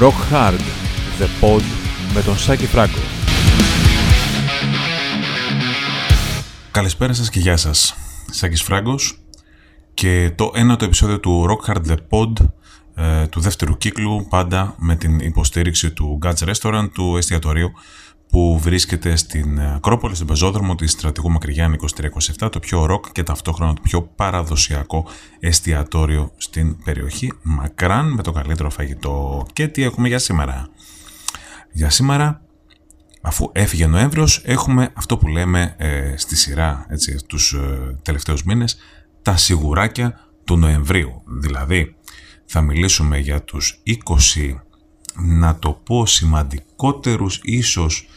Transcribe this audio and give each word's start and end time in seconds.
Rock 0.00 0.32
Hard, 0.32 0.60
The 1.18 1.44
Pod 1.44 1.62
με 2.14 2.22
τον 2.22 2.38
Σάκη 2.38 2.66
Φράγκο. 2.66 2.98
Καλησπέρα 6.70 7.12
σας 7.12 7.30
και 7.30 7.40
γεια 7.40 7.56
σας. 7.56 7.94
Σάκης 8.30 8.62
Φράγκος 8.62 9.18
και 9.94 10.32
το 10.34 10.50
ένατο 10.54 10.84
επεισόδιο 10.84 11.20
του 11.20 11.46
Rock 11.48 11.70
Hard 11.70 11.86
The 11.86 11.96
Pod 12.10 12.46
ε, 12.94 13.26
του 13.26 13.40
δεύτερου 13.40 13.76
κύκλου 13.76 14.26
πάντα 14.28 14.74
με 14.78 14.96
την 14.96 15.18
υποστήριξη 15.18 15.90
του 15.90 16.18
Guts 16.22 16.52
Restaurant 16.52 16.88
του 16.92 17.16
εστιατορίου 17.16 17.72
που 18.30 18.58
βρίσκεται 18.58 19.16
στην 19.16 19.60
Ακρόπολη, 19.60 20.14
στην 20.14 20.26
πεζόδρομο 20.26 20.74
της 20.74 20.90
Στρατηγού 20.90 21.30
Μακρυγιάννη 21.30 21.76
2327, 22.38 22.48
το 22.52 22.58
πιο 22.58 22.86
ροκ 22.86 23.12
και 23.12 23.22
ταυτόχρονα 23.22 23.74
το 23.74 23.80
πιο 23.82 24.02
παραδοσιακό 24.02 25.06
εστιατόριο 25.40 26.32
στην 26.36 26.82
περιοχή, 26.84 27.32
μακράν 27.42 28.12
με 28.12 28.22
το 28.22 28.32
καλύτερο 28.32 28.70
φαγητό. 28.70 29.46
Και 29.52 29.68
τι 29.68 29.82
έχουμε 29.82 30.08
για 30.08 30.18
σήμερα; 30.18 30.68
Για 31.72 31.90
σήμερα, 31.90 32.42
αφού 33.22 33.50
έφυγε 33.52 33.86
Νοέμβριος, 33.86 34.42
έχουμε 34.44 34.90
αυτό 34.94 35.18
που 35.18 35.26
λέμε 35.26 35.74
ε, 35.78 36.14
στη 36.16 36.36
σειρά, 36.36 36.86
έτσι, 36.88 37.16
τους 37.26 37.52
ε, 37.52 37.98
τελευταίους 38.02 38.42
μήνες, 38.42 38.76
τα 39.22 39.36
σιγουράκια 39.36 40.20
του 40.44 40.56
Νοεμβρίου. 40.56 41.22
Δηλαδή, 41.26 41.96
θα 42.44 42.60
μιλήσουμε 42.60 43.18
για 43.18 43.42
τους 43.42 43.82
20 43.86 44.54
να 45.14 45.58
το 45.58 45.70
πω 45.72 46.06
σημαντικότερους 46.06 47.40
ίσως 47.42 48.08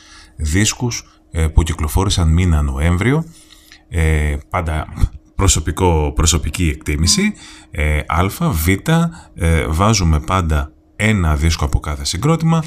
δίσκους 0.42 1.22
ε, 1.32 1.48
που 1.48 1.64
κυκλοφόρησαν 1.64 2.28
μήνα 2.28 2.62
Νοέμβριο. 2.62 3.26
Ε, 3.90 4.38
πάντα 4.50 4.88
προσωπικό, 5.36 6.12
προσωπική 6.16 6.68
εκτίμηση. 6.68 7.34
Ε, 7.72 8.00
α, 8.08 8.28
β 8.52 8.68
βάζουμε 9.70 10.20
πάντα 10.20 10.72
ένα 10.96 11.36
δίσκο 11.36 11.66
από 11.66 11.80
κάθε 11.80 12.06
συγκρότημα 12.06 12.64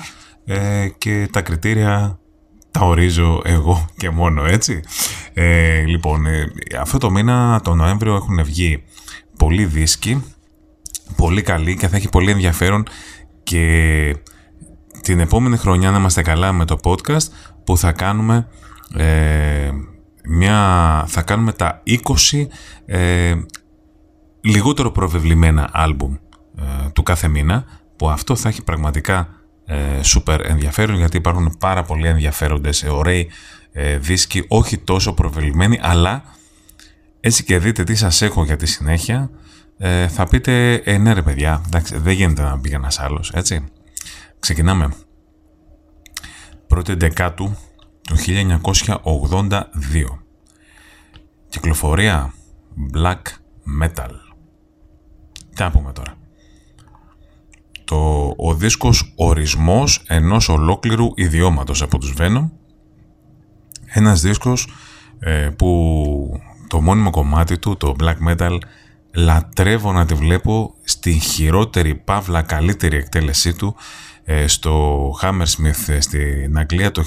και 0.98 1.28
τα 1.32 1.42
κριτήρια 1.42 2.18
τα 2.70 2.80
ορίζω 2.80 3.40
εγώ 3.44 3.86
και 3.96 4.10
μόνο 4.10 4.44
έτσι. 4.44 4.80
Λοιπόν 5.86 6.26
αυτό 6.80 6.98
το 6.98 7.10
μήνα 7.10 7.60
το 7.64 7.74
Νοέμβριο 7.74 8.14
έχουν 8.14 8.44
βγει 8.44 8.84
πολλοί 9.38 9.64
δίσκοι 9.64 10.22
πολύ 11.16 11.42
καλοί 11.42 11.76
και 11.76 11.88
θα 11.88 11.96
έχει 11.96 12.08
πολύ 12.08 12.30
ενδιαφέρον 12.30 12.86
και 13.42 14.16
την 15.02 15.20
επόμενη 15.20 15.56
χρονιά 15.56 15.90
να 15.90 15.98
είμαστε 15.98 16.22
καλά 16.22 16.52
με 16.52 16.64
το 16.64 16.76
podcast 16.84 17.28
που 17.64 17.76
θα 17.78 17.92
κάνουμε 17.92 18.48
ε, 18.96 19.70
μια, 20.28 20.58
θα 21.06 21.22
κάνουμε 21.22 21.52
τα 21.52 21.82
20 21.86 22.46
ε, 22.86 23.34
λιγότερο 24.40 24.90
προβεβλημένα 24.90 25.68
άλμπουμ 25.72 26.14
ε, 26.58 26.90
του 26.92 27.02
κάθε 27.02 27.28
μήνα 27.28 27.64
που 27.96 28.08
αυτό 28.10 28.36
θα 28.36 28.48
έχει 28.48 28.62
πραγματικά 28.62 29.28
ε, 29.66 30.00
super 30.14 30.38
ενδιαφέρον 30.42 30.96
γιατί 30.96 31.16
υπάρχουν 31.16 31.56
πάρα 31.58 31.82
πολλοί 31.82 32.06
ενδιαφέροντες, 32.06 32.82
ωραίοι 32.82 33.30
ε, 33.72 33.98
δίσκοι, 33.98 34.44
όχι 34.48 34.78
τόσο 34.78 35.14
προβεβλημένοι 35.14 35.78
αλλά 35.82 36.22
έτσι 37.20 37.44
και 37.44 37.58
δείτε 37.58 37.84
τι 37.84 37.94
σας 37.94 38.22
έχω 38.22 38.44
για 38.44 38.56
τη 38.56 38.66
συνέχεια 38.66 39.30
ε, 39.78 40.08
θα 40.08 40.28
πείτε, 40.28 40.74
ε, 40.74 40.98
ναι 40.98 41.12
ρε 41.12 41.22
παιδιά, 41.22 41.62
εντάξει, 41.66 41.98
δεν 41.98 42.12
γίνεται 42.12 42.42
να 42.42 42.56
μπει 42.56 42.70
ένα 42.70 42.92
άλλος, 42.96 43.30
έτσι. 43.34 43.64
Ξεκινάμε. 44.38 44.88
Πρώτη 46.66 46.94
δεκάτου 46.94 47.56
του 48.02 48.16
1982. 48.16 49.60
Κυκλοφορία 51.48 52.34
Black 52.94 53.22
Metal. 53.82 54.10
Τι 55.54 55.62
να 55.62 55.70
πούμε 55.70 55.92
τώρα. 55.92 56.14
Το, 57.84 58.32
ο 58.36 58.54
δίσκος 58.54 59.12
ορισμός 59.16 60.02
ενός 60.06 60.48
ολόκληρου 60.48 61.12
ιδιώματος 61.14 61.82
από 61.82 61.98
τους 61.98 62.14
Venom. 62.18 62.48
Ένας 63.84 64.20
δίσκος 64.20 64.68
ε, 65.18 65.48
που 65.56 66.40
το 66.68 66.80
μόνιμο 66.80 67.10
κομμάτι 67.10 67.58
του, 67.58 67.76
το 67.76 67.96
Black 68.00 68.16
Metal, 68.28 68.58
λατρεύω 69.14 69.92
να 69.92 70.06
τη 70.06 70.14
βλέπω 70.14 70.74
στην 70.84 71.20
χειρότερη 71.20 71.94
παύλα 71.94 72.42
καλύτερη 72.42 72.96
εκτέλεσή 72.96 73.54
του 73.54 73.76
ε, 73.76 74.13
στο 74.46 75.10
Hammersmith 75.22 75.88
ε, 75.88 76.00
στην 76.00 76.58
Αγγλία 76.58 76.90
το 76.90 77.04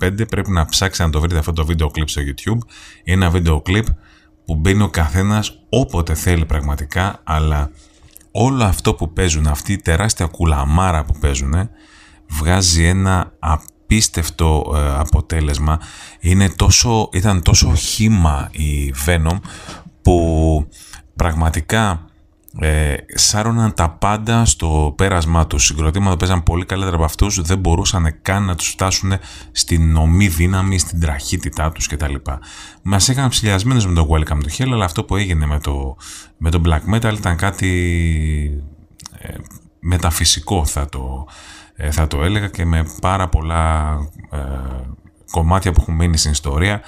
1985 0.00 0.28
πρέπει 0.28 0.50
να 0.50 0.66
ψάξετε 0.66 1.04
να 1.04 1.10
το 1.10 1.20
βρείτε 1.20 1.38
αυτό 1.38 1.52
το 1.52 1.64
βίντεο 1.64 1.88
κλιπ 1.88 2.08
στο 2.08 2.22
YouTube. 2.24 2.58
Είναι 3.04 3.24
ένα 3.24 3.30
βίντεο 3.30 3.60
κλιπ 3.60 3.86
που 4.44 4.54
μπαίνει 4.54 4.82
ο 4.82 4.88
καθένας 4.88 5.58
όποτε 5.68 6.14
θέλει 6.14 6.44
πραγματικά 6.44 7.20
αλλά 7.24 7.70
όλο 8.30 8.64
αυτό 8.64 8.94
που 8.94 9.12
παίζουν 9.12 9.46
αυτή 9.46 9.72
η 9.72 9.76
τεράστια 9.76 10.26
κουλαμάρα 10.26 11.04
που 11.04 11.18
παίζουν 11.20 11.54
βγάζει 12.26 12.84
ένα 12.84 13.32
απίστευτο 13.38 14.72
ε, 14.76 14.98
αποτέλεσμα. 14.98 15.80
Είναι 16.20 16.48
τόσο, 16.48 17.08
ήταν 17.12 17.42
τόσο 17.42 17.74
χήμα 17.74 18.48
η 18.52 18.94
Venom 19.06 19.38
που 20.02 20.68
πραγματικά 21.16 22.07
ε, 22.60 22.94
σάρωναν 23.14 23.74
τα 23.74 23.90
πάντα 23.90 24.44
στο 24.44 24.94
πέρασμά 24.96 25.46
τους. 25.46 25.64
Συγκροτήματα 25.64 26.16
παίζαν 26.16 26.42
πολύ 26.42 26.64
καλύτερα 26.64 26.96
από 26.96 27.04
αυτούς, 27.04 27.40
δεν 27.40 27.58
μπορούσαν 27.58 28.18
καν 28.22 28.44
να 28.44 28.54
τους 28.54 28.68
φτάσουν 28.68 29.12
στην 29.52 29.92
νομή 29.92 30.28
δύναμη, 30.28 30.78
στην 30.78 31.00
τραχύτητά 31.00 31.72
τους 31.72 31.86
κτλ. 31.86 32.14
Μας 32.82 33.08
έκαναν 33.08 33.30
ψηλιασμένους 33.30 33.86
με 33.86 33.94
το 33.94 34.08
Welcome 34.10 34.40
to 34.40 34.62
Hell, 34.62 34.70
αλλά 34.72 34.84
αυτό 34.84 35.04
που 35.04 35.16
έγινε 35.16 35.46
με 35.46 35.60
το, 35.60 35.96
με 36.36 36.50
το 36.50 36.60
Black 36.64 36.94
Metal 36.94 37.14
ήταν 37.16 37.36
κάτι 37.36 38.64
ε, 39.18 39.34
μεταφυσικό 39.80 40.66
θα 40.66 40.88
το, 40.88 41.26
ε, 41.76 41.90
θα 41.90 42.06
το 42.06 42.22
έλεγα 42.22 42.48
και 42.48 42.64
με 42.64 42.86
πάρα 43.00 43.28
πολλά 43.28 43.96
κομμάτια 45.30 45.72
που 45.72 45.80
έχουν 45.80 45.94
μείνει 45.94 46.16
στην 46.16 46.30
ιστορία 46.30 46.80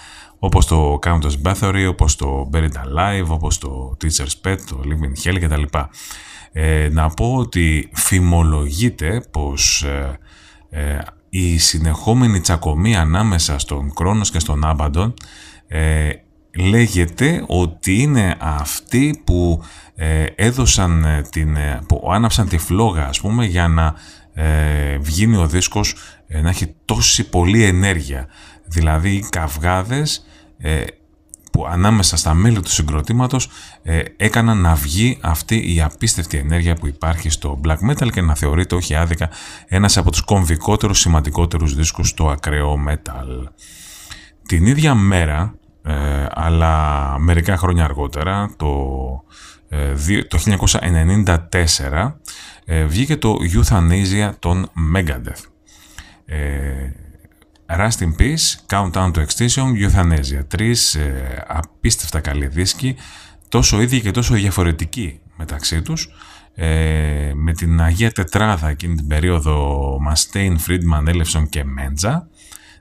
όπως 0.42 0.66
το 0.66 0.98
Countess 1.02 1.42
Bathory, 1.44 1.86
όπως 1.88 2.16
το 2.16 2.50
Buried 2.52 2.60
Alive, 2.62 3.26
όπως 3.28 3.58
το 3.58 3.96
Teacher's 4.02 4.48
Pet, 4.48 4.58
το 4.66 4.80
Living 4.84 5.28
Hell 5.28 5.38
κτλ. 5.40 5.78
Ε, 6.52 6.88
να 6.92 7.08
πω 7.08 7.34
ότι 7.34 7.90
φημολογείται 7.92 9.24
πως 9.30 9.82
ε, 9.82 10.18
ε, 10.70 10.98
η 11.30 11.58
συνεχόμενη 11.58 12.40
τσακωμή 12.40 12.96
ανάμεσα 12.96 13.58
στον 13.58 13.94
Κρόνος 13.94 14.30
και 14.30 14.38
στον 14.38 14.64
Άμπαντον 14.64 15.14
ε, 15.68 16.10
λέγεται 16.56 17.44
ότι 17.46 18.00
είναι 18.00 18.36
αυτοί 18.38 19.22
που 19.24 19.62
ε, 19.94 20.24
έδωσαν 20.34 21.26
την, 21.30 21.56
που 21.88 22.10
άναψαν 22.12 22.48
τη 22.48 22.58
φλόγα 22.58 23.06
ας 23.06 23.20
πούμε 23.20 23.44
για 23.44 23.68
να 23.68 23.94
βγει 25.00 25.36
ο 25.36 25.46
δίσκος 25.46 25.94
να 26.42 26.48
έχει 26.48 26.74
τόση 26.84 27.28
πολλή 27.28 27.64
ενέργεια 27.64 28.26
δηλαδή 28.64 29.10
οι 29.10 29.26
καυγάδες 29.28 30.24
ε, 30.60 30.84
που 31.52 31.66
ανάμεσα 31.66 32.16
στα 32.16 32.34
μέλη 32.34 32.60
του 32.60 32.70
συγκροτήματος 32.70 33.48
ε, 33.82 34.02
έκαναν 34.16 34.60
να 34.60 34.74
βγει 34.74 35.18
αυτή 35.20 35.74
η 35.74 35.82
απίστευτη 35.82 36.36
ενέργεια 36.36 36.74
που 36.74 36.86
υπάρχει 36.86 37.30
στο 37.30 37.60
black 37.64 37.90
metal 37.90 38.10
και 38.10 38.20
να 38.20 38.34
θεωρείται 38.34 38.74
όχι 38.74 38.94
άδικα 38.94 39.30
ένας 39.66 39.96
από 39.96 40.10
τους 40.10 40.20
κομβικότερους 40.20 40.98
σημαντικότερους 40.98 41.74
δίσκους 41.74 42.08
στο 42.08 42.30
ακραίο 42.30 42.78
metal. 42.88 43.48
Την 44.46 44.66
ίδια 44.66 44.94
μέρα, 44.94 45.54
ε, 45.82 46.26
αλλά 46.30 47.14
μερικά 47.18 47.56
χρόνια 47.56 47.84
αργότερα, 47.84 48.54
το, 48.56 48.76
το 50.28 50.38
1994, 51.48 52.12
βγήκε 52.86 53.16
το 53.16 53.36
Euthanasia 53.54 54.30
των 54.38 54.70
Megadeth. 54.94 55.44
Rust 57.78 58.00
in 58.00 58.14
Peace, 58.18 58.56
Countdown 58.66 59.12
to 59.12 59.24
Extinction, 59.26 59.74
Euthanasia. 59.74 60.44
Τρεις 60.48 60.94
ε, 60.94 61.44
απίστευτα 61.48 62.20
καλοί 62.20 62.46
δίσκοι, 62.46 62.96
τόσο 63.48 63.80
ίδιοι 63.80 64.00
και 64.00 64.10
τόσο 64.10 64.34
διαφορετικοί 64.34 65.20
μεταξύ 65.36 65.82
τους. 65.82 66.08
Ε, 66.54 67.32
με 67.34 67.52
την 67.52 67.80
Αγία 67.80 68.12
Τετράδα 68.12 68.68
εκείνη 68.68 68.94
την 68.94 69.06
περίοδο 69.06 69.96
Μαστέιν, 70.00 70.58
Φρίντμαν, 70.58 71.08
Έλευσον 71.08 71.48
και 71.48 71.64
Μέντζα 71.64 72.28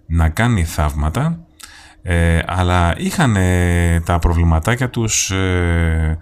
να 0.05 0.29
κάνει 0.29 0.63
θαύματα 0.63 1.39
ε, 2.01 2.39
αλλά 2.45 2.93
είχαν 2.97 3.37
τα 4.03 4.19
προβληματάκια 4.19 4.89
τους 4.89 5.31
ε, 5.31 6.17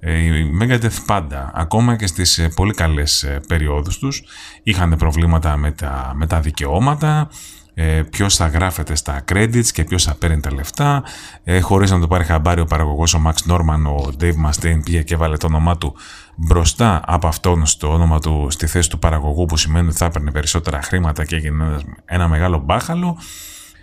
οι 0.00 0.58
Megadeth 0.60 1.04
πάντα, 1.06 1.50
ακόμα 1.54 1.96
και 1.96 2.06
στις 2.06 2.48
πολύ 2.54 2.74
καλές 2.74 3.38
περιόδους 3.48 3.98
τους 3.98 4.22
είχαν 4.62 4.96
προβλήματα 4.98 5.56
με 5.56 5.70
τα, 5.70 6.12
με 6.14 6.26
τα 6.26 6.40
δικαιώματα 6.40 7.28
ε, 7.74 8.02
ποιος 8.10 8.36
θα 8.36 8.46
γράφεται 8.46 8.94
στα 8.94 9.24
credits 9.32 9.66
και 9.66 9.84
ποιος 9.84 10.04
θα 10.04 10.14
παίρνει 10.14 10.40
τα 10.40 10.52
λεφτά. 10.52 11.02
Ε, 11.44 11.60
Χωρίς 11.60 11.90
να 11.90 12.00
το 12.00 12.06
πάρει 12.06 12.24
χαμπάρι 12.24 12.60
ο 12.60 12.64
παραγωγός 12.64 13.14
ο 13.14 13.22
Max 13.26 13.52
Norman, 13.52 13.84
ο 13.86 14.12
Dave 14.20 14.46
Mustaine 14.46 14.80
πήγε 14.84 15.02
και 15.02 15.14
έβαλε 15.14 15.36
το 15.36 15.46
όνομά 15.46 15.78
του 15.78 15.94
μπροστά 16.36 17.00
από 17.06 17.26
αυτόν 17.26 17.66
στο 17.66 17.92
όνομα 17.92 18.18
του 18.18 18.46
στη 18.50 18.66
θέση 18.66 18.90
του 18.90 18.98
παραγωγού, 18.98 19.44
που 19.44 19.56
σημαίνει 19.56 19.88
ότι 19.88 19.96
θα 19.96 20.04
έπαιρνε 20.04 20.30
περισσότερα 20.30 20.82
χρήματα 20.82 21.24
και 21.24 21.36
έγινε 21.36 21.78
ένα 22.04 22.28
μεγάλο 22.28 22.58
μπάχαλο. 22.58 23.18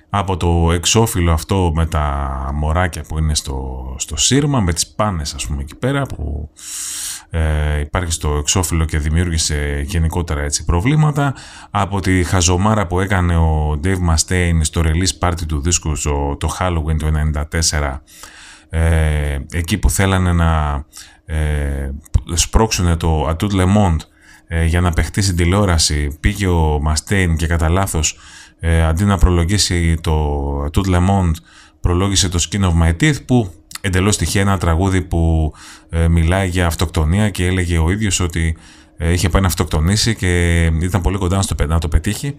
Από 0.10 0.38
το 0.38 0.72
εξώφυλλο 0.72 1.32
αυτό 1.32 1.72
με 1.76 1.86
τα 1.86 2.50
μωράκια 2.54 3.04
που 3.08 3.18
είναι 3.18 3.36
στο, 3.36 3.96
στο 3.98 4.18
σύρμα, 4.18 4.60
με 4.60 4.74
τις 4.74 4.88
πάνες 4.88 5.34
ας 5.34 5.48
πούμε 5.48 5.62
εκεί 5.62 5.76
πέρα 5.76 6.02
που 6.02 6.50
ε, 7.30 7.80
υπάρχει 7.80 8.12
στο 8.12 8.36
εξώφυλλο 8.36 8.86
και 8.86 8.98
δημιούργησε 8.98 9.82
γενικότερα 9.86 10.42
έτσι 10.42 10.66
προβλήματα, 10.66 11.36
από 11.72 12.00
τη 12.00 12.24
χαζομάρα 12.24 12.88
που 12.88 13.00
έκανε 13.00 13.38
ο 13.38 13.80
Dave 13.84 14.00
Mustaine 14.10 14.60
στο 14.62 14.82
release 14.86 15.28
party 15.28 15.46
του 15.48 15.62
δίσκου 15.62 15.96
στο, 15.96 16.38
το 16.40 16.56
Halloween 16.60 16.98
του 16.98 17.32
1994, 17.70 17.98
ε, 18.70 19.40
εκεί 19.52 19.78
που 19.78 19.90
θέλανε 19.90 20.34
να 20.34 20.84
ε, 21.26 21.92
σπρώξουν 22.34 22.98
το 22.98 23.30
Atout 23.30 23.52
Le 23.52 23.76
Monde 23.76 23.98
ε, 24.48 24.66
για 24.66 24.82
να 24.82 24.92
παιχτεί 24.92 25.22
στην 25.22 25.36
τηλεόραση, 25.36 26.18
πήγε 26.20 26.48
ο 26.48 26.82
Mustaine 26.88 27.34
και 27.38 27.48
κατά 27.48 27.70
λάθος 27.70 28.18
ε, 28.60 28.84
αντί 28.84 29.04
να 29.04 29.18
προλογίσει 29.18 29.98
το 30.02 30.64
Tout 30.64 30.86
Le 30.86 31.08
Monde, 31.10 31.34
προλόγησε 31.82 32.30
το 32.30 32.48
Skin 32.50 32.62
of 32.62 32.74
My 32.84 32.90
Teeth 33.02 33.26
που 33.26 33.54
εντελώς 33.82 34.18
τυχαία 34.18 34.42
ένα 34.42 34.58
τραγούδι 34.58 35.02
που 35.02 35.54
ε, 35.90 36.08
μιλάει 36.08 36.48
για 36.48 36.66
αυτοκτονία 36.66 37.30
και 37.30 37.46
έλεγε 37.46 37.78
ο 37.78 37.92
ίδιος 37.92 38.20
ότι 38.20 38.58
ε, 38.98 39.12
είχε 39.12 39.30
πάει 39.30 39.42
να 39.42 39.48
αυτοκτονήσει 39.48 40.16
και 40.16 40.64
ήταν 40.82 41.02
πολύ 41.02 41.18
κοντά 41.18 41.42
στο, 41.42 41.56
να 41.68 41.80
το 41.80 41.88
πετύχει 41.88 42.36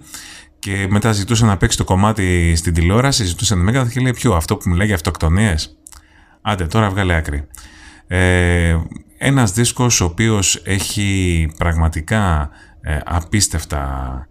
και 0.58 0.86
μετά 0.90 1.12
ζητούσε 1.12 1.44
να 1.44 1.56
παίξει 1.56 1.76
το 1.76 1.84
κομμάτι 1.84 2.54
στην 2.56 2.74
τηλεόραση, 2.74 3.24
ζητούσε 3.24 3.54
να 3.54 3.62
μέγα 3.62 3.84
και 3.92 4.00
λέει 4.00 4.12
ποιο, 4.12 4.34
αυτό 4.34 4.56
που 4.56 4.68
μιλάει 4.68 4.86
για 4.86 4.94
αυτοκτονίες; 4.94 5.76
Άντε, 6.42 6.66
τώρα 6.66 6.90
βγάλε 6.90 7.14
άκρη. 7.14 7.46
Ε, 8.06 8.76
ένας 9.18 9.52
δίσκος 9.52 10.00
ο 10.00 10.04
οποίος 10.04 10.62
έχει 10.64 11.50
πραγματικά 11.58 12.50
ε, 12.80 12.98
απίστευτα 13.04 14.28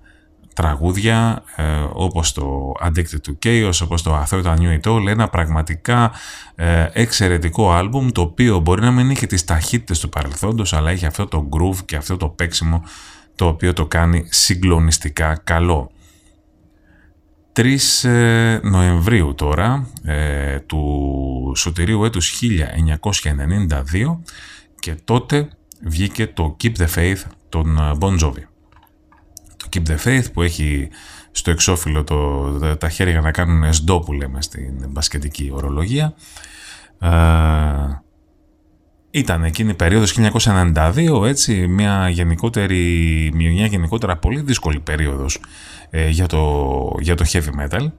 τραγούδια 0.60 1.44
ε, 1.56 1.64
όπως 1.94 2.32
το 2.32 2.72
Addicted 2.84 3.20
to 3.28 3.46
Chaos, 3.46 3.72
όπως 3.84 4.02
το 4.02 4.24
I 4.24 4.30
Thought 4.30 4.44
I 4.44 4.58
Knew 4.58 4.80
It 4.82 4.92
All, 4.92 5.08
ένα 5.08 5.28
πραγματικά 5.28 6.12
ε, 6.56 6.88
εξαιρετικό 6.94 7.72
άλμπουμ 7.72 8.10
το 8.10 8.22
οποίο 8.22 8.60
μπορεί 8.60 8.82
να 8.82 8.92
μην 8.92 9.10
είχε 9.10 9.26
τις 9.26 9.46
ταχύτητες 9.46 10.00
του 10.00 10.10
παρελθόντος 10.10 10.74
αλλά 10.74 10.90
έχει 10.90 11.06
αυτό 11.06 11.26
το 11.26 11.50
groove 11.52 11.78
και 11.86 11.96
αυτό 11.96 12.18
το 12.18 12.30
παίξιμο 12.30 12.84
το 13.36 13.48
οποίο 13.48 13.74
το 13.74 13.86
κάνει 13.86 14.28
συγκλονιστικά 14.30 15.42
καλό. 15.44 15.92
3 17.56 17.78
ε, 18.10 18.60
Νοεμβρίου 18.64 19.34
τώρα 19.36 19.88
ε, 20.04 20.60
του 20.60 21.54
σωτηρίου 21.56 22.06
έτους 22.06 22.42
1992 22.42 24.18
και 24.80 24.96
τότε 25.04 25.50
βγήκε 25.82 26.28
το 26.28 26.58
Keep 26.64 26.74
the 26.78 26.88
Faith 26.96 27.22
των 27.50 27.98
Bon 28.00 28.20
Jovi. 28.20 28.49
Keep 29.74 29.88
the 29.88 29.98
Faith 30.06 30.25
που 30.33 30.42
έχει 30.42 30.89
στο 31.31 31.51
εξώφυλλο 31.51 32.04
το, 32.04 32.50
τα 32.77 32.89
χέρια 32.89 33.21
να 33.21 33.31
κάνουν 33.31 33.63
εσντό 33.63 34.00
που 34.00 34.13
λέμε 34.13 34.42
στην 34.42 34.86
μπασκετική 34.89 35.51
ορολογία. 35.54 36.13
Ε, 37.00 37.10
ήταν 39.12 39.44
εκείνη 39.44 39.69
η 39.69 39.74
περίοδος 39.74 40.18
1992, 40.18 41.24
έτσι, 41.25 41.68
μια 41.68 42.10
γενικότερη, 42.10 43.31
μια 43.33 43.66
γενικότερα 43.66 44.18
πολύ 44.18 44.42
δύσκολη 44.42 44.80
περίοδος 44.80 45.42
ε, 45.89 46.10
για, 46.10 46.27
το, 46.27 46.95
για 47.00 47.15
το 47.15 47.25
heavy 47.31 47.50
metal. 47.63 47.92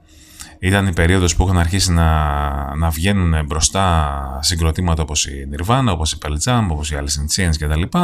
Ήταν 0.59 0.87
η 0.87 0.93
περίοδος 0.93 1.35
που 1.35 1.43
είχαν 1.43 1.57
αρχίσει 1.57 1.91
να, 1.91 2.75
να 2.75 2.89
βγαίνουν 2.89 3.45
μπροστά 3.45 4.39
συγκροτήματα 4.41 5.01
όπως 5.01 5.25
η 5.25 5.49
Nirvana, 5.51 5.85
όπως 5.87 6.13
η 6.13 6.17
Pearl 6.21 6.37
Jam, 6.43 6.67
όπως 6.69 6.91
η 6.91 6.97
Alice 6.99 7.41
in 7.41 7.45
Chains 7.45 7.53
κτλ. 7.59 7.97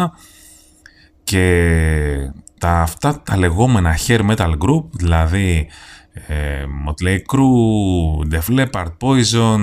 Και 1.28 2.32
τα, 2.60 2.82
αυτά 2.82 3.22
τα 3.22 3.38
λεγόμενα 3.38 3.98
hair 4.08 4.30
metal 4.30 4.58
group, 4.58 4.84
δηλαδή 4.92 5.68
ε, 6.14 6.64
Motley 6.88 7.18
Crue, 7.18 8.34
Def 8.34 8.60
Leppard, 8.60 8.92
Poison, 9.02 9.62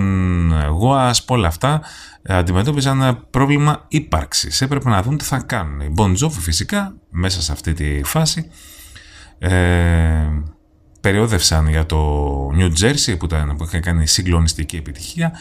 Wasp, 0.82 1.24
όλα 1.26 1.48
αυτά 1.48 1.82
αντιμετώπιζαν 2.26 3.00
ένα 3.00 3.16
πρόβλημα 3.16 3.84
ύπαρξης. 3.88 4.60
Έπρεπε 4.60 4.88
να 4.88 5.02
δουν 5.02 5.18
τι 5.18 5.24
θα 5.24 5.38
κάνουν. 5.38 5.80
Η 5.80 5.94
Bon 5.96 6.24
Jovi 6.24 6.38
φυσικά 6.40 6.94
μέσα 7.10 7.42
σε 7.42 7.52
αυτή 7.52 7.72
τη 7.72 8.00
φάση 8.04 8.50
ε, 9.38 9.52
περιόδευσαν 11.00 11.68
για 11.68 11.86
το 11.86 12.48
New 12.58 12.70
Jersey 12.80 13.18
που, 13.18 13.24
ήταν, 13.24 13.56
που 13.56 13.64
είχε 13.64 13.80
κάνει 13.80 14.06
συγκλονιστική 14.06 14.76
επιτυχία 14.76 15.32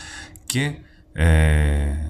και 0.46 0.72
ε, 1.14 2.03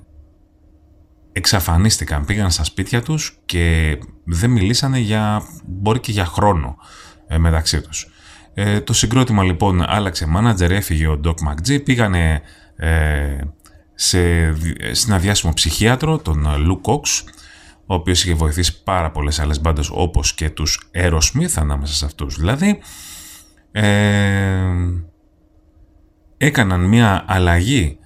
εξαφανίστηκαν, 1.43 2.25
πήγαν 2.25 2.51
στα 2.51 2.63
σπίτια 2.63 3.01
τους 3.01 3.37
και 3.45 3.97
δεν 4.23 4.49
μιλήσανε 4.49 4.99
για, 4.99 5.41
μπορεί 5.65 5.99
και 5.99 6.11
για 6.11 6.25
χρόνο 6.25 6.77
ε, 7.27 7.37
μεταξύ 7.37 7.81
τους. 7.81 8.07
Ε, 8.53 8.81
το 8.81 8.93
συγκρότημα 8.93 9.43
λοιπόν 9.43 9.83
άλλαξε 9.87 10.27
manager, 10.35 10.69
έφυγε 10.69 11.07
ο 11.07 11.19
Doc 11.23 11.33
McGee, 11.33 11.83
πήγανε 11.83 12.41
ε, 12.75 13.37
σε 13.93 14.19
συναδιάσιμο 14.91 15.53
ψυχίατρο, 15.53 16.17
τον 16.17 16.47
Lou 16.47 16.91
Cox, 16.91 17.31
ο 17.85 17.93
οποίος 17.93 18.23
είχε 18.23 18.33
βοηθήσει 18.33 18.83
πάρα 18.83 19.11
πολλές 19.11 19.39
άλλες 19.39 19.61
μπάντες 19.61 19.89
όπως 19.93 20.33
και 20.33 20.49
τους 20.49 20.89
Aerosmith 20.95 21.53
ανάμεσα 21.55 21.93
σε 21.93 22.05
αυτούς 22.05 22.35
δηλαδή. 22.35 22.79
Ε, 23.71 24.73
έκαναν 26.37 26.81
μια 26.85 27.25
αλλαγή 27.27 27.97
ε, 27.99 28.02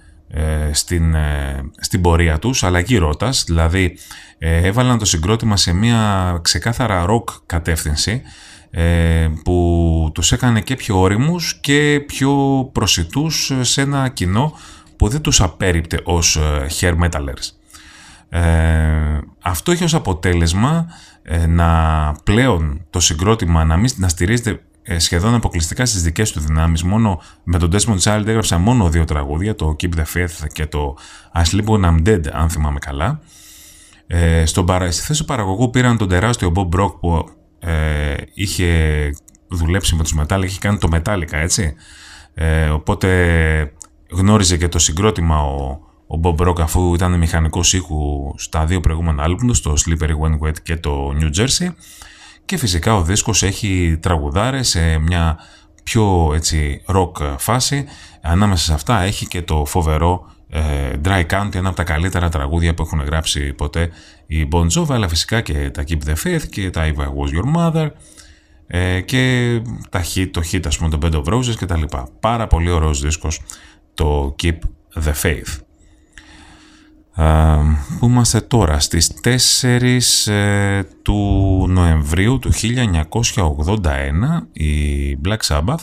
στην, 0.72 1.14
ε, 1.14 1.70
στην 1.78 2.00
πορεία 2.00 2.38
τους, 2.38 2.62
αλλαγή 2.64 2.96
ρότας, 2.96 3.44
δηλαδή 3.46 3.96
ε, 4.38 4.66
έβαλαν 4.66 4.98
το 4.98 5.04
συγκρότημα 5.04 5.56
σε 5.56 5.72
μια 5.72 6.38
ξεκάθαρα 6.42 7.04
ροκ 7.04 7.28
κατεύθυνση 7.46 8.22
που 9.44 10.10
τους 10.14 10.32
έκανε 10.32 10.60
και 10.60 10.76
πιο 10.76 11.00
όριμους 11.00 11.60
και 11.60 12.04
πιο 12.06 12.64
προσιτούς 12.72 13.52
σε 13.60 13.80
ένα 13.80 14.08
κοινό 14.08 14.52
που 14.96 15.08
δεν 15.08 15.20
τους 15.20 15.40
απέριπτε 15.40 16.00
ως 16.04 16.38
hair 16.80 16.94
metalers. 17.02 17.52
αυτό 19.40 19.72
έχει 19.72 19.84
ως 19.84 19.94
αποτέλεσμα 19.94 20.86
να 21.48 22.12
πλέον 22.24 22.86
το 22.90 23.00
συγκρότημα 23.00 23.64
να 23.64 23.76
μην 23.76 23.90
να 23.96 24.08
στηρίζεται 24.08 24.50
ε, 24.50 24.67
σχεδόν 24.96 25.34
αποκλειστικά 25.34 25.86
στις 25.86 26.02
δικές 26.02 26.32
του 26.32 26.40
δυνάμεις. 26.40 26.82
Μόνο 26.82 27.20
με 27.44 27.58
τον 27.58 27.70
Desmond 27.72 27.98
Child 27.98 28.26
έγραψα 28.26 28.58
μόνο 28.58 28.88
δύο 28.88 29.04
τραγούδια, 29.04 29.54
το 29.54 29.76
Keep 29.80 29.94
the 29.94 30.04
Faith 30.14 30.46
και 30.52 30.66
το 30.66 30.96
I 31.34 31.42
Sleep 31.42 31.64
When 31.64 31.84
I'm 31.84 32.06
Dead, 32.06 32.28
αν 32.32 32.50
θυμάμαι 32.50 32.78
καλά. 32.78 33.20
Ε, 34.06 34.46
στον, 34.46 34.66
στη 34.90 35.02
θέση 35.02 35.20
του 35.20 35.26
παραγωγού 35.26 35.70
πήραν 35.70 35.96
τον 35.96 36.08
τεράστιο 36.08 36.52
Bob 36.54 36.68
Brock 36.78 36.94
που 37.00 37.28
ε, 37.58 38.14
είχε 38.34 39.10
δουλέψει 39.48 39.94
με 39.94 40.02
τους 40.02 40.14
Metallica, 40.18 40.44
είχε 40.44 40.58
κάνει 40.58 40.78
το 40.78 40.88
Metallica, 40.92 41.32
έτσι. 41.32 41.74
Ε, 42.34 42.68
οπότε 42.68 43.72
γνώριζε 44.10 44.56
και 44.56 44.68
το 44.68 44.78
συγκρότημα 44.78 45.42
ο, 45.42 45.80
ο 46.06 46.20
Bob 46.22 46.34
Brock 46.34 46.60
αφού 46.60 46.94
ήταν 46.94 47.18
μηχανικός 47.18 47.72
ήχου 47.72 48.34
στα 48.36 48.64
δύο 48.64 48.80
προηγούμενα 48.80 49.22
άλμπουμ, 49.22 49.50
το 49.62 49.74
Slippery 49.86 50.14
When 50.20 50.46
Wet 50.46 50.60
και 50.62 50.76
το 50.76 51.12
New 51.20 51.40
Jersey. 51.40 51.68
Και 52.48 52.56
φυσικά 52.56 52.94
ο 52.94 53.02
δίσκος 53.02 53.42
έχει 53.42 53.98
τραγουδάρες 54.02 54.68
σε 54.68 54.98
μια 54.98 55.38
πιο 55.84 56.32
έτσι 56.34 56.82
rock 56.86 57.34
φάση. 57.38 57.84
Ανάμεσα 58.20 58.64
σε 58.64 58.72
αυτά 58.74 59.00
έχει 59.00 59.26
και 59.26 59.42
το 59.42 59.64
φοβερό 59.64 60.30
ε, 60.48 60.62
Dry 61.04 61.26
County, 61.26 61.54
ένα 61.54 61.68
από 61.68 61.76
τα 61.76 61.84
καλύτερα 61.84 62.28
τραγούδια 62.28 62.74
που 62.74 62.82
έχουν 62.82 63.00
γράψει 63.00 63.52
ποτέ 63.52 63.90
οι 64.26 64.48
Bon 64.52 64.66
Jovi, 64.70 64.90
αλλά 64.90 65.08
φυσικά 65.08 65.40
και 65.40 65.70
τα 65.70 65.84
Keep 65.88 66.08
the 66.08 66.14
Faith 66.24 66.42
και 66.50 66.70
τα 66.70 66.92
If 66.94 67.00
I 67.00 67.04
Was 67.04 67.38
Your 67.38 67.56
Mother 67.56 67.88
ε, 68.66 69.00
και 69.00 69.62
τα 69.90 70.04
hit, 70.14 70.28
το 70.30 70.40
hit 70.52 70.66
ας 70.66 70.78
πούμε 70.78 70.90
το 70.90 70.98
Band 71.02 71.24
of 71.24 71.34
Roses 71.34 71.56
και 71.58 71.66
τα 71.66 71.76
λοιπά. 71.76 72.08
Πάρα 72.20 72.46
πολύ 72.46 72.70
ωραίος 72.70 73.00
δίσκος 73.00 73.40
το 73.94 74.36
Keep 74.42 74.58
the 75.04 75.12
Faith 75.22 75.67
που 77.98 78.06
είμαστε 78.06 78.40
τώρα; 78.40 78.80
Στις 78.80 79.12
4 79.60 80.32
ε, 80.32 80.82
του 81.02 81.66
Νοεμβρίου 81.68 82.38
του 82.38 82.52
1981 82.52 82.62
οι 84.52 85.18
Black 85.24 85.38
Sabbath 85.46 85.82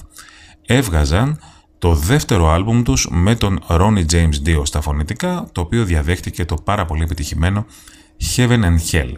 έβγαζαν 0.65 1.39
το 1.79 1.93
δεύτερο 1.93 2.49
άλμπουμ 2.49 2.81
τους 2.81 3.07
με 3.11 3.35
τον 3.35 3.59
Ronnie 3.67 4.05
James 4.11 4.33
Dio 4.45 4.61
στα 4.63 4.81
φωνητικά 4.81 5.47
το 5.51 5.61
οποίο 5.61 5.85
διαδέχτηκε 5.85 6.45
το 6.45 6.55
πάρα 6.63 6.85
πολύ 6.85 7.03
επιτυχημένο 7.03 7.65
Heaven 8.35 8.63
and 8.63 8.77
Hell. 8.91 9.11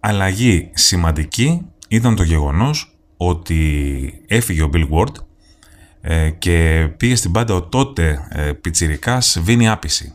Αλλαγή 0.00 0.70
σημαντική 0.74 1.66
ήταν 1.88 2.16
το 2.16 2.22
γεγονός 2.22 2.98
ότι 3.16 4.12
έφυγε 4.26 4.62
ο 4.62 4.70
Bill 4.72 4.88
Ward 4.90 5.14
ε, 6.00 6.30
και 6.30 6.88
πήγε 6.96 7.14
στην 7.14 7.32
πάντα 7.32 7.54
ο 7.54 7.62
τότε 7.62 8.28
ε, 8.30 8.52
πιτσιρικάς 8.52 9.38
Βίνι 9.42 9.68
Άπηση 9.68 10.14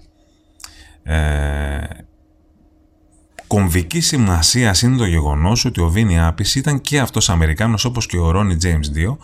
ε, 1.07 1.87
κομβική 3.47 3.99
σημασία 3.99 4.75
είναι 4.83 4.97
το 4.97 5.05
γεγονός 5.05 5.65
ότι 5.65 5.81
ο 5.81 5.89
Βίνι 5.89 6.21
Άπης 6.21 6.55
ήταν 6.55 6.81
και 6.81 6.99
αυτός 6.99 7.29
Αμερικάνος 7.29 7.85
όπως 7.85 8.05
και 8.05 8.17
ο 8.17 8.31
Ρόνι 8.31 8.57
James 8.61 9.11
2 9.11 9.17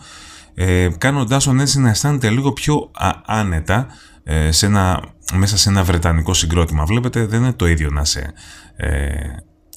ε, 0.54 0.88
κάνοντάς 0.98 1.44
τον 1.44 1.60
έτσι 1.60 1.80
να 1.80 1.88
αισθάνεται 1.88 2.30
λίγο 2.30 2.52
πιο 2.52 2.90
άνετα 3.26 3.86
ε, 4.24 4.50
σε 4.50 4.66
ένα, 4.66 5.02
μέσα 5.32 5.56
σε 5.56 5.68
ένα 5.68 5.82
βρετανικό 5.84 6.34
συγκρότημα. 6.34 6.84
Βλέπετε 6.84 7.26
δεν 7.26 7.42
είναι 7.42 7.52
το 7.52 7.66
ίδιο 7.66 7.90
να 7.90 8.00
είσαι 8.00 8.32
ε, 8.76 9.12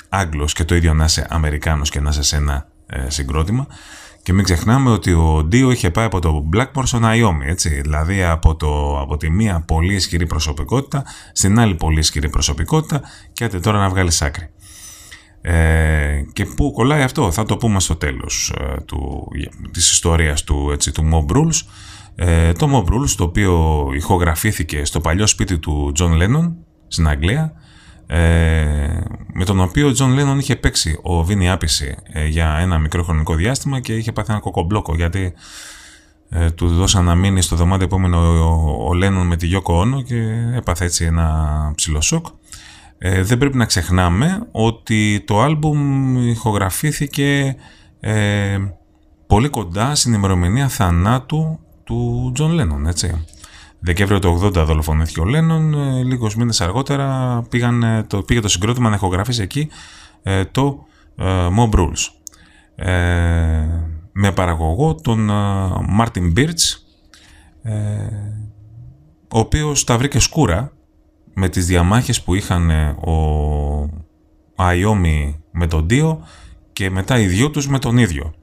Άγγλος 0.10 0.54
και 0.54 0.64
το 0.64 0.76
ίδιο 0.76 0.94
να 0.94 1.04
είσαι 1.04 1.28
Αμερικάνος 1.30 1.90
και 1.90 2.00
να 2.00 2.10
είσαι 2.10 2.24
σε 2.24 2.36
ένα 2.36 2.68
ε, 2.86 3.10
συγκρότημα 3.10 3.68
Και 4.28 4.34
μην 4.34 4.44
ξεχνάμε 4.44 4.90
ότι 4.90 5.14
ο 5.14 5.44
Ντίο 5.44 5.72
είχε 5.72 5.92
πάει 5.92 6.06
από 6.06 6.20
το 6.20 6.50
Blackmore 6.54 6.84
στο 6.84 7.00
Naomi, 7.04 7.46
έτσι. 7.46 7.82
Δηλαδή 7.82 8.24
από, 8.24 8.56
το, 8.56 9.00
από 9.00 9.18
τη 9.18 9.30
μία 9.30 9.64
πολύ 9.68 9.94
ισχυρή 9.94 10.26
προσωπικότητα 10.26 11.04
στην 11.32 11.60
άλλη 11.60 11.76
πολύ 11.76 12.00
ισχυρή 12.00 12.30
προσωπικότητα 12.30 13.02
και 13.34 13.44
άντε 13.44 13.60
τώρα 13.60 13.78
να 13.78 13.90
βγάλεις 13.90 14.22
άκρη. 14.22 14.50
Ε, 15.42 16.22
και 16.34 16.46
πού 16.46 16.72
κολλάει 16.72 17.02
αυτό, 17.02 17.32
θα 17.32 17.46
το 17.46 17.58
πούμε 17.58 17.80
στο 17.80 17.96
τέλος 17.96 18.54
ε, 18.60 18.82
του, 18.86 19.28
της 19.72 19.92
ιστορίας 19.92 20.44
του, 20.44 20.70
έτσι, 20.72 20.92
του 20.92 21.10
Mob 21.14 21.36
Rules. 21.36 21.62
Ε, 22.16 22.52
το 22.52 22.68
Mob 22.74 22.94
Rules, 22.94 23.10
το 23.18 23.24
οποίο 23.24 23.86
ηχογραφήθηκε 23.94 24.86
στο 24.86 25.00
παλιό 25.00 25.28
σπίτι 25.28 25.58
του 25.60 25.92
John 26.00 26.12
Lennon 26.12 26.54
στην 26.88 27.08
Αγγλία, 27.08 27.54
ε, 28.08 29.02
με 29.34 29.46
τον 29.46 29.60
οποίο 29.60 29.88
ο 29.88 29.92
Τζον 29.92 30.12
Λένον 30.12 30.40
είχε 30.40 30.56
παίξει 30.56 31.00
ο 31.02 31.24
Vinny 31.24 31.50
Appice 31.50 31.96
ε, 32.12 32.26
για 32.28 32.58
ένα 32.60 32.78
μικρό 32.78 33.04
χρονικό 33.04 33.36
διάστημα 33.36 33.80
και 33.80 33.96
είχε 33.96 34.12
πάθει 34.12 34.32
ένα 34.32 34.40
κοκομπλόκο 34.40 34.96
γιατί 34.96 35.34
ε, 36.30 36.52
του 36.52 36.68
δώσαν 36.68 37.06
να 37.06 37.16
μείνει 37.16 37.42
στο 37.42 37.56
δωμάτιο 37.56 37.86
που 37.86 37.98
έμενε 37.98 38.18
ο, 38.18 38.88
ο 38.88 38.94
Λένον 38.94 39.28
με 39.28 39.36
τη 39.36 39.48
Γιόκο 39.48 39.80
Όνο 39.80 40.02
και 40.02 40.16
έπαθε 40.56 40.86
έτσι 40.86 41.06
ένα 41.06 41.72
ψιλοσόκ. 41.76 42.26
Ε, 42.98 43.24
δεν 43.24 43.38
πρέπει 43.38 43.58
να 43.58 43.66
ξεχνάμε 43.66 44.48
ότι 44.52 45.24
το 45.28 45.42
άλμπουμ 45.42 46.18
ηχογραφήθηκε 46.18 47.56
ε, 48.00 48.58
πολύ 49.28 49.50
κοντά 49.50 49.96
στην 49.96 50.14
ημερομηνία 50.14 50.68
θανάτου 50.68 51.60
του 51.84 52.32
Τζον 52.34 52.52
Λένον, 52.52 52.88
έτσι. 52.88 53.26
Δεκέμβριο 53.80 54.20
του 54.20 54.40
80 54.44 54.52
δολοφονήθηκε 54.54 55.20
ο 55.20 55.26
Λένον, 55.26 55.74
ε, 55.74 56.04
λίγους 56.04 56.36
μήνες 56.36 56.62
αργότερα 56.62 57.42
πήγαν, 57.50 58.06
το, 58.08 58.22
πήγε 58.22 58.40
το 58.40 58.48
συγκρότημα 58.48 58.90
να 58.90 58.96
ηχογραφήσει 58.96 59.42
εκεί 59.42 59.70
ε, 60.24 60.46
το 60.46 60.86
ε, 61.16 61.48
Mob 61.58 61.70
Rules. 61.76 62.08
με 64.12 64.32
παραγωγό 64.32 64.96
τον 64.96 65.20
Μάρτιν 65.90 66.32
Μπιρτς, 66.32 66.86
ο 69.34 69.40
οποίος 69.40 69.84
τα 69.84 69.98
βρήκε 69.98 70.20
σκούρα 70.20 70.72
με 71.34 71.50
τις 71.50 71.66
διαμάχες 71.66 72.24
που 72.24 72.36
είχαν 72.36 72.70
ο 72.90 73.16
Αϊόμι 74.56 75.44
με 75.52 75.68
τον 75.68 75.88
Δίο 75.88 76.24
και 76.74 76.90
μετά 76.90 77.20
οι 77.20 77.26
δυο 77.26 77.50
τους 77.50 77.68
με 77.68 77.80
τον 77.80 77.98
ίδιο. 77.98 78.34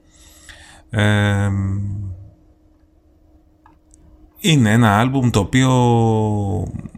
Είναι 4.47 4.71
ένα 4.71 4.99
άλμπουμ 4.99 5.29
το 5.29 5.39
οποίο 5.39 5.69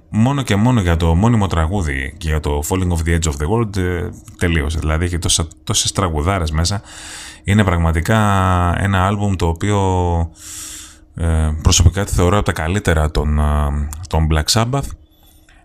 μόνο 0.09 0.41
και 0.41 0.55
μόνο 0.55 0.81
για 0.81 0.97
το 0.97 1.15
μόνιμο 1.15 1.47
τραγούδι 1.47 2.15
και 2.17 2.27
για 2.27 2.39
το 2.39 2.61
Falling 2.69 2.91
of 2.91 3.07
the 3.07 3.19
Edge 3.19 3.31
of 3.31 3.35
the 3.41 3.47
World 3.49 3.77
ε, 3.77 4.09
τελείωσε. 4.37 4.79
Δηλαδή 4.79 5.05
έχει 5.05 5.19
τόσα, 5.19 5.47
τόσες 5.63 5.91
τραγουδάρες 5.91 6.51
μέσα. 6.51 6.81
Είναι 7.43 7.63
πραγματικά 7.63 8.17
ένα 8.79 9.05
άλμπουμ 9.05 9.35
το 9.35 9.47
οποίο 9.47 9.79
ε, 11.15 11.49
προσωπικά 11.61 12.05
τη 12.05 12.13
θεωρώ 12.13 12.37
από 12.37 12.45
τα 12.45 12.51
καλύτερα 12.51 13.11
των, 13.11 13.39
ε, 13.39 14.27
Black 14.31 14.45
Sabbath 14.51 14.89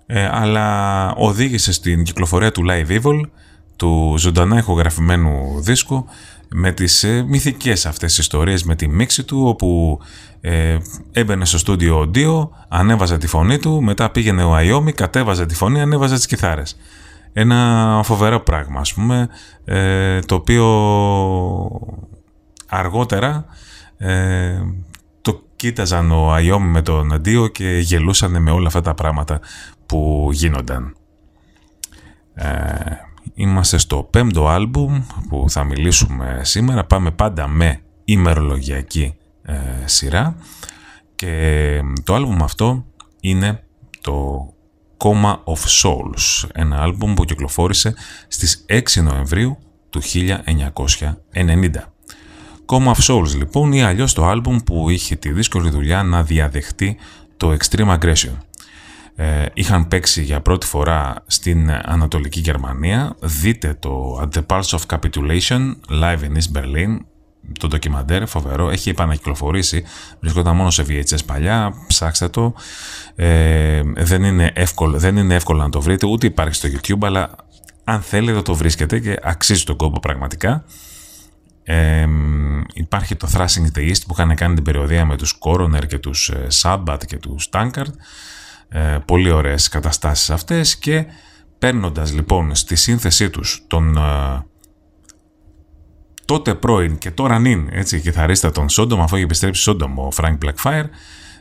ε, 0.07 0.29
αλλά 0.33 1.09
οδήγησε 1.15 1.73
στην 1.73 2.03
κυκλοφορία 2.03 2.53
του 2.53 2.65
Live 2.69 3.01
Evil 3.01 3.21
του 3.77 4.15
ζωντανά 4.19 4.59
ηχογραφημένου 4.59 5.61
δίσκου 5.61 6.07
με 6.55 6.73
τις 6.73 7.03
ε, 7.03 7.25
μυθικές 7.29 7.87
αυτές 7.87 8.19
ιστορίες 8.19 8.65
με 8.65 8.75
τη 8.75 8.89
μίξη 8.89 9.25
του 9.25 9.45
όπου 9.47 10.01
ε, 10.41 10.79
έμπαινε 11.13 11.45
στο 11.45 11.59
στούντιο 11.59 11.99
ο 11.99 12.07
Ντίο, 12.07 12.51
ανέβαζε 12.69 13.19
τη 13.19 13.27
φωνή 13.27 13.59
του, 13.59 13.83
μετά 13.83 14.11
πήγαινε 14.11 14.43
ο 14.43 14.55
Αϊόμι, 14.55 14.93
κατέβαζε 14.93 15.47
τη 15.47 15.55
φωνή, 15.55 15.81
ανέβαζε 15.81 16.15
τις 16.15 16.27
κιθάρες. 16.27 16.77
Ένα 17.33 18.01
φοβερό 18.05 18.41
πράγμα 18.41 18.81
ας 18.81 18.95
πούμε, 18.95 19.29
ε, 19.65 20.21
το 20.21 20.35
οποίο 20.35 20.67
αργότερα 22.69 23.45
ε, 23.97 24.61
το 25.21 25.43
κοίταζαν 25.57 26.11
ο 26.11 26.33
Αϊόμι 26.33 26.69
με 26.69 26.83
τον 26.83 27.21
Ντίο 27.21 27.49
και 27.49 27.79
γελούσαν 27.79 28.43
με 28.43 28.51
όλα 28.51 28.67
αυτά 28.67 28.81
τα 28.81 28.95
πράγματα 28.95 29.41
που 29.87 30.29
γίνονταν. 30.33 30.97
Ε, 32.35 32.49
Είμαστε 33.35 33.79
στο 33.79 34.09
πέμπτο 34.11 34.49
άλμπουμ 34.49 35.03
που 35.29 35.45
θα 35.49 35.65
μιλήσουμε 35.65 36.41
σήμερα. 36.43 36.85
Πάμε 36.85 37.11
πάντα 37.11 37.49
με 37.49 37.81
ημερολογιακή 38.05 39.15
ε, 39.43 39.55
σειρά 39.85 40.37
και 41.15 41.81
το 42.05 42.15
άλμπουμ 42.15 42.43
αυτό 42.43 42.85
είναι 43.21 43.65
το 44.01 44.47
Coma 44.97 45.33
of 45.33 45.83
Souls, 45.83 46.49
ένα 46.53 46.83
άλμπουμ 46.83 47.15
που 47.15 47.25
κυκλοφόρησε 47.25 47.95
στις 48.29 48.65
6 48.69 49.03
Νοεμβρίου 49.03 49.59
του 49.91 50.01
1990. 50.03 50.39
Coma 52.67 52.93
of 52.93 52.99
Souls 53.07 53.35
λοιπόν 53.37 53.73
ή 53.73 53.83
αλλιώς 53.83 54.13
το 54.13 54.27
άλμπουμ 54.27 54.57
που 54.57 54.91
είχε 54.91 55.17
τη 55.17 55.33
δύσκολη 55.33 55.71
δουλειά 55.71 56.03
να 56.03 56.23
διαδεχτεί 56.23 56.97
το 57.37 57.57
Extreme 57.59 57.99
Aggression 57.99 58.37
ε, 59.17 59.45
είχαν 59.55 59.89
παίξει 59.89 60.23
για 60.23 60.41
πρώτη 60.41 60.67
φορά 60.67 61.25
στην 61.27 61.71
Ανατολική 61.71 62.41
Γερμανία. 62.41 63.17
Δείτε 63.21 63.77
το 63.81 64.21
At 64.23 64.39
the 64.39 64.47
Pulse 64.47 64.79
of 64.79 64.81
Capitulation 64.87 65.75
live 66.03 66.19
in 66.19 66.37
East 66.37 66.59
Berlin. 66.59 66.97
Το 67.59 67.69
ντοκιμαντέρ 67.69 68.27
φοβερό, 68.27 68.71
έχει 68.71 68.91
επανακυκλοφορήσει, 68.91 69.85
βρισκόταν 70.21 70.57
μόνο 70.57 70.71
σε 70.71 70.85
VHS 70.89 71.25
παλιά, 71.27 71.73
ψάξτε 71.87 72.29
το. 72.29 72.55
Ε, 73.15 73.83
δεν, 73.97 74.23
είναι 74.23 74.51
εύκολο, 74.55 74.99
δεν 74.99 75.17
είναι 75.17 75.35
εύκολο 75.35 75.63
να 75.63 75.69
το 75.69 75.81
βρείτε, 75.81 76.07
ούτε 76.07 76.27
υπάρχει 76.27 76.55
στο 76.55 76.69
YouTube, 76.69 77.07
αλλά 77.07 77.31
αν 77.85 78.01
θέλετε 78.01 78.43
το 78.43 78.55
βρίσκετε 78.55 78.99
και 78.99 79.17
αξίζει 79.23 79.65
τον 79.65 79.77
κόπο 79.77 80.01
πραγματικά. 80.01 80.65
Ε, 81.65 82.07
υπάρχει 82.75 83.17
το 83.17 83.29
Thrashing 83.33 83.79
the 83.79 83.91
East 83.91 84.03
που 84.07 84.13
είχαν 84.13 84.35
κάνει 84.35 84.55
την 84.55 84.65
περιοδία 84.65 85.05
με 85.05 85.17
τους 85.17 85.39
Coroner 85.41 85.87
και 85.87 85.99
τους 85.99 86.29
ε, 86.29 86.47
Sabbat 86.63 87.01
και 87.07 87.17
τους 87.17 87.49
Tankard 87.53 87.93
ε, 88.73 88.99
πολύ 89.05 89.31
ωραίες 89.31 89.69
καταστάσεις 89.69 90.31
αυτές 90.31 90.77
και 90.77 91.07
παίρνοντας 91.59 92.13
λοιπόν 92.13 92.55
στη 92.55 92.77
σύνθεσή 92.77 93.31
τους 93.31 93.65
τον 93.67 93.97
ε, 93.97 94.45
τότε 96.25 96.55
πρώην 96.55 96.99
και 96.99 97.11
τώρα 97.11 97.39
νυν 97.39 97.69
έτσι, 97.71 98.01
κιθαρίστα 98.01 98.51
τον 98.51 98.69
Sodom 98.69 99.03
αφού 99.03 99.15
έχει 99.15 99.25
επιστρέψει 99.25 99.63
Sodom 99.63 99.99
ο 99.99 100.09
Frank 100.17 100.39
Blackfire 100.45 100.85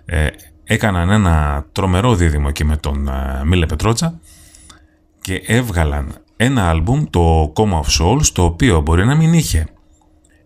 ε, 0.05 0.27
έκαναν 0.63 1.09
ένα 1.09 1.65
τρομερό 1.71 2.15
δίδυμο 2.15 2.45
εκεί 2.50 2.63
με 2.63 2.77
τον 2.77 3.07
ε, 3.07 3.41
Mille 3.45 3.65
Petrozza 3.65 4.19
και 5.21 5.41
έβγαλαν 5.45 6.15
ένα 6.35 6.69
άλμπουμ 6.69 7.03
το 7.09 7.53
Coma 7.55 7.81
of 7.81 8.01
Souls 8.01 8.25
το 8.33 8.43
οποίο 8.43 8.81
μπορεί 8.81 9.05
να 9.05 9.15
μην 9.15 9.33
είχε 9.33 9.67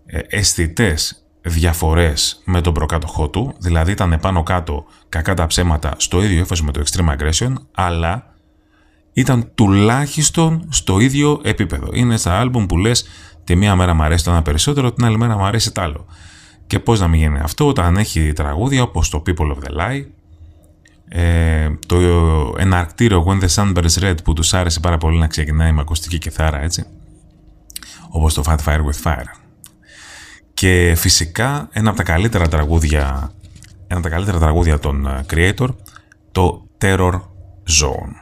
ε, 0.06 0.20
αισθητές 0.27 1.25
διαφορές 1.46 2.42
με 2.46 2.62
τον 2.62 2.74
προκάτοχό 2.74 3.30
του, 3.30 3.54
δηλαδή 3.58 3.92
ήταν 3.92 4.18
πάνω 4.22 4.44
κάτω 4.44 4.86
κακά 5.10 5.34
τα 5.34 5.48
ψέματα 5.48 5.94
στο 5.98 6.24
ίδιο 6.24 6.40
ύφος 6.40 6.62
με 6.62 6.72
το 6.72 6.84
Extreme 6.86 7.16
Aggression, 7.16 7.54
αλλά 7.72 8.34
ήταν 9.14 9.52
τουλάχιστον 9.56 10.68
στο 10.70 11.00
ίδιο 11.00 11.42
επίπεδο. 11.44 11.90
Είναι 11.94 12.18
στα 12.18 12.40
άλμπουμ 12.40 12.66
που 12.66 12.78
λες 12.78 13.06
τη 13.44 13.56
μία 13.56 13.75
μέρα 13.75 13.94
μου 13.94 14.04
αρέσει 14.04 14.24
το 14.24 14.32
ένα 14.32 14.42
περισσότερο, 14.42 14.94
την 14.94 15.06
άλλη 15.06 15.18
μέρα 15.18 15.38
μου 15.38 15.46
αρέσει 15.46 15.72
το 15.72 15.82
άλλο. 15.82 16.06
Και 16.68 16.80
πώς 16.80 17.00
να 17.00 17.08
μην 17.08 17.20
γίνει 17.20 17.40
αυτό 17.40 17.68
όταν 17.68 17.98
έχει 17.98 18.34
τραγούδια 18.34 18.84
όπως 18.84 19.10
το 19.10 19.24
People 19.25 19.52
of 19.52 19.58
the 19.64 19.82
Lie, 19.82 20.06
ε, 21.08 21.70
το 21.88 21.98
εναρκτήριο 22.58 23.25
When 23.28 23.44
the 23.44 23.50
Sun 23.56 23.74
Burns 23.74 24.04
Red 24.04 24.24
που 24.24 24.34
τους 24.34 24.54
άρεσε 24.54 24.80
πάρα 24.80 24.98
πολύ 24.98 25.18
να 25.18 25.28
ξεκινάει 25.28 25.72
με 25.72 25.82
ακουστική 25.82 26.18
κιθάρα 26.18 26.62
έτσι, 26.62 26.86
όπως 28.10 28.34
το 28.34 28.44
Fat 28.46 28.58
Fire 28.66 28.80
with 28.80 29.12
Fire. 29.12 29.45
Και 30.56 30.94
φυσικά 30.98 31.70
ένα 31.72 31.90
από 31.90 31.98
τα 31.98 32.04
καλύτερα 32.04 32.48
τραγούδια, 32.48 33.32
ένα 33.88 34.00
από 34.00 34.02
τα 34.02 34.10
καλύτερα 34.10 34.40
τραγούδια 34.40 34.80
των 34.80 35.06
ε, 35.06 35.26
Creator, 35.30 35.68
το 36.32 36.68
Terror 36.82 37.22
Zone. 37.82 38.14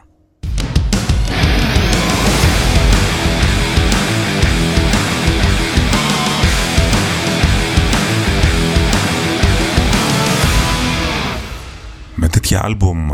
Με 12.16 12.28
τέτοια 12.28 12.64
άλμπουμ 12.64 13.10
ε, 13.10 13.14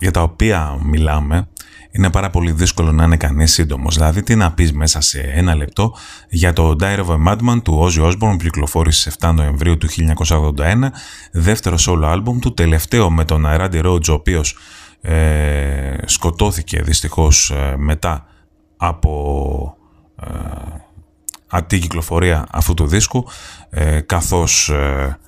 για 0.00 0.10
τα 0.10 0.22
οποία 0.22 0.78
μιλάμε, 0.82 1.48
είναι 1.90 2.10
πάρα 2.10 2.30
πολύ 2.30 2.52
δύσκολο 2.52 2.92
να 2.92 3.04
είναι 3.04 3.16
κανείς 3.16 3.52
σύντομος. 3.52 3.94
Δηλαδή, 3.94 4.22
τι 4.22 4.34
να 4.34 4.52
πεις 4.52 4.72
μέσα 4.72 5.00
σε 5.00 5.20
ένα 5.20 5.54
λεπτό 5.54 5.94
για 6.28 6.52
το 6.52 6.76
Diary 6.80 7.04
of 7.06 7.08
a 7.08 7.28
Madman 7.28 7.62
του 7.62 7.88
Ozzy 7.88 8.06
Osbourne 8.06 8.16
που 8.18 8.36
κυκλοφόρησε 8.42 9.12
7 9.18 9.32
Νοεμβρίου 9.34 9.78
του 9.78 9.88
1981, 10.16 10.54
δεύτερο 11.32 11.76
solo 11.86 12.14
album 12.14 12.38
του, 12.40 12.54
τελευταίο 12.54 13.10
με 13.10 13.24
τον 13.24 13.44
Randy 13.46 13.84
Rhodes, 13.84 14.08
ο 14.08 14.12
οποίος 14.12 14.56
ε, 15.00 15.94
σκοτώθηκε 16.04 16.82
δυστυχώς 16.82 17.50
ε, 17.50 17.74
μετά 17.76 18.26
από 18.76 19.76
ε, 21.52 21.62
την 21.66 21.80
κυκλοφορία 21.80 22.46
αυτού 22.50 22.74
του 22.74 22.86
δίσκου, 22.86 23.26
ε, 23.70 24.00
καθώς 24.00 24.68
ε, 24.68 25.18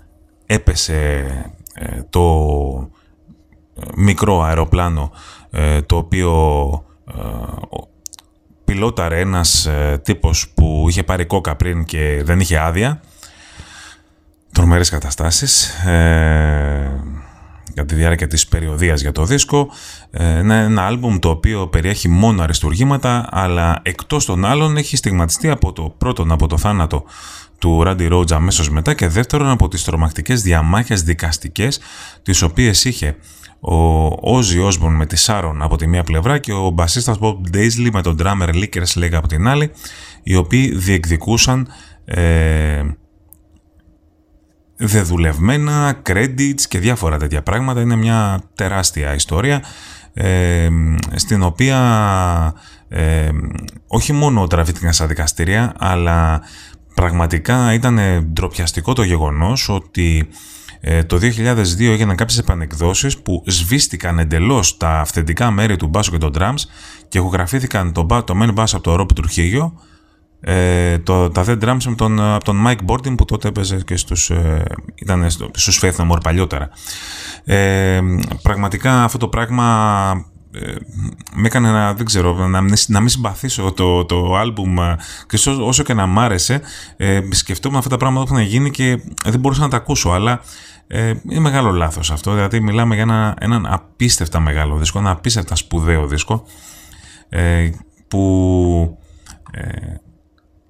έπεσε 0.46 1.26
το 2.10 2.20
μικρό 4.02 4.42
αεροπλάνο 4.42 5.10
ε, 5.50 5.82
το 5.82 5.96
οποίο 5.96 6.34
ε, 7.08 7.22
πιλόταρε 8.64 9.20
ένας 9.20 9.66
ε, 9.66 10.00
τύπος 10.04 10.48
που 10.54 10.86
είχε 10.88 11.02
πάρει 11.02 11.24
κόκα 11.24 11.56
πριν 11.56 11.84
και 11.84 12.22
δεν 12.24 12.40
είχε 12.40 12.58
άδεια 12.58 13.00
τρομερές 14.52 14.88
καταστάσεις 14.88 15.68
ε, 15.68 17.02
κατά 17.74 17.86
τη 17.86 17.94
διάρκεια 17.94 18.26
της 18.26 18.48
περιοδίας 18.48 19.00
για 19.00 19.12
το 19.12 19.24
δίσκο. 19.24 19.68
Ε, 20.10 20.38
είναι 20.38 20.62
ένα 20.62 20.86
άλμπουμ 20.86 21.18
το 21.18 21.28
οποίο 21.28 21.66
περιέχει 21.66 22.08
μόνο 22.08 22.42
αριστουργήματα, 22.42 23.28
αλλά 23.30 23.80
εκτός 23.82 24.24
των 24.24 24.44
άλλων 24.44 24.76
έχει 24.76 24.96
στιγματιστεί 24.96 25.50
από 25.50 25.72
το 25.72 25.94
πρώτον 25.98 26.32
από 26.32 26.46
το 26.46 26.58
θάνατο 26.58 27.04
του 27.58 27.82
Ράντι 27.82 28.06
Ρότζ 28.06 28.32
αμέσως 28.32 28.70
μετά 28.70 28.94
και 28.94 29.08
δεύτερον 29.08 29.48
από 29.48 29.68
τις 29.68 29.84
τρομακτικές 29.84 30.42
διαμάχες 30.42 31.02
δικαστικές 31.02 31.80
τις 32.22 32.42
οποίες 32.42 32.84
είχε 32.84 33.16
ο 33.64 34.06
Όζι 34.20 34.58
Όσμπορν 34.58 34.94
με 34.94 35.06
τη 35.06 35.16
Σάρον 35.16 35.62
από 35.62 35.76
τη 35.76 35.86
μία 35.86 36.02
πλευρά 36.02 36.38
και 36.38 36.52
ο 36.52 36.70
μπασίστας 36.70 37.18
Bob 37.20 37.36
Daisley 37.54 37.88
με 37.92 38.02
τον 38.02 38.16
drummer 38.22 38.48
Lickers 38.48 39.02
Leg 39.02 39.12
από 39.12 39.28
την 39.28 39.48
άλλη 39.48 39.70
οι 40.22 40.34
οποίοι 40.36 40.76
διεκδικούσαν 40.76 41.68
ε, 42.04 42.82
δεδουλευμένα, 44.76 46.02
credits 46.08 46.60
και 46.68 46.78
διάφορα 46.78 47.18
τέτοια 47.18 47.42
πράγματα. 47.42 47.80
Είναι 47.80 47.96
μια 47.96 48.40
τεράστια 48.54 49.14
ιστορία 49.14 49.62
ε, 50.14 50.68
στην 51.14 51.42
οποία 51.42 51.78
ε, 52.88 53.28
όχι 53.86 54.12
μόνο 54.12 54.46
τραβήθηκαν 54.46 54.92
στα 54.92 55.06
δικαστήρια 55.06 55.74
αλλά 55.78 56.42
πραγματικά 56.94 57.72
ήταν 57.72 57.98
ντροπιαστικό 58.32 58.92
το 58.92 59.02
γεγονός 59.02 59.68
ότι 59.68 60.28
ε, 60.84 61.04
το 61.04 61.16
2002 61.16 61.80
έγιναν 61.80 62.16
κάποιες 62.16 62.38
επανεκδόσεις 62.38 63.18
που 63.18 63.42
σβήστηκαν 63.46 64.18
εντελώς 64.18 64.76
τα 64.76 65.00
αυθεντικά 65.00 65.50
μέρη 65.50 65.76
του 65.76 65.86
μπάσου 65.86 66.10
και 66.10 66.18
των 66.18 66.32
drums 66.38 66.62
και 67.08 67.18
ηχογραφήθηκαν 67.18 67.92
το, 67.92 68.06
το 68.06 68.34
main 68.42 68.54
bass 68.54 68.66
από 68.72 68.82
το 68.82 68.96
Ρόπ 68.96 69.12
Τρουχίγιο 69.12 69.74
ε, 70.40 70.98
το, 70.98 71.30
τα 71.30 71.44
The 71.46 71.62
Drums 71.62 71.80
από 71.86 71.96
τον, 71.96 72.20
από 72.20 72.44
τον 72.44 72.64
Mike 72.66 72.84
Bordin 72.86 73.16
που 73.16 73.24
τότε 73.24 73.48
έπαιζε 73.48 73.80
και 73.86 73.96
στους, 73.96 74.30
ε, 74.30 74.62
ήταν 74.94 75.30
στους 75.30 75.80
Faith 75.82 75.96
No 75.96 76.10
More 76.10 76.20
παλιότερα. 76.22 76.68
Ε, 77.44 78.00
πραγματικά 78.42 79.04
αυτό 79.04 79.18
το 79.18 79.28
πράγμα 79.28 80.26
ε, 80.54 80.74
με 81.34 81.46
έκανε 81.46 81.70
να, 81.70 81.94
δεν 81.94 82.06
ξέρω, 82.06 82.34
να, 82.34 82.60
να 82.86 83.00
μην 83.00 83.08
συμπαθήσω 83.08 83.72
το, 83.72 84.04
το 84.04 84.34
άλμπουμ 84.36 84.78
ε, 84.78 84.96
και 85.26 85.50
όσο 85.60 85.82
και 85.82 85.94
να 85.94 86.06
μ' 86.06 86.18
άρεσε 86.18 86.60
ε, 86.96 87.20
σκεφτόμουν 87.30 87.78
αυτά 87.78 87.90
τα 87.90 87.96
πράγματα 87.96 88.26
που 88.26 88.34
έχουν 88.34 88.46
γίνει 88.46 88.70
και 88.70 89.00
δεν 89.24 89.40
μπορούσα 89.40 89.60
να 89.60 89.68
τα 89.68 89.76
ακούσω 89.76 90.10
αλλά 90.10 90.40
ε, 90.86 91.14
είναι 91.28 91.40
μεγάλο 91.40 91.70
λάθος 91.70 92.10
αυτό 92.10 92.34
δηλαδή 92.34 92.60
μιλάμε 92.60 92.94
για 92.94 93.02
ένα, 93.02 93.36
έναν 93.40 93.66
απίστευτα 93.66 94.40
μεγάλο 94.40 94.76
δίσκο 94.76 94.98
ένα 94.98 95.10
απίστευτα 95.10 95.54
σπουδαίο 95.54 96.06
δίσκο 96.06 96.44
ε, 97.28 97.70
που 98.08 98.98
ε, 99.50 99.94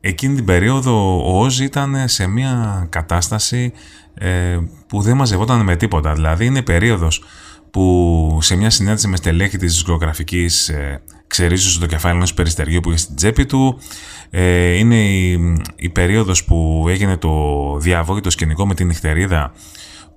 εκείνη 0.00 0.34
την 0.34 0.44
περίοδο 0.44 1.24
ο 1.32 1.40
Όζ 1.40 1.60
ήταν 1.60 2.08
σε 2.08 2.26
μια 2.26 2.86
κατάσταση 2.90 3.72
ε, 4.14 4.58
που 4.86 5.00
δεν 5.00 5.16
μαζευόταν 5.16 5.60
με 5.60 5.76
τίποτα. 5.76 6.12
Δηλαδή 6.12 6.46
είναι 6.46 6.62
περίοδος 6.62 7.22
που 7.70 8.38
σε 8.40 8.56
μια 8.56 8.70
συνάντηση 8.70 9.08
με 9.08 9.16
στελέχη 9.16 9.56
της 9.56 9.72
δισκογραφικής 9.72 10.68
ε, 10.68 11.02
ξερίζωσε 11.26 11.80
το 11.80 11.86
κεφάλι 11.86 12.16
ενός 12.16 12.34
περιστεριού 12.34 12.80
που 12.80 12.88
είχε 12.88 12.98
στην 12.98 13.16
τσέπη 13.16 13.46
του. 13.46 13.78
Ε, 14.30 14.72
είναι 14.72 14.96
η, 14.96 15.56
η 15.76 15.88
περίοδος 15.88 16.44
που 16.44 16.86
έγινε 16.88 17.16
το 17.16 17.30
διαβόητο 17.78 18.30
σκηνικό 18.30 18.66
με 18.66 18.74
την 18.74 18.86
νυχτερίδα 18.86 19.52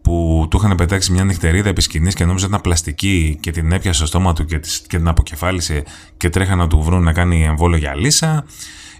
που 0.05 0.47
του 0.49 0.57
είχαν 0.57 0.75
πετάξει 0.75 1.11
μια 1.11 1.23
νυχτερίδα 1.23 1.69
επί 1.69 1.81
σκηνής 1.81 2.13
και 2.13 2.25
νόμιζε 2.25 2.45
ότι 2.45 2.53
ήταν 2.53 2.63
πλαστική 2.63 3.37
και 3.41 3.51
την 3.51 3.71
έπιασε 3.71 3.97
στο 3.97 4.05
στόμα 4.05 4.33
του 4.33 4.45
και, 4.45 4.59
και 4.87 4.97
την 4.97 5.07
αποκεφάλισε 5.07 5.83
και 6.17 6.29
τρέχανε 6.29 6.61
να 6.61 6.67
του 6.67 6.81
βρουν 6.81 7.03
να 7.03 7.13
κάνει 7.13 7.43
εμβόλιο 7.43 7.77
για 7.77 7.95
λύσα. 7.95 8.45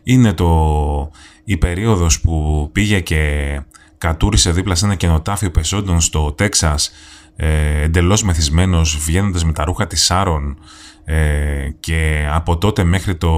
Είναι 0.04 0.34
το, 0.34 1.12
η 1.44 1.58
περίοδος 1.58 2.22
που 2.22 2.70
πήγε 2.72 3.00
και 3.00 3.62
κατούρισε 3.98 4.52
δίπλα 4.52 4.76
σε 4.76 4.86
ένα 4.86 4.96
κενοτάφιο 4.96 5.52
πεσόντων 5.52 6.02
στο 6.02 6.32
Τέξας 6.32 6.92
ε, 7.36 7.82
εντελώς 7.82 8.24
μεθυσμένος 8.24 8.98
βγαίνοντας 8.98 9.46
με 9.46 9.52
τα 9.52 9.64
ρούχα 9.64 9.88
της 9.88 10.04
Σάρων 10.04 10.58
ε, 11.04 11.70
και 11.80 12.28
από 12.32 12.58
τότε 12.58 12.84
μέχρι, 12.84 13.16
το, 13.16 13.32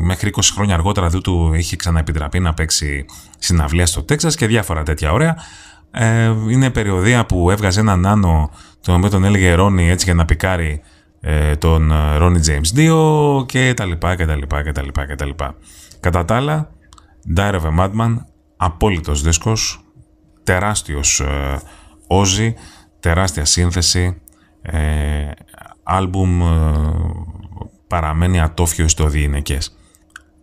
μέχρι 0.00 0.30
20 0.34 0.40
χρόνια 0.54 0.74
αργότερα 0.74 1.08
δεν 1.08 1.20
του 1.20 1.54
είχε 1.54 1.76
ξαναεπιτραπεί 1.76 2.40
να 2.40 2.54
παίξει 2.54 3.04
συναυλία 3.38 3.86
στο 3.86 4.02
Τέξας 4.02 4.36
και 4.36 4.46
διάφορα 4.46 4.82
τέτοια 4.82 5.12
ωραία. 5.12 5.36
Ε, 5.94 6.34
είναι 6.48 6.70
περιοδία 6.70 7.26
που 7.26 7.50
έβγαζε 7.50 7.80
έναν 7.80 8.06
άνω 8.06 8.50
τον 8.80 8.94
οποίο 8.94 9.10
τον 9.10 9.24
έλεγε 9.24 9.54
Ρόνι 9.54 9.90
έτσι 9.90 10.04
για 10.04 10.14
να 10.14 10.24
πικάρει 10.24 10.80
ε, 11.20 11.56
τον 11.56 11.92
Ρόνι 12.16 12.40
James 12.46 12.78
2 12.78 13.46
και 13.46 13.74
τα 13.76 13.84
λοιπά 13.84 14.16
και 14.16 14.26
τα 14.26 14.36
λοιπά 14.36 14.62
και 14.62 14.72
τα 14.72 14.82
λοιπά 14.82 15.06
και 15.06 15.14
τα 15.14 15.24
λοιπά. 15.24 15.54
Κατά 16.00 16.24
τα 16.24 16.36
άλλα, 16.36 16.70
Dire 17.36 17.60
of 17.60 17.62
a 17.62 17.78
Madman, 17.78 18.16
απόλυτος 18.56 19.22
δίσκος, 19.22 19.84
τεράστιος 20.42 21.20
ε, 21.20 21.60
όζι, 22.06 22.54
τεράστια 23.00 23.44
σύνθεση, 23.44 24.20
ε, 24.62 25.30
άλμπουμ 25.82 26.42
ε, 26.42 26.72
παραμένει 27.86 28.40
ατόφιο 28.40 28.88
στο 28.88 29.06
διηνεκές. 29.06 29.76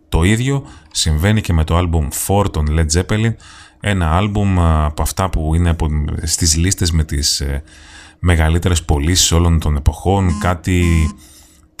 Το 0.08 0.22
ίδιο 0.22 0.64
συμβαίνει 0.90 1.40
και 1.40 1.52
με 1.52 1.64
το 1.64 1.76
άλμπουμ 1.76 2.08
4 2.26 2.52
των 2.52 2.66
Led 2.70 2.86
Zeppelin, 2.92 3.34
ένα 3.80 4.16
άλμπουμ 4.16 4.58
ε, 4.58 4.84
από 4.84 5.02
αυτά 5.02 5.30
που 5.30 5.54
είναι 5.54 5.70
από, 5.70 5.88
στις 6.22 6.56
λίστες 6.56 6.90
με 6.90 7.04
τις 7.04 7.40
ε, 7.40 7.62
μεγαλύτερες 8.18 8.82
πωλήσεις 8.82 9.32
όλων 9.32 9.60
των 9.60 9.76
εποχών, 9.76 10.38
κάτι 10.38 10.84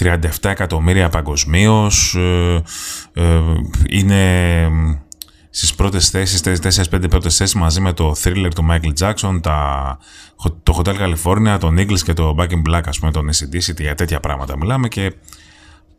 37 0.02 0.18
εκατομμύρια 0.42 1.08
παγκοσμίως. 1.08 2.14
Ε, 2.14 2.62
ε, 3.12 3.40
είναι 3.88 4.68
στις 5.50 5.74
πρώτες 5.74 6.08
θέσεις, 6.08 6.40
4-5 6.90 7.10
πρώτες 7.10 7.36
θέσεις 7.36 7.54
μαζί 7.54 7.80
με 7.80 7.92
το 7.92 8.14
Thriller 8.22 8.48
του 8.54 8.66
Michael 8.70 8.92
Jackson, 8.98 9.38
τα, 9.42 9.98
το 10.62 10.80
Hotel 10.82 10.94
California, 10.94 11.56
τον 11.60 11.78
Eagles 11.78 12.00
και 12.04 12.12
το 12.12 12.34
Back 12.38 12.48
in 12.48 12.62
Black, 12.70 12.82
ας 12.86 12.98
πούμε, 12.98 13.12
τον 13.12 13.28
ACDC, 13.28 13.80
για 13.80 13.94
τέτοια 13.94 14.20
πράγματα 14.20 14.56
μιλάμε 14.56 14.88
και 14.88 15.14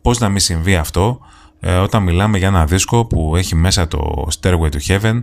πώς 0.02 0.20
να 0.20 0.30
μην 0.30 0.40
συμβεί 0.40 0.76
αυτό 0.76 1.20
ε, 1.60 1.76
όταν 1.76 2.04
μιλάμε 2.04 2.38
για 2.38 2.48
ένα 2.48 2.66
δίσκο 2.66 3.06
που 3.06 3.36
έχει 3.36 3.56
μέσα 3.56 3.88
το 3.88 4.28
Stairway 4.40 4.70
to 4.70 4.80
Heaven, 4.88 5.16
ε, 5.16 5.22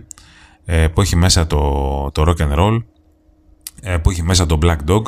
που 0.93 1.01
έχει 1.01 1.15
μέσα 1.15 1.47
το, 1.47 1.59
το 2.11 2.23
Rock 2.27 2.41
and 2.41 2.59
Roll, 2.59 2.83
ε, 3.81 3.97
που 3.97 4.09
έχει 4.09 4.23
μέσα 4.23 4.45
το 4.45 4.59
Black 4.61 4.77
Dog, 4.87 5.01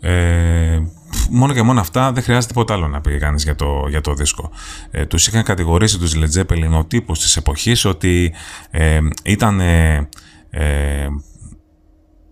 ε, 0.00 0.82
μόνο 1.30 1.52
και 1.52 1.62
μόνο 1.62 1.80
αυτά 1.80 2.12
δεν 2.12 2.22
χρειάζεται 2.22 2.52
τίποτα 2.52 2.74
άλλο 2.74 2.88
να 2.88 3.00
πει 3.00 3.18
κανείς 3.18 3.44
για 3.44 3.54
το, 3.54 3.86
για 3.88 4.00
το 4.00 4.14
δίσκο. 4.14 4.50
Ε, 4.90 5.06
τους 5.06 5.26
είχαν 5.26 5.42
κατηγορήσει 5.42 5.98
τους 5.98 6.14
Led 6.16 6.40
Zeppelin 6.40 6.78
ο 6.78 6.84
τύπος 6.84 7.20
της 7.20 7.36
εποχής 7.36 7.84
ότι 7.84 8.34
ε, 8.70 8.98
ήταν 9.24 9.60
ε, 9.60 10.08
ε, 10.50 11.06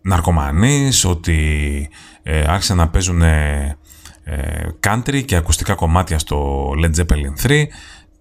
ναρκωμανείς, 0.02 1.04
ότι 1.04 1.88
ε, 2.22 2.44
άρχισαν 2.46 2.76
να 2.76 2.88
παίζουν 2.88 3.22
ε, 3.22 3.76
country 4.86 5.24
και 5.24 5.36
ακουστικά 5.36 5.74
κομμάτια 5.74 6.18
στο 6.18 6.68
Led 6.82 6.94
Zeppelin 6.96 7.46
3 7.46 7.64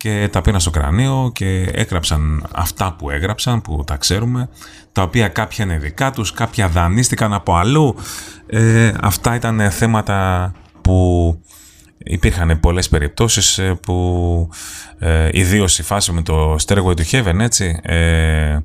και 0.02 0.30
τα 0.32 0.42
πήραν 0.42 0.60
στο 0.60 0.70
κρανίο 0.70 1.32
και 1.34 1.62
έγραψαν 1.74 2.48
αυτά 2.52 2.94
που 2.94 3.10
έγραψαν, 3.10 3.62
που 3.62 3.84
τα 3.88 3.98
ξέρουμε, 3.98 4.50
τα 4.92 5.02
οποία 5.02 5.28
κάποια 5.28 5.66
είναι 5.66 5.78
δικά 5.78 6.12
τους, 6.12 6.34
κάποια 6.34 6.68
δανείστηκαν 6.68 7.34
από 7.34 7.56
αλλού. 7.56 7.96
Ε, 8.48 8.92
αυτά 9.02 9.36
ήταν 9.36 9.72
θέματα 9.72 10.52
που 10.82 11.40
υπήρχαν 11.98 12.60
πολλές 12.60 12.90
περιπτώσεις 12.90 13.58
ε, 13.58 13.74
που 13.74 14.50
ε, 15.00 15.30
ιδίως 15.32 15.80
η 15.80 15.84
φάση 15.84 16.12
με 16.12 16.22
το 16.22 16.56
Stairway 16.66 16.96
to 16.96 17.04
Heaven, 17.12 17.40
έτσι, 17.40 17.80
ε, 17.84 17.96
ε, 17.96 18.62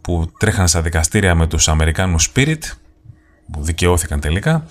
που 0.00 0.32
τρέχαν 0.38 0.68
στα 0.68 0.82
δικαστήρια 0.82 1.34
με 1.34 1.46
τους 1.46 1.68
Αμερικάνους 1.68 2.32
Spirit, 2.34 2.62
που 3.52 3.62
δικαιώθηκαν 3.62 4.20
τελικά. 4.20 4.66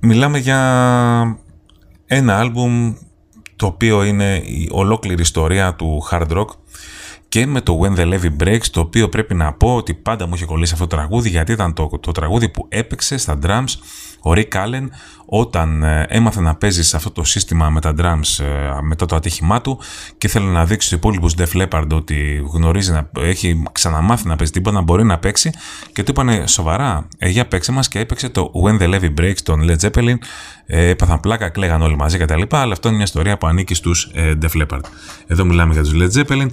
Μιλάμε 0.00 0.38
για 0.38 0.60
ένα 2.06 2.38
άλμπουμ 2.38 2.94
το 3.56 3.66
οποίο 3.66 4.04
είναι 4.04 4.36
η 4.36 4.68
ολόκληρη 4.72 5.22
ιστορία 5.22 5.74
του 5.74 6.02
hard 6.10 6.28
rock 6.28 6.46
και 7.36 7.46
με 7.46 7.60
το 7.60 7.80
When 7.82 7.98
the 7.98 8.12
Levy 8.12 8.42
Breaks, 8.42 8.66
το 8.70 8.80
οποίο 8.80 9.08
πρέπει 9.08 9.34
να 9.34 9.52
πω 9.52 9.76
ότι 9.76 9.94
πάντα 9.94 10.26
μου 10.26 10.34
είχε 10.34 10.44
κολλήσει 10.44 10.72
αυτό 10.72 10.86
το 10.86 10.96
τραγούδι, 10.96 11.28
γιατί 11.28 11.52
ήταν 11.52 11.74
το, 11.74 11.90
το 12.00 12.12
τραγούδι 12.12 12.48
που 12.48 12.66
έπαιξε 12.68 13.16
στα 13.16 13.38
drums 13.42 13.74
ο 14.22 14.32
Rick 14.34 14.52
Allen 14.52 14.88
όταν 15.26 15.82
ε, 15.82 16.06
έμαθε 16.08 16.40
να 16.40 16.54
παίζει 16.54 16.84
σε 16.84 16.96
αυτό 16.96 17.10
το 17.10 17.24
σύστημα 17.24 17.70
με 17.70 17.80
τα 17.80 17.94
drums 17.98 18.44
ε, 18.44 18.80
μετά 18.82 19.06
το 19.06 19.16
ατύχημά 19.16 19.60
του 19.60 19.78
και 20.18 20.26
ήθελε 20.26 20.50
να 20.50 20.64
δείξει 20.64 20.86
στους 20.86 20.98
υπόλοιπους 20.98 21.34
Def 21.38 21.62
Leppard 21.62 21.88
ότι 21.92 22.42
γνωρίζει 22.52 22.92
να 22.92 23.10
έχει 23.18 23.62
ξαναμάθει 23.72 24.26
να 24.26 24.36
παίζει 24.36 24.52
τίποτα, 24.52 24.76
να 24.76 24.82
μπορεί 24.82 25.04
να 25.04 25.18
παίξει 25.18 25.50
και 25.92 26.02
του 26.02 26.10
είπανε 26.10 26.46
σοβαρά, 26.46 27.08
ε, 27.18 27.28
για 27.28 27.46
παίξε 27.46 27.72
μας 27.72 27.88
και 27.88 27.98
έπαιξε 27.98 28.28
το 28.28 28.52
When 28.64 28.82
the 28.82 28.94
Levy 28.94 29.14
Breaks 29.20 29.40
των 29.42 29.68
Led 29.68 29.88
Zeppelin, 29.88 30.16
ε, 30.66 30.88
έπαθαν 30.88 31.20
πλάκα, 31.20 31.48
κλαίγαν 31.48 31.82
όλοι 31.82 31.96
μαζί 31.96 32.18
κτλ. 32.18 32.42
Αλλά 32.50 32.72
αυτό 32.72 32.88
είναι 32.88 32.96
μια 32.96 33.06
ιστορία 33.06 33.38
που 33.38 33.46
ανήκει 33.46 33.74
στους 33.74 34.10
ε, 34.14 34.32
Def 34.42 34.62
Leppard. 34.62 34.80
Εδώ 35.26 35.44
μιλάμε 35.44 35.72
για 35.72 35.82
τους 35.82 35.92
Led 35.94 36.20
Zeppelin 36.20 36.48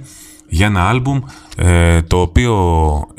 για 0.48 0.66
ένα 0.66 0.88
άλμπουμ 0.88 1.20
ε, 1.56 2.02
το 2.02 2.20
οποίο 2.20 2.54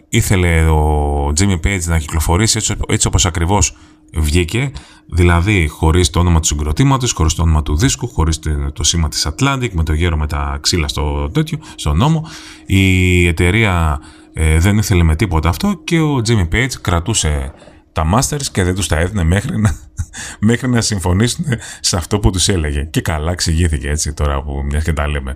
ήθελε 0.09 0.69
ο 0.69 1.27
Jimmy 1.39 1.59
Page 1.65 1.83
να 1.85 1.99
κυκλοφορήσει 1.99 2.57
έτσι, 2.57 2.75
έτσι 2.87 3.07
όπως 3.07 3.25
ακριβώς 3.25 3.75
βγήκε, 4.13 4.71
δηλαδή 5.05 5.67
χωρίς 5.67 6.09
το 6.09 6.19
όνομα 6.19 6.39
του 6.39 6.47
συγκροτήματος, 6.47 7.11
χωρίς 7.11 7.33
το 7.33 7.41
όνομα 7.41 7.61
του 7.61 7.77
δίσκου, 7.77 8.07
χωρίς 8.07 8.39
το 8.73 8.83
σήμα 8.83 9.09
της 9.09 9.27
Atlantic, 9.29 9.69
με 9.71 9.83
το 9.83 9.93
γέρο 9.93 10.17
με 10.17 10.27
τα 10.27 10.57
ξύλα 10.61 10.87
στο 10.87 11.29
τέτοιο, 11.29 11.57
στο 11.75 11.93
νόμο. 11.93 12.27
Η 12.65 13.27
εταιρεία 13.27 13.99
ε, 14.33 14.59
δεν 14.59 14.77
ήθελε 14.77 15.03
με 15.03 15.15
τίποτα 15.15 15.49
αυτό 15.49 15.81
και 15.83 15.99
ο 15.99 16.21
Jimmy 16.27 16.55
Page 16.55 16.71
κρατούσε 16.81 17.53
τα 17.95 18.05
masters 18.13 18.45
και 18.51 18.63
δεν 18.63 18.75
τους 18.75 18.87
τα 18.87 18.97
έδινε 18.97 19.23
μέχρι 19.23 19.59
να, 19.59 19.75
μέχρι 20.39 20.69
να 20.69 20.81
συμφωνήσουν 20.81 21.45
σε 21.79 21.97
αυτό 21.97 22.19
που 22.19 22.31
τους 22.31 22.47
έλεγε. 22.47 22.83
Και 22.83 23.01
καλά 23.01 23.31
εξηγήθηκε 23.31 23.89
έτσι 23.89 24.13
τώρα 24.13 24.43
που 24.43 24.63
μιας 24.63 24.83
και 24.83 24.93
τα 24.93 25.07
λέμε. 25.07 25.35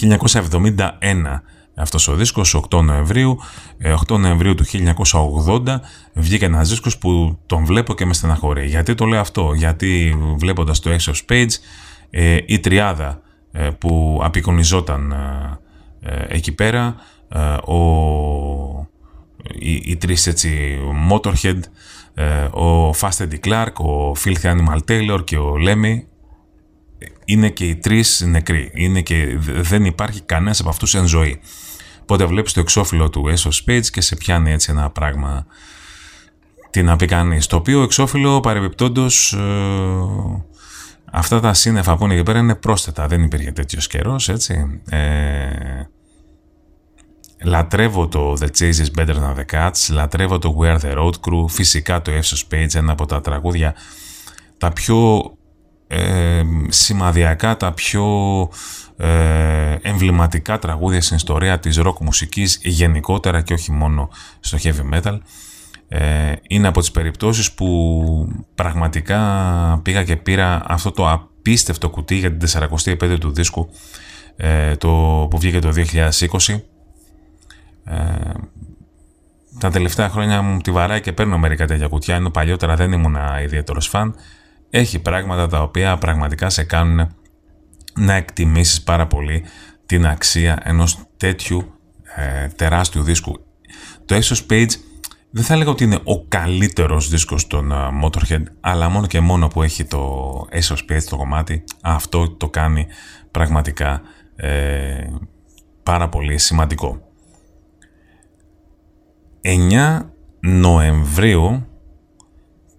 1971 0.00 0.90
αυτός 1.74 2.08
ο 2.08 2.14
δίσκος, 2.14 2.54
8 2.70 2.82
Νοεμβρίου. 2.82 3.38
8 4.08 4.14
ε, 4.14 4.18
Νοεμβρίου 4.18 4.54
του 4.54 4.64
1980 4.64 5.80
βγήκε 6.12 6.44
ένας 6.44 6.68
δίσκος 6.68 6.98
που 6.98 7.38
τον 7.46 7.64
βλέπω 7.64 7.94
και 7.94 8.06
με 8.06 8.14
στεναχωρεί. 8.14 8.66
Γιατί 8.66 8.94
το 8.94 9.04
λέω 9.04 9.20
αυτό, 9.20 9.52
γιατί 9.54 10.18
βλέποντας 10.36 10.80
το 10.80 10.90
Ace 10.90 11.12
of 11.12 11.14
Spades 11.26 11.52
ε, 12.10 12.38
η 12.46 12.60
τριάδα 12.60 13.20
ε, 13.52 13.70
που 13.78 14.20
απεικονιζόταν 14.22 15.14
εκεί 16.28 16.52
πέρα, 16.52 16.94
ο, 17.64 18.85
οι, 19.54 19.74
οι 19.84 19.96
τρεις 19.96 20.26
έτσι 20.26 20.78
Motorhead, 21.10 21.60
ο 22.52 22.90
Fast 22.90 23.16
Eddie 23.18 23.40
Clark, 23.46 23.72
ο 23.72 24.12
Filthy 24.24 24.56
Animal 24.56 24.78
Taylor 24.88 25.24
και 25.24 25.38
ο 25.38 25.54
Lemmy 25.66 26.02
είναι 27.24 27.50
και 27.50 27.64
οι 27.64 27.76
τρεις 27.76 28.24
νεκροί. 28.26 28.70
Είναι 28.74 29.00
και 29.00 29.38
δεν 29.40 29.84
υπάρχει 29.84 30.20
κανένας 30.20 30.60
από 30.60 30.68
αυτούς 30.68 30.94
εν 30.94 31.06
ζωή. 31.06 31.40
Οπότε 32.02 32.24
βλέπεις 32.24 32.52
το 32.52 32.60
εξώφυλλο 32.60 33.10
του 33.10 33.24
Ace 33.26 33.50
of 33.50 33.52
Spades 33.64 33.86
και 33.86 34.00
σε 34.00 34.16
πιάνει 34.16 34.52
έτσι 34.52 34.70
ένα 34.70 34.90
πράγμα 34.90 35.46
τι 36.70 36.82
να 36.82 36.96
πει 36.96 37.06
κανείς. 37.06 37.46
Το 37.46 37.56
οποίο 37.56 37.82
εξώφυλλο 37.82 38.40
παρεμπιπτόντως 38.40 39.32
ε, 39.32 39.38
αυτά 41.12 41.40
τα 41.40 41.54
σύννεφα 41.54 41.96
που 41.96 42.04
είναι 42.04 42.14
εκεί 42.14 42.22
πέρα 42.22 42.38
είναι 42.38 42.54
πρόσθετα. 42.54 43.06
Δεν 43.06 43.22
υπήρχε 43.22 43.52
τέτοιος 43.52 43.86
καιρός, 43.86 44.28
έτσι. 44.28 44.80
Ε, 44.90 44.98
λατρεύω 47.42 48.08
το 48.08 48.36
The 48.40 48.46
Chase 48.58 48.84
is 48.84 48.98
Better 48.98 49.14
Than 49.14 49.34
the 49.36 49.44
Cats, 49.52 49.92
λατρεύω 49.92 50.38
το 50.38 50.56
We 50.60 50.76
Are 50.76 50.80
The 50.80 50.98
Road 50.98 51.10
Crew, 51.10 51.48
φυσικά 51.48 52.02
το 52.02 52.12
Ace 52.12 52.34
of 52.34 52.42
Spades, 52.48 52.74
ένα 52.74 52.92
από 52.92 53.06
τα 53.06 53.20
τραγούδια 53.20 53.74
τα 54.58 54.72
πιο 54.72 55.30
ε, 55.86 56.42
σημαδιακά, 56.68 57.56
τα 57.56 57.72
πιο 57.72 58.04
ε, 58.96 59.76
εμβληματικά 59.82 60.58
τραγούδια 60.58 61.02
στην 61.02 61.16
ιστορία 61.16 61.58
της 61.58 61.80
rock 61.84 61.96
μουσικής 62.00 62.58
γενικότερα 62.62 63.40
και 63.40 63.52
όχι 63.52 63.72
μόνο 63.72 64.08
στο 64.40 64.58
heavy 64.62 64.94
metal. 64.94 65.18
Ε, 65.88 66.32
είναι 66.48 66.68
από 66.68 66.80
τις 66.80 66.90
περιπτώσεις 66.90 67.52
που 67.52 68.28
πραγματικά 68.54 69.80
πήγα 69.82 70.04
και 70.04 70.16
πήρα 70.16 70.62
αυτό 70.66 70.90
το 70.90 71.10
απίστευτο 71.10 71.90
κουτί 71.90 72.14
για 72.14 72.36
την 72.36 72.48
40η 72.52 72.86
επέτειο 72.86 73.18
του 73.18 73.32
δίσκου 73.32 73.68
ε, 74.36 74.76
το, 74.76 74.88
που 75.30 75.38
βγήκε 75.38 75.58
το 75.58 75.72
2020. 75.76 76.60
Ε, 77.86 78.30
τα 79.58 79.70
τελευταία 79.70 80.08
χρόνια 80.08 80.42
μου 80.42 80.58
τη 80.58 80.70
βαράει 80.70 81.00
και 81.00 81.12
παίρνω 81.12 81.38
μερικά 81.38 81.66
τέτοια 81.66 81.88
κουτιά, 81.88 82.14
ενώ 82.14 82.30
παλιότερα 82.30 82.76
δεν 82.76 82.92
ήμουν 82.92 83.16
ιδιαίτερος 83.42 83.88
φαν. 83.88 84.14
Έχει 84.70 84.98
πράγματα 84.98 85.46
τα 85.48 85.62
οποία 85.62 85.96
πραγματικά 85.96 86.50
σε 86.50 86.64
κάνουν 86.64 87.14
να 87.94 88.14
εκτιμήσεις 88.14 88.82
πάρα 88.82 89.06
πολύ 89.06 89.44
την 89.86 90.06
αξία 90.06 90.60
ενός 90.62 90.98
τέτοιου 91.16 91.72
ε, 92.16 92.48
τεράστιου 92.48 93.02
δίσκου. 93.02 93.40
Το 94.04 94.16
Ace 94.16 94.34
of 94.34 94.36
Spades 94.46 94.72
δεν 95.30 95.44
θα 95.44 95.54
έλεγα 95.54 95.70
ότι 95.70 95.84
είναι 95.84 95.98
ο 96.04 96.24
καλύτερος 96.24 97.08
δίσκος 97.08 97.46
των 97.46 97.72
uh, 97.72 98.04
Motorhead, 98.04 98.42
αλλά 98.60 98.88
μόνο 98.88 99.06
και 99.06 99.20
μόνο 99.20 99.48
που 99.48 99.62
έχει 99.62 99.84
το 99.84 100.32
Ace 100.52 100.74
of 100.74 100.76
Spades 100.76 101.02
το 101.08 101.16
κομμάτι, 101.16 101.64
αυτό 101.82 102.30
το 102.30 102.48
κάνει 102.48 102.86
πραγματικά 103.30 104.00
ε, 104.36 105.06
πάρα 105.82 106.08
πολύ 106.08 106.38
σημαντικό. 106.38 107.05
9 109.48 110.00
Νοεμβρίου 110.40 111.66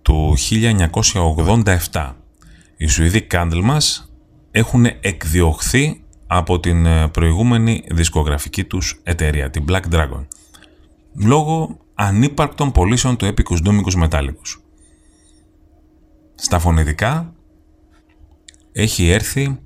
του 0.01 0.35
1987 1.91 2.13
οι 2.77 2.87
Σουηδοί 2.87 3.27
Candlemas 3.31 3.79
έχουν 4.51 4.85
εκδιωχθεί 4.85 6.03
από 6.27 6.59
την 6.59 6.85
ε, 6.85 7.07
προηγούμενη 7.07 7.83
δισκογραφική 7.91 8.63
τους 8.63 8.99
εταιρεία, 9.03 9.49
την 9.49 9.65
Black 9.67 9.81
Dragon, 9.91 10.25
λόγω 11.25 11.77
ανύπαρκτων 11.93 12.71
πωλήσεων 12.71 13.17
του 13.17 13.25
έπικους 13.25 13.61
ντόμικους 13.61 13.95
μετάλλικους. 13.95 14.61
Στα 16.35 16.59
φωνητικά 16.59 17.33
έχει 18.71 19.09
έρθει 19.09 19.59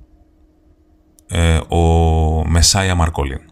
ε, 1.28 1.56
ο 1.56 1.78
Μεσάια 2.46 2.94
Μαρκόλιν. 2.94 3.51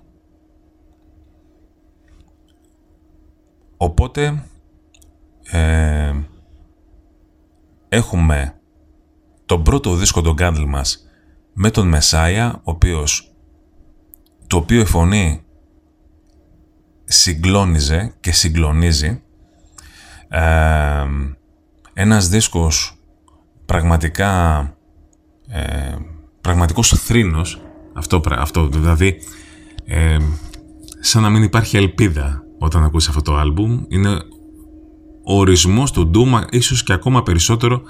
Οπότε 3.83 4.45
ε, 5.51 6.15
έχουμε 7.89 8.55
τον 9.47 9.63
πρώτο 9.63 9.95
δίσκο 9.95 10.21
των 10.21 10.35
Candle 10.39 10.65
μας 10.67 11.07
με 11.53 11.71
τον 11.71 11.89
Μεσάια, 11.89 12.55
ο 12.55 12.71
οποίος, 12.71 13.35
το 14.47 14.57
οποίο 14.57 14.81
η 14.81 14.85
φωνή 14.85 15.43
συγκλώνιζε 17.05 18.15
και 18.21 18.33
συγκλονίζει. 18.33 19.23
Ε, 20.29 21.07
ένας 21.93 22.29
δίσκος 22.29 22.99
πραγματικά 23.67 24.61
ε, 25.49 25.97
πραγματικός 26.41 26.89
θρήνος 26.89 27.63
αυτό, 27.95 28.21
αυτό 28.31 28.69
δηλαδή 28.69 29.21
ε, 29.85 30.17
σαν 31.01 31.23
να 31.23 31.31
μην 31.31 31.43
υπάρχει 31.43 31.77
ελπίδα 31.77 32.45
όταν 32.63 32.85
ακούσεις 32.85 33.09
αυτό 33.09 33.23
το 33.23 33.37
άλμπουμ 33.37 33.83
είναι 33.89 34.11
ο 35.25 35.39
ορισμός 35.39 35.93
του 35.93 36.11
Doom 36.15 36.43
ίσως 36.51 36.83
και 36.83 36.93
ακόμα 36.93 37.23
περισσότερο 37.23 37.83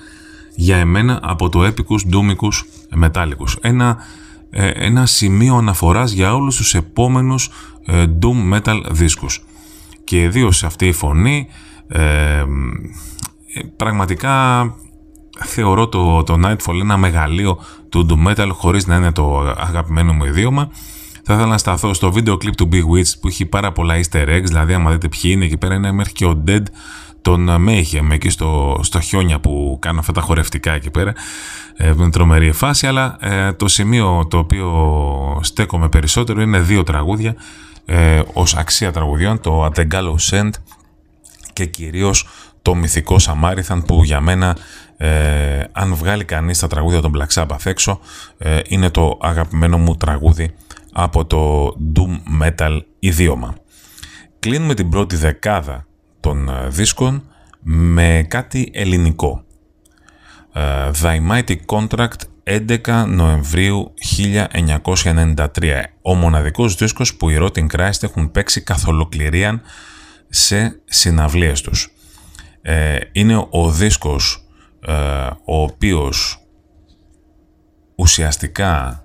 για 0.55 0.77
εμένα 0.77 1.21
από 1.23 1.49
το 1.49 1.65
έπικους 1.65 2.07
ντούμικους 2.07 2.65
μετάλλικους. 2.95 3.57
Ένα, 3.61 3.97
ε, 4.51 4.69
ένα 4.69 5.07
σημείο 5.07 5.57
αναφοράς 5.57 6.13
για 6.13 6.35
όλους 6.35 6.57
τους 6.57 6.75
επόμενους 6.75 7.51
ε, 7.87 8.05
doom 8.23 8.55
metal 8.55 8.81
δίσκους. 8.91 9.45
Και 10.05 10.23
ιδίως 10.23 10.57
σε 10.57 10.67
αυτή 10.67 10.87
η 10.87 10.93
φωνή 10.93 11.47
ε, 11.89 12.45
πραγματικά 13.77 14.65
θεωρώ 15.45 15.89
το, 15.89 16.23
το 16.23 16.39
Nightfall 16.45 16.81
ένα 16.81 16.97
μεγαλείο 16.97 17.59
του 17.89 18.07
doom 18.11 18.29
metal 18.29 18.49
χωρίς 18.53 18.87
να 18.87 18.97
είναι 18.97 19.13
το 19.13 19.39
αγαπημένο 19.41 20.13
μου 20.13 20.25
ιδίωμα. 20.25 20.71
Θα 21.33 21.37
ήθελα 21.37 21.53
να 21.53 21.59
σταθώ 21.59 21.95
στο 21.95 22.13
βίντεο 22.13 22.37
κλιπ 22.37 22.55
του 22.55 22.69
Big 22.73 22.97
Witch 22.97 23.13
που 23.21 23.29
έχει 23.29 23.47
πάρα 23.47 23.73
πολλά 23.73 23.95
easter 24.01 24.29
eggs, 24.29 24.45
δηλαδή 24.45 24.75
άμα 24.75 24.91
δείτε 24.91 25.09
ποιοι 25.09 25.31
είναι 25.35 25.45
εκεί 25.45 25.57
πέρα 25.57 25.75
είναι 25.75 25.93
μέχρι 25.93 26.13
και 26.13 26.25
ο 26.25 26.43
Dead 26.47 26.63
τον 27.23 27.49
Mayhem 27.69 28.11
εκεί 28.11 28.29
στο, 28.29 28.81
στο 28.83 29.01
χιόνια 29.01 29.41
που 29.41 29.79
κάνω 29.81 29.99
αυτά 29.99 30.13
τα 30.13 30.21
χορευτικά 30.21 30.73
εκεί 30.73 30.91
πέρα. 30.91 31.13
Ε, 31.77 31.93
με 31.95 32.11
τρομερή 32.11 32.53
φάση 32.53 32.87
αλλά 32.87 33.17
ε, 33.21 33.53
το 33.53 33.69
σημείο 33.69 34.27
το 34.31 34.39
οποίο 34.39 35.41
στέκομαι 35.43 35.89
περισσότερο 35.89 36.41
είναι 36.41 36.59
δύο 36.59 36.83
τραγούδια 36.83 37.35
ε, 37.85 38.21
ως 38.33 38.57
αξία 38.57 38.93
τραγουδιών 38.93 39.41
το 39.41 39.65
Atengalo 39.65 40.15
Send 40.31 40.51
και 41.53 41.67
κυρίως 41.67 42.29
το 42.63 42.75
μυθικό 42.75 43.17
Samaritan 43.21 43.83
που 43.87 44.05
για 44.05 44.21
μένα 44.21 44.57
ε, 44.97 45.65
αν 45.73 45.95
βγάλει 45.95 46.25
κανείς 46.25 46.59
τα 46.59 46.67
τραγούδια 46.67 47.01
των 47.01 47.13
Black 47.17 47.43
Sabbath 47.43 47.65
έξω 47.65 48.01
ε, 48.39 48.61
είναι 48.65 48.91
το 48.91 49.19
αγαπημένο 49.21 49.79
μου 49.79 49.97
τραγούδι 49.97 50.55
από 50.93 51.27
το 51.27 51.73
Doom 51.95 52.43
Metal 52.43 52.81
ιδίωμα. 52.99 53.55
Κλείνουμε 54.39 54.75
την 54.75 54.89
πρώτη 54.89 55.17
δεκάδα 55.17 55.87
των 56.21 56.49
ε, 56.49 56.69
δίσκων 56.69 57.23
με 57.61 58.25
κάτι 58.29 58.71
ελληνικό. 58.75 59.45
Uh, 60.55 60.91
The 61.03 61.31
Mighty 61.31 61.57
Contract 61.67 62.21
11 62.45 63.05
Νοεμβρίου 63.09 63.95
1993. 64.45 65.47
Ο 66.03 66.15
μοναδικός 66.15 66.75
δίσκος 66.75 67.15
που 67.15 67.31
οι 67.31 67.39
Rotten 67.41 67.67
Christ 67.77 68.03
έχουν 68.03 68.31
παίξει 68.31 68.63
καθ' 68.63 68.89
ολοκληρίαν 68.89 69.63
σε 70.29 70.81
συναυλίες 70.85 71.61
τους. 71.61 71.93
Ε, 72.63 72.99
είναι 73.13 73.47
ο 73.51 73.71
δίσκος 73.71 74.45
ο 75.45 75.63
οποίος 75.63 76.45
ουσιαστικά 77.95 79.05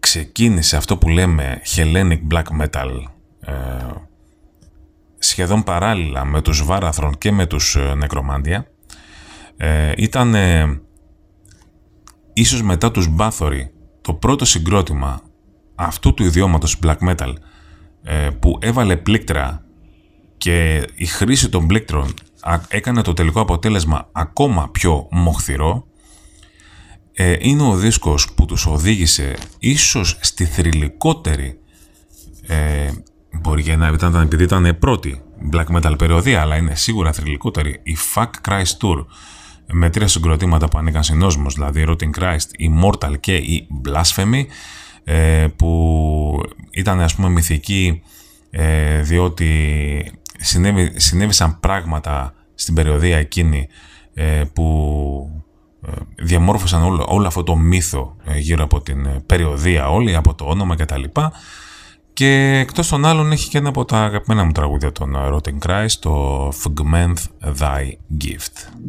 ξεκίνησε 0.00 0.76
αυτό 0.76 0.96
που 0.96 1.08
λέμε 1.08 1.60
Hellenic 1.76 2.20
Black 2.30 2.44
Metal 2.60 3.02
σχεδόν 5.20 5.62
παράλληλα 5.62 6.24
με 6.24 6.42
τους 6.42 6.64
Βάραθρον 6.64 7.18
και 7.18 7.32
με 7.32 7.46
τους 7.46 7.76
ε, 7.76 7.94
Νεκρομάντια. 7.94 8.66
Ε, 9.56 9.92
ήταν 9.96 10.34
ε, 10.34 10.80
ίσως 12.32 12.62
μετά 12.62 12.90
τους 12.90 13.08
Μπάθοροι 13.08 13.70
το 14.00 14.14
πρώτο 14.14 14.44
συγκρότημα 14.44 15.22
αυτού 15.74 16.14
του 16.14 16.22
ιδιώματος 16.22 16.78
black 16.82 16.96
metal 17.08 17.32
ε, 18.02 18.28
που 18.38 18.58
έβαλε 18.60 18.96
πλήκτρα 18.96 19.64
και 20.36 20.86
η 20.94 21.06
χρήση 21.06 21.48
των 21.48 21.66
πλήκτρων 21.66 22.14
έκανε 22.68 23.02
το 23.02 23.12
τελικό 23.12 23.40
αποτέλεσμα 23.40 24.08
ακόμα 24.12 24.70
πιο 24.70 25.08
μοχθηρό 25.10 25.86
ε, 27.12 27.36
είναι 27.38 27.62
ο 27.62 27.76
δίσκος 27.76 28.32
που 28.34 28.44
τους 28.44 28.66
οδήγησε 28.66 29.36
ίσως 29.58 30.18
στη 30.20 30.44
θρηλυκότερη 30.44 31.58
ε, 32.46 32.90
μπορεί 33.40 33.76
να 33.76 33.88
ήταν 33.88 34.14
επειδή 34.14 34.42
ήταν 34.42 34.76
πρώτη 34.78 35.22
black 35.52 35.76
metal 35.76 35.94
περιοδία 35.98 36.40
αλλά 36.40 36.56
είναι 36.56 36.74
σίγουρα 36.74 37.12
θρηλυκότερη 37.12 37.80
η 37.82 37.96
Fuck 38.14 38.30
Christ 38.48 38.76
Tour 38.80 39.04
με 39.72 39.90
τρία 39.90 40.08
συγκροτήματα 40.08 40.68
που 40.68 40.78
ανήκαν 40.78 41.02
συνόσμος 41.02 41.54
δηλαδή 41.54 41.84
Rotting 41.88 42.20
Christ, 42.20 42.68
Immortal 42.68 43.20
και 43.20 43.36
η 43.36 43.66
Blasphemy 43.84 44.44
ε, 45.04 45.46
που 45.56 46.42
ήταν 46.70 47.00
ας 47.00 47.14
πούμε 47.14 47.28
μυθική 47.28 48.02
ε, 48.50 49.02
διότι 49.02 50.12
συνέβη, 50.38 50.92
συνέβησαν 50.96 51.60
πράγματα 51.60 52.34
στην 52.54 52.74
περιοδία 52.74 53.18
εκείνη 53.18 53.68
ε, 54.14 54.42
που 54.52 54.64
ε, 55.28 55.49
διαμόρφωσαν 56.16 56.82
όλο, 56.82 57.06
όλο 57.08 57.26
αυτό 57.26 57.42
το 57.42 57.56
μύθο 57.56 58.16
ε, 58.24 58.38
γύρω 58.38 58.64
από 58.64 58.80
την 58.80 59.26
περιοδία 59.26 59.90
όλη, 59.90 60.16
από 60.16 60.34
το 60.34 60.44
όνομα 60.44 60.76
κτλ. 60.76 61.02
Και 62.12 62.58
εκτός 62.58 62.88
των 62.88 63.04
άλλων 63.04 63.32
έχει 63.32 63.48
και 63.48 63.58
ένα 63.58 63.68
από 63.68 63.84
τα 63.84 64.04
αγαπημένα 64.04 64.44
μου 64.44 64.52
τραγούδια 64.52 64.92
των 64.92 65.16
Rotten 65.16 65.66
Christ, 65.66 65.92
το 66.00 66.48
Fugmenth 66.48 67.52
Thy 67.58 67.92
Gift. 68.24 68.80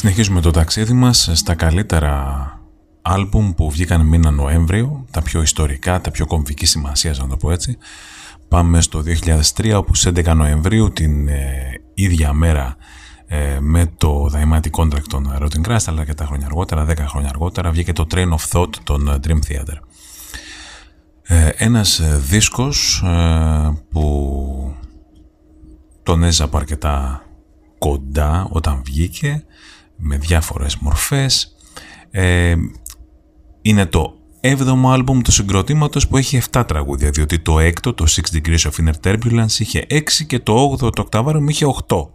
Συνεχίζουμε 0.00 0.40
το 0.40 0.50
ταξίδι 0.50 0.92
μας 0.92 1.30
στα 1.32 1.54
καλύτερα 1.54 2.44
άλμπουμ 3.02 3.54
που 3.54 3.70
βγήκαν 3.70 4.06
μήνα 4.06 4.30
Νοέμβριο, 4.30 5.04
τα 5.10 5.22
πιο 5.22 5.42
ιστορικά, 5.42 6.00
τα 6.00 6.10
πιο 6.10 6.26
κομβική 6.26 6.66
σημασία, 6.66 7.14
να 7.18 7.26
το 7.28 7.36
πω 7.36 7.50
έτσι. 7.50 7.78
Πάμε 8.48 8.80
στο 8.80 9.02
2003, 9.56 9.72
όπου 9.76 9.94
σε 9.94 10.08
11 10.08 10.34
Νοεμβρίου, 10.36 10.92
την 10.92 11.28
ε, 11.28 11.80
ίδια 11.94 12.32
μέρα 12.32 12.76
ε, 13.26 13.58
με 13.60 13.92
το 13.96 14.30
Daimatic 14.34 14.70
Contract 14.70 15.06
των 15.08 15.38
Rotten 15.40 15.68
Crust, 15.68 15.84
αλλά 15.86 16.04
και 16.04 16.14
τα 16.14 16.24
χρόνια 16.26 16.46
αργότερα, 16.46 16.86
10 16.88 16.96
χρόνια 16.98 17.28
αργότερα, 17.28 17.70
βγήκε 17.70 17.92
το 17.92 18.06
Train 18.10 18.28
of 18.28 18.48
Thought 18.52 18.74
των 18.84 19.20
Dream 19.26 19.38
Theater. 19.48 19.76
Ε, 21.22 21.48
ένας 21.48 22.00
δίσκος 22.28 23.02
ε, 23.02 23.82
που 23.90 24.74
τον 26.02 26.22
έζησα 26.22 26.44
από 26.44 26.56
αρκετά 26.56 27.24
κοντά 27.78 28.46
όταν 28.50 28.82
βγήκε, 28.84 29.44
με 30.00 30.16
διάφορες 30.16 30.76
μορφές. 30.76 31.56
Ε, 32.10 32.54
είναι 33.62 33.86
το 33.86 34.14
7ο 34.40 34.90
άλμπουμ 34.92 35.20
του 35.20 35.32
συγκροτήματος 35.32 36.08
που 36.08 36.16
έχει 36.16 36.40
7 36.52 36.64
τραγούδια, 36.68 37.10
διότι 37.10 37.38
το 37.38 37.56
6ο, 37.58 37.94
το 37.94 38.04
6 38.08 38.36
Degrees 38.36 38.70
of 38.70 38.84
Inner 38.84 38.94
Turbulence, 39.04 39.58
είχε 39.58 39.86
6 39.90 40.02
και 40.26 40.38
το 40.38 40.72
8ο, 40.72 40.92
το 40.94 41.02
οκταβάριο 41.02 41.40
μου 41.40 41.48
είχε 41.48 41.66
8. 41.88 42.08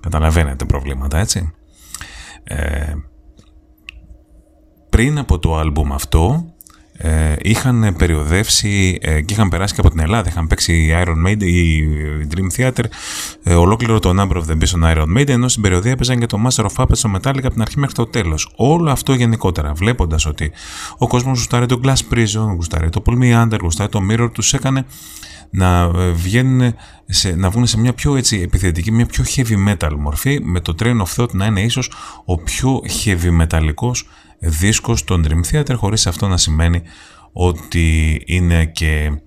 Καταλαβαίνετε 0.00 0.64
προβλήματα, 0.64 1.18
έτσι. 1.18 1.52
Ε, 2.44 2.94
πριν 4.90 5.18
από 5.18 5.38
το 5.38 5.56
άλμπουμ 5.56 5.92
αυτό, 5.92 6.54
ε, 6.96 7.34
είχαν 7.42 7.94
περιοδεύσει 7.98 8.98
ε, 9.00 9.20
και 9.20 9.34
είχαν 9.34 9.48
περάσει 9.48 9.74
και 9.74 9.80
από 9.80 9.90
την 9.90 10.00
Ελλάδα. 10.00 10.28
Είχαν 10.28 10.46
παίξει 10.46 10.72
η 10.72 10.90
Iron 11.04 11.26
Maiden, 11.26 11.42
η 11.42 11.82
Dream 12.34 12.56
Theater, 12.56 12.84
ε, 13.42 13.54
ολόκληρο 13.54 13.98
το 13.98 14.10
Number 14.20 14.36
of 14.36 14.42
the 14.42 14.58
Beast 14.58 14.82
on 14.82 14.96
Iron 14.96 15.16
Maiden, 15.16 15.28
ενώ 15.28 15.48
στην 15.48 15.62
περιοδία 15.62 15.90
έπαιζαν 15.90 16.18
και 16.18 16.26
το 16.26 16.38
Master 16.46 16.64
of 16.64 16.82
Puppets 16.82 16.96
στο 16.96 17.10
Metallica 17.14 17.44
από 17.44 17.50
την 17.50 17.62
αρχή 17.62 17.78
μέχρι 17.78 17.94
το 17.94 18.06
τέλος. 18.06 18.52
Όλο 18.56 18.90
αυτό 18.90 19.14
γενικότερα, 19.14 19.72
βλέποντας 19.72 20.26
ότι 20.26 20.52
ο 20.98 21.06
κόσμος 21.06 21.38
γουστάρει 21.38 21.66
το 21.66 21.80
Glass 21.84 22.14
Prison, 22.14 22.54
γουστάρει 22.54 22.88
το 22.88 23.02
Paul 23.06 23.18
Meander, 23.22 23.58
γουστάρει 23.60 23.90
το 23.90 24.00
Mirror, 24.10 24.28
τους 24.32 24.54
έκανε 24.54 24.84
να 25.50 25.82
ε, 25.82 26.10
βγαίνουν 26.10 26.74
σε, 27.06 27.34
να 27.36 27.50
βγουν 27.50 27.66
σε 27.66 27.78
μια 27.78 27.92
πιο 27.92 28.16
έτσι, 28.16 28.40
επιθετική, 28.40 28.92
μια 28.92 29.06
πιο 29.06 29.24
heavy 29.36 29.68
metal 29.68 29.92
μορφή, 29.98 30.40
με 30.42 30.60
το 30.60 30.74
Train 30.78 31.02
of 31.02 31.14
Thought 31.16 31.30
να 31.30 31.46
είναι 31.46 31.60
ίσως 31.60 31.92
ο 32.24 32.36
πιο 32.36 32.80
heavy 33.04 33.40
metalικός 33.42 34.06
δίσκος 34.38 35.04
των 35.04 35.24
Dream 35.28 35.52
Theater 35.52 35.74
χωρίς 35.76 36.06
αυτό 36.06 36.28
να 36.28 36.36
σημαίνει 36.36 36.82
ότι 37.32 38.22
είναι 38.26 38.66
και 38.66 39.20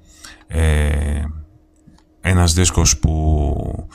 ε, 0.47 1.21
ένας 2.21 2.53
δίσκος 2.53 2.99
που 2.99 3.87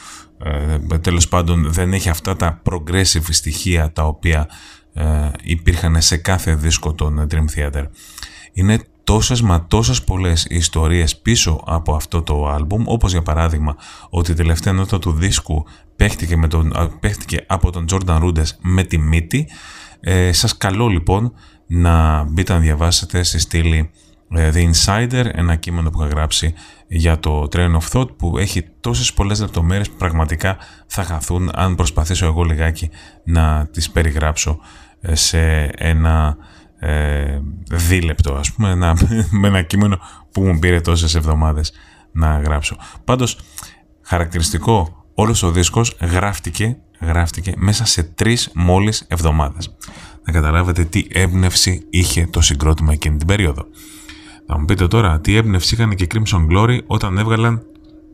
ε, 0.44 0.98
τέλος 0.98 1.29
πάντων 1.29 1.72
δεν 1.72 1.92
έχει 1.92 2.09
αυτά 2.09 2.37
τα 2.37 2.62
progressive 2.70 3.29
στοιχεία 3.31 3.92
τα 3.92 4.07
οποία 4.07 4.48
ε, 4.94 5.31
υπήρχαν 5.42 6.03
σε 6.03 6.16
κάθε 6.16 6.55
δίσκο 6.55 6.92
των 6.92 7.27
Dream 7.31 7.44
Theater. 7.57 7.85
Είναι 8.53 8.85
τόσες 9.05 9.42
μα 9.42 9.66
τόσες 9.66 10.05
πολλές 10.05 10.46
ιστορίες 10.50 11.18
πίσω 11.18 11.62
από 11.66 11.94
αυτό 11.94 12.22
το 12.22 12.48
άλμπουμ 12.48 12.83
όπως 12.87 13.12
για 13.12 13.22
παράδειγμα 13.22 13.77
ότι 14.11 14.31
η 14.31 14.35
τελευταία 14.35 14.72
νότα 14.72 14.98
του 14.98 15.12
δίσκου 15.12 15.64
παίχτηκε, 15.96 16.37
με 16.37 16.48
τον, 16.48 16.72
παίχτηκε 17.00 17.44
από 17.46 17.70
τον 17.70 17.85
Jordan 17.90 18.22
Rudess 18.22 18.48
με 18.61 18.83
τη 18.83 18.98
μύτη 18.98 19.48
ε, 20.05 20.33
σας 20.33 20.57
καλώ 20.57 20.87
λοιπόν 20.87 21.33
να 21.67 22.25
μπείτε 22.25 22.53
να 22.53 22.59
διαβάσετε 22.59 23.23
στη 23.23 23.38
στήλη 23.38 23.90
ε, 24.31 24.51
The 24.55 24.71
Insider, 24.73 25.25
ένα 25.33 25.57
κείμενο 25.57 25.90
που 25.90 26.01
είχα 26.01 26.09
γράψει 26.09 26.55
για 26.88 27.19
το 27.19 27.49
Train 27.53 27.77
of 27.77 27.88
Thought 27.93 28.17
που 28.17 28.38
έχει 28.38 28.62
τόσες 28.81 29.12
πολλές 29.12 29.40
λεπτομέρειες 29.40 29.90
που 29.90 29.97
πραγματικά 29.97 30.57
θα 30.87 31.03
χαθούν 31.05 31.51
αν 31.55 31.75
προσπαθήσω 31.75 32.27
εγώ 32.27 32.43
λιγάκι 32.43 32.90
να 33.25 33.69
τις 33.73 33.90
περιγράψω 33.90 34.59
ε, 35.01 35.14
σε 35.14 35.64
ένα 35.64 36.37
ε, 36.79 37.40
δίλεπτο 37.71 38.35
ας 38.35 38.53
πούμε 38.53 38.71
ένα, 38.71 38.97
με 39.40 39.49
ένα 39.49 39.62
κείμενο 39.62 39.99
που 40.33 40.43
μου 40.43 40.59
πήρε 40.59 40.81
τόσες 40.81 41.14
εβδομάδες 41.14 41.73
να 42.12 42.40
γράψω. 42.40 42.77
Πάντως 43.05 43.38
χαρακτηριστικό 44.03 45.05
όλος 45.14 45.43
ο 45.43 45.51
δίσκος 45.51 45.97
γράφτηκε 46.01 46.77
γράφτηκε 47.05 47.53
μέσα 47.57 47.85
σε 47.85 48.03
τρεις 48.03 48.51
μόλις 48.55 49.05
εβδομάδες. 49.09 49.77
Να 50.25 50.33
καταλάβετε 50.33 50.85
τι 50.85 51.07
έμπνευση 51.09 51.87
είχε 51.90 52.27
το 52.27 52.40
συγκρότημα 52.40 52.93
εκείνη 52.93 53.17
την 53.17 53.27
περίοδο. 53.27 53.67
Θα 54.47 54.59
μου 54.59 54.64
πείτε 54.64 54.87
τώρα 54.87 55.21
τι 55.21 55.37
έμπνευση 55.37 55.75
είχαν 55.75 55.95
και 55.95 56.07
Crimson 56.14 56.47
Glory 56.51 56.79
όταν 56.87 57.19
έβγαλαν 57.19 57.62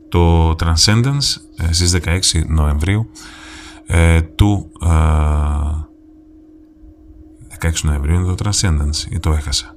το 0.09 0.49
Transcendence 0.49 1.35
ε, 1.57 1.73
στις 1.73 1.97
16 2.03 2.19
Νοεμβρίου 2.47 3.11
ε, 3.85 4.21
του 4.21 4.71
ε, 4.81 4.87
16 7.67 7.71
Νοεμβρίου 7.83 8.15
είναι 8.15 8.35
το 8.35 8.49
Transcendence 8.49 9.11
ή 9.11 9.19
το 9.19 9.31
έχασα. 9.31 9.75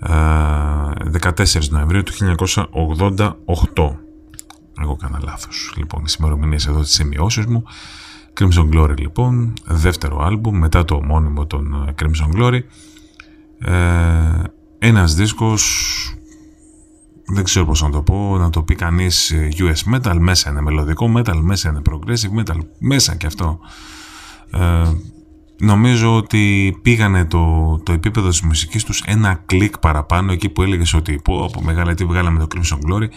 14 0.00 1.54
ε, 1.54 1.58
Νοεμβρίου 1.70 2.02
του 2.02 2.12
1988 3.74 3.96
εγώ 4.80 4.96
έκανα 5.00 5.20
λάθος 5.22 5.74
λοιπόν 5.76 6.04
οι 6.04 6.12
ημερομηνίες 6.18 6.66
εδώ 6.66 6.80
τις 6.80 6.92
σημειώσεις 6.92 7.46
μου 7.46 7.64
Crimson 8.40 8.68
Glory 8.74 8.98
λοιπόν, 8.98 9.52
δεύτερο 9.64 10.18
άλμπουμ 10.18 10.58
μετά 10.58 10.84
το 10.84 10.94
ομώνυμο 10.94 11.46
των 11.46 11.86
ε, 11.88 11.94
Crimson 12.02 12.40
Glory. 12.40 12.60
Ε, 13.58 14.42
ένας 14.78 15.14
δίσκος, 15.14 15.64
δεν 17.26 17.44
ξέρω 17.44 17.66
πώς 17.66 17.82
να 17.82 17.90
το 17.90 18.02
πω, 18.02 18.36
να 18.38 18.50
το 18.50 18.62
πει 18.62 18.74
κανείς 18.74 19.30
ε, 19.30 19.48
US 19.56 19.94
Metal, 19.94 20.16
μέσα 20.18 20.50
είναι 20.50 20.60
μελωδικό 20.60 21.12
metal, 21.16 21.38
μέσα 21.40 21.68
είναι 21.68 21.82
progressive 21.90 22.40
metal, 22.40 22.58
μέσα 22.78 23.16
και 23.16 23.26
αυτό. 23.26 23.58
Ε, 24.50 24.90
νομίζω 25.58 26.16
ότι 26.16 26.76
πήγανε 26.82 27.24
το, 27.24 27.76
το 27.82 27.92
επίπεδο 27.92 28.28
της 28.28 28.40
μουσικής 28.40 28.84
τους 28.84 29.02
ένα 29.06 29.42
κλικ 29.46 29.78
παραπάνω 29.78 30.32
εκεί 30.32 30.48
που 30.48 30.62
έλεγες 30.62 30.94
ότι 30.94 31.20
πω, 31.24 31.44
από 31.44 31.62
μεγάλα 31.62 31.94
τι 31.94 32.04
βγάλαμε 32.04 32.38
το 32.38 32.46
Crimson 32.54 32.90
Glory 32.90 33.08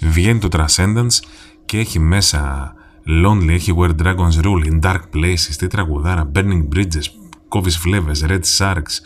βγαίνει 0.00 0.38
το 0.38 0.48
Transcendence 0.52 1.26
και 1.64 1.78
έχει 1.78 1.98
μέσα 1.98 2.72
Lonely 3.06 3.48
έχει 3.48 3.74
Where 3.78 4.02
Dragons 4.02 4.44
Rule, 4.44 4.64
In 4.70 4.80
Dark 4.80 5.00
Places, 5.14 5.54
τι 5.58 5.66
τραγουδάρα, 5.66 6.30
Burning 6.34 6.68
Bridges, 6.74 7.06
Kovis 7.48 7.86
Flavors, 7.86 8.28
Red 8.28 8.40
Sharks, 8.58 8.98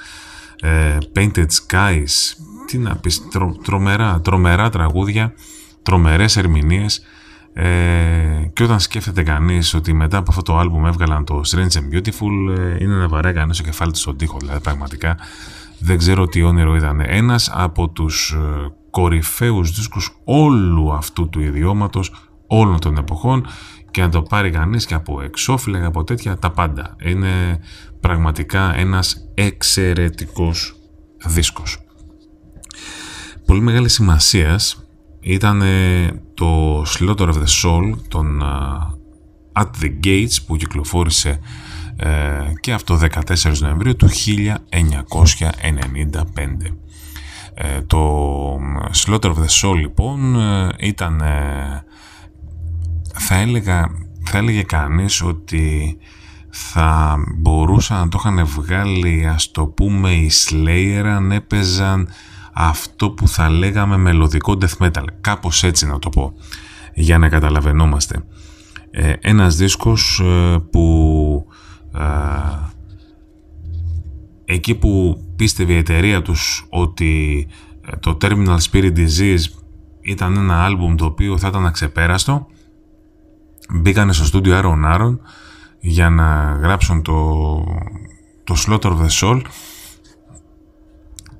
ε, 0.60 0.98
Painted 1.16 1.46
Skies, 1.46 2.36
τι 2.66 2.78
να 2.78 2.96
πεις, 2.96 3.22
τρομερά, 3.62 4.20
τρομερά 4.20 4.70
τραγούδια, 4.70 5.32
τρομερές 5.82 6.36
ερμηνείες 6.36 7.02
ε, 7.52 8.50
και 8.52 8.62
όταν 8.62 8.80
σκέφτεται 8.80 9.22
κανείς 9.22 9.74
ότι 9.74 9.92
μετά 9.92 10.16
από 10.16 10.30
αυτό 10.30 10.42
το 10.42 10.58
άλμπουμ 10.58 10.86
έβγαλαν 10.86 11.24
το 11.24 11.40
Strange 11.46 11.78
and 11.78 11.94
Beautiful 11.94 12.56
ε, 12.58 12.84
είναι 12.84 12.94
να 12.94 13.08
βαρέα 13.08 13.32
κανείς 13.32 13.56
το 13.56 13.62
κεφάλι 13.62 13.92
του 13.92 13.98
στον 13.98 14.16
τοίχο, 14.16 14.36
δηλαδή 14.40 14.60
πραγματικά 14.60 15.16
δεν 15.78 15.98
ξέρω 15.98 16.26
τι 16.26 16.42
όνειρο 16.42 16.76
ήταν. 16.76 17.00
Ένας 17.00 17.50
από 17.54 17.88
τους 17.88 18.30
ε, 18.30 18.72
κορυφαίους 18.90 19.70
δίσκους 19.70 20.20
όλου 20.24 20.92
αυτού 20.92 21.28
του 21.28 21.40
ιδιώματος 21.40 22.12
όλων 22.46 22.80
των 22.80 22.96
εποχών 22.96 23.46
και 23.96 24.02
να 24.02 24.08
το 24.08 24.22
πάρει 24.22 24.50
κανείς 24.50 24.86
και 24.86 24.94
από 24.94 25.20
εξώφυλλα 25.20 25.86
από 25.86 26.04
τέτοια 26.04 26.36
τα 26.36 26.50
πάντα. 26.50 26.96
Είναι 27.02 27.60
πραγματικά 28.00 28.74
ένας 28.76 29.30
εξαιρετικός 29.34 30.76
δίσκος. 31.26 31.78
Πολύ 33.46 33.60
μεγάλης 33.60 33.92
σημασίας 33.92 34.86
ήταν 35.20 35.62
το 36.34 36.82
Slaughter 36.82 37.28
of 37.28 37.34
the 37.34 37.62
Soul 37.62 37.94
των 38.08 38.42
At 39.52 39.70
The 39.82 40.04
Gates 40.04 40.36
που 40.46 40.56
κυκλοφόρησε 40.56 41.38
ε, 41.96 42.10
και 42.60 42.72
αυτό 42.72 42.98
14 43.26 43.58
Νοεμβρίου 43.58 43.96
του 43.96 44.08
1995. 44.08 44.12
Ε, 47.54 47.80
το 47.80 48.56
Slaughter 49.04 49.34
of 49.34 49.36
the 49.36 49.62
Soul 49.62 49.74
λοιπόν 49.74 50.40
ε, 50.40 50.68
ήταν 50.78 51.22
θα 53.18 53.34
έλεγα 53.34 53.90
θα 54.22 54.38
έλεγε 54.38 54.62
κανείς 54.62 55.22
ότι 55.22 55.96
θα 56.50 57.16
μπορούσαν 57.36 57.98
να 57.98 58.08
το 58.08 58.18
είχαν 58.20 58.46
βγάλει 58.46 59.26
ας 59.26 59.50
το 59.50 59.66
πούμε 59.66 60.10
οι 60.10 60.30
Slayer 60.48 61.04
αν 61.04 61.32
έπαιζαν 61.32 62.08
αυτό 62.52 63.10
που 63.10 63.28
θα 63.28 63.48
λέγαμε 63.48 63.96
μελωδικό 63.96 64.58
death 64.60 64.86
metal. 64.86 65.04
Κάπως 65.20 65.62
έτσι 65.62 65.86
να 65.86 65.98
το 65.98 66.08
πω 66.08 66.32
για 66.94 67.18
να 67.18 67.28
καταλαβαίνόμαστε 67.28 68.24
ε, 68.90 69.12
ένας 69.20 69.56
δίσκος 69.56 70.20
ε, 70.24 70.58
που 70.70 71.46
εκεί 74.44 74.74
που 74.74 75.20
πίστευε 75.36 75.72
η 75.72 75.76
εταιρεία 75.76 76.22
τους 76.22 76.66
ότι 76.68 77.46
ε, 77.86 77.96
το 77.96 78.16
Terminal 78.20 78.58
Spirit 78.70 78.92
Disease 78.96 79.44
ήταν 80.00 80.36
ένα 80.36 80.64
άλμπουμ 80.64 80.94
το 80.94 81.04
οποίο 81.04 81.38
θα 81.38 81.48
ήταν 81.48 81.66
αξεπέραστο 81.66 82.46
μπήκανε 83.68 84.12
στο 84.12 84.24
στούντιο 84.24 84.60
Aaron 84.60 84.94
Aaron 84.94 85.18
για 85.80 86.10
να 86.10 86.58
γράψουν 86.62 87.02
το, 87.02 87.54
το 88.44 88.54
Slaughter 88.66 88.90
of 88.90 88.98
the 88.98 89.20
Soul 89.20 89.40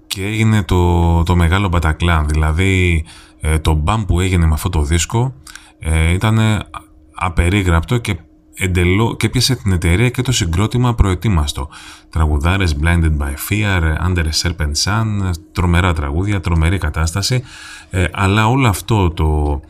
και 0.07 0.25
έγινε 0.27 0.62
το, 0.62 1.23
το 1.23 1.37
μεγάλο 1.37 1.69
μπατακλάν 1.69 2.29
δηλαδή 2.29 3.05
το 3.62 3.73
μπαμ 3.73 4.05
που 4.05 4.21
έγινε 4.21 4.47
με 4.47 4.55
αυτό 4.55 4.69
το 4.69 4.83
δίσκο 4.83 5.35
ε, 5.79 6.12
ήταν 6.12 6.39
απερίγραπτο 7.15 7.99
και 7.99 8.17
εντελώ 8.55 9.17
και 9.17 9.29
πιάσε 9.29 9.55
την 9.55 9.73
εταιρεία 9.73 10.11
και 10.11 10.23
το 10.23 10.33
συγκρότημα 10.33 10.95
προετοίμαστο. 10.95 11.69
Τραγουδάρες 12.11 12.77
Blinded 12.83 13.17
by 13.19 13.35
Fear, 13.49 13.83
Under 14.07 14.25
a 14.25 14.43
Serpent 14.43 14.73
Sun, 14.85 15.31
τρομερά 15.53 15.93
τραγούδια, 15.93 16.41
τρομερή 16.41 16.79
κατάσταση, 16.79 17.43
ε, 17.91 18.05
αλλά 18.12 18.49
όλο 18.49 18.69
αυτό 18.69 19.11
το... 19.11 19.61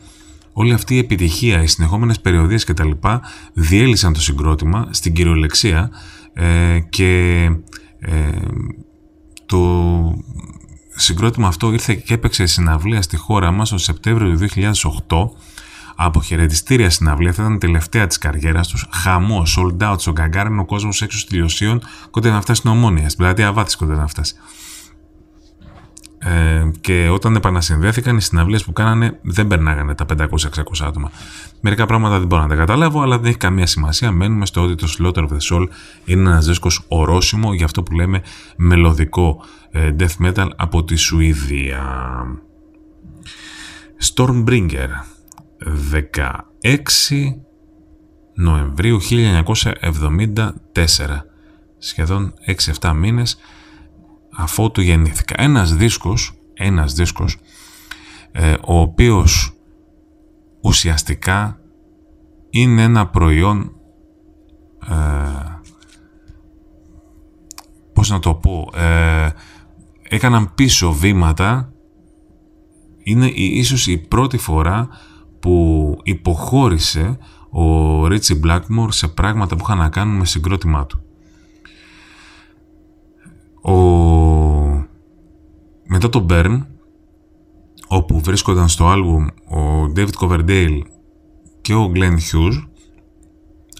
Όλη 0.59 0.73
αυτή 0.73 0.95
η 0.95 0.97
επιτυχία, 0.97 1.61
οι 1.61 1.67
συνεχόμενες 1.67 2.19
περιοδίες 2.19 2.63
και 2.63 2.73
τα 2.73 2.85
λοιπά 2.85 3.21
διέλυσαν 3.53 4.13
το 4.13 4.21
συγκρότημα 4.21 4.87
στην 4.89 5.13
κυριολεξία 5.13 5.89
ε, 6.33 6.79
και 6.89 7.41
ε, 7.99 8.29
το 9.45 9.61
συγκρότημα 10.95 11.47
αυτό 11.47 11.71
ήρθε 11.71 11.93
και 11.93 12.13
έπαιξε 12.13 12.45
συναυλία 12.45 13.01
στη 13.01 13.17
χώρα 13.17 13.51
μας 13.51 13.69
το 13.69 13.77
Σεπτέμβριο 13.77 14.37
του 14.37 14.47
2008 15.07 15.17
Αποχαιρετιστήρια 15.95 16.89
συναυλία, 16.89 17.33
θα 17.33 17.41
ήταν 17.41 17.55
η 17.55 17.57
τελευταία 17.57 18.07
της 18.07 18.17
καριέρας 18.17 18.67
τους. 18.67 18.85
Χαμός, 18.91 19.57
sold 19.59 19.91
out 19.91 19.95
στον 19.97 20.13
Γκαγκάρινο 20.13 20.65
κόσμος 20.65 21.01
έξω 21.01 21.17
στη 21.17 21.35
Λιωσίων, 21.35 21.81
κοντά 22.11 22.31
να 22.31 22.41
φτάσει 22.41 22.59
στην 22.59 22.71
Ομόνια, 22.71 23.09
στην 23.09 23.17
πλατεία 23.17 23.47
Αβάτης 23.47 23.75
κοντά 23.75 23.95
να 23.95 24.07
φτάσει. 24.07 24.35
Ε, 26.27 26.71
και 26.81 27.09
όταν 27.09 27.35
επανασυνδέθηκαν, 27.35 28.17
οι 28.17 28.21
συναυλίες 28.21 28.63
που 28.63 28.73
κάνανε 28.73 29.19
δεν 29.21 29.47
περνάγανε 29.47 29.95
τα 29.95 30.05
500-600 30.17 30.25
άτομα. 30.81 31.11
Μερικά 31.61 31.85
πράγματα 31.85 32.17
δεν 32.17 32.27
μπορώ 32.27 32.41
να 32.41 32.47
τα 32.47 32.55
καταλάβω, 32.55 33.01
αλλά 33.01 33.17
δεν 33.17 33.25
έχει 33.25 33.37
καμία 33.37 33.65
σημασία. 33.65 34.11
Μένουμε 34.11 34.45
στο 34.45 34.61
ότι 34.61 34.75
το 34.75 34.87
Slaughter 34.97 35.23
of 35.23 35.27
the 35.27 35.37
Soul 35.51 35.67
είναι 36.05 36.29
ένας 36.29 36.45
δίσκος 36.45 36.81
ορόσημο 36.87 37.53
για 37.53 37.65
αυτό 37.65 37.83
που 37.83 37.93
λέμε 37.93 38.21
μελωδικό 38.55 39.43
ε, 39.71 39.95
death 39.99 40.25
metal 40.25 40.47
από 40.55 40.83
τη 40.83 40.95
Σουηδία. 40.95 41.81
Stormbringer 44.13 44.89
16 46.15 46.31
Νοεμβρίου 48.33 48.99
1974 49.01 50.47
σχεδόν 51.77 52.33
6-7 52.79 52.93
μήνες 52.95 53.37
αφού 54.37 54.71
του 54.71 54.81
γεννήθηκα 54.81 55.35
ένας 55.37 55.75
δίσκος 55.75 56.33
ένας 56.53 56.93
δίσκος 56.93 57.37
ε, 58.31 58.53
ο 58.65 58.79
οποίος 58.79 59.53
ουσιαστικά 60.61 61.59
είναι 62.49 62.81
ένα 62.83 63.07
προϊόν 63.07 63.71
ε, 64.89 64.95
πώς 67.93 68.09
να 68.09 68.19
το 68.19 68.33
πω 68.33 68.69
ε, 68.75 69.29
έκαναν 70.01 70.53
πίσω 70.55 70.91
βήματα 70.91 71.71
είναι 73.03 73.27
ίσως 73.35 73.87
η 73.87 73.97
πρώτη 73.97 74.37
φορά 74.37 74.87
που 75.39 75.97
υποχώρησε 76.03 77.17
ο 77.49 78.07
Ρίτσι 78.07 78.35
Μπλάκμορ 78.35 78.91
σε 78.91 79.07
πράγματα 79.07 79.55
που 79.55 79.63
είχαν 79.63 79.77
να 79.77 79.89
κάνουν 79.89 80.17
με 80.17 80.25
συγκρότημά 80.25 80.85
του. 80.85 81.01
Ο... 83.61 84.26
Μετά 85.87 86.09
το 86.09 86.25
Burn, 86.29 86.65
όπου 87.87 88.19
βρίσκονταν 88.19 88.67
στο 88.67 88.87
άλμπουμ 88.87 89.25
ο 89.25 89.91
David 89.95 90.09
Coverdale 90.19 90.81
και 91.61 91.73
ο 91.73 91.91
Glenn 91.95 92.13
Hughes, 92.13 92.67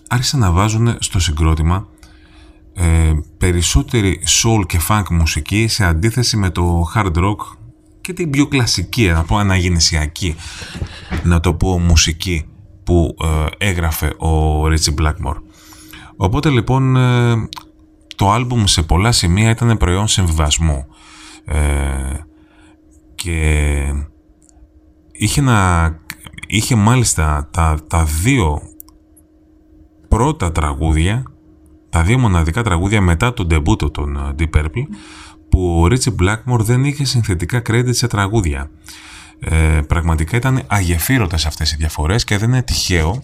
άρχισαν 0.08 0.40
να 0.40 0.52
βάζουν 0.52 0.96
στο 1.00 1.20
συγκρότημα 1.20 1.88
ε, 2.74 3.14
περισσότερη 3.38 4.22
soul 4.44 4.66
και 4.66 4.80
funk 4.90 5.04
μουσική 5.10 5.68
σε 5.68 5.86
αντίθεση 5.86 6.38
με 6.38 6.50
το 6.50 6.92
hard 6.96 7.16
rock 7.16 7.58
και 8.02 8.14
την 8.14 8.30
πιο 8.30 8.48
κλασική, 8.48 9.08
να 9.08 9.24
πω 9.24 9.38
αναγεννησιακή, 9.38 10.36
να 11.24 11.40
το 11.40 11.54
πω 11.54 11.80
μουσική 11.80 12.46
που 12.84 13.16
ε, 13.24 13.68
έγραφε 13.70 14.14
ο 14.18 14.68
Ρίτσι 14.68 14.94
Blackmore. 15.00 15.38
Οπότε 16.16 16.50
λοιπόν 16.50 16.96
ε, 16.96 17.36
το 18.16 18.32
άλμπουμ 18.32 18.64
σε 18.66 18.82
πολλά 18.82 19.12
σημεία 19.12 19.50
ήταν 19.50 19.78
προϊόν 19.78 20.08
συμβιβασμού 20.08 20.86
ε, 21.48 21.60
και 23.16 23.94
είχε, 25.12 25.42
να, 25.42 26.00
είχε 26.48 26.76
μάλιστα 26.76 27.50
τα, 27.52 27.78
τα 27.88 28.04
δύο 28.04 28.62
πρώτα 30.08 30.52
τραγούδια 30.52 31.24
τα 31.90 32.04
δύο 32.04 32.18
μοναδικά 32.18 32.64
τραγούδια 32.64 33.02
μετά 33.02 33.34
τον 33.34 33.48
ντεμπούτο 33.48 33.92
των 33.92 34.36
Deep 34.40 34.50
Purple 34.58 34.84
που 35.50 35.82
ο 35.82 35.88
Ρίτσι 35.88 36.16
Blackmore 36.20 36.60
δεν 36.60 36.84
είχε 36.84 37.06
συνθετικά 37.06 37.62
credit 37.70 37.90
σε 37.90 38.08
τραγούδια. 38.08 38.70
Ε, 39.40 39.80
πραγματικά 39.88 40.38
ήταν 40.38 40.64
αγεφύρωτες 40.68 41.46
αυτές 41.46 41.72
οι 41.72 41.76
διαφορές 41.76 42.24
και 42.24 42.38
δεν 42.38 42.50
είναι 42.50 42.64
τυχαίο 42.64 43.20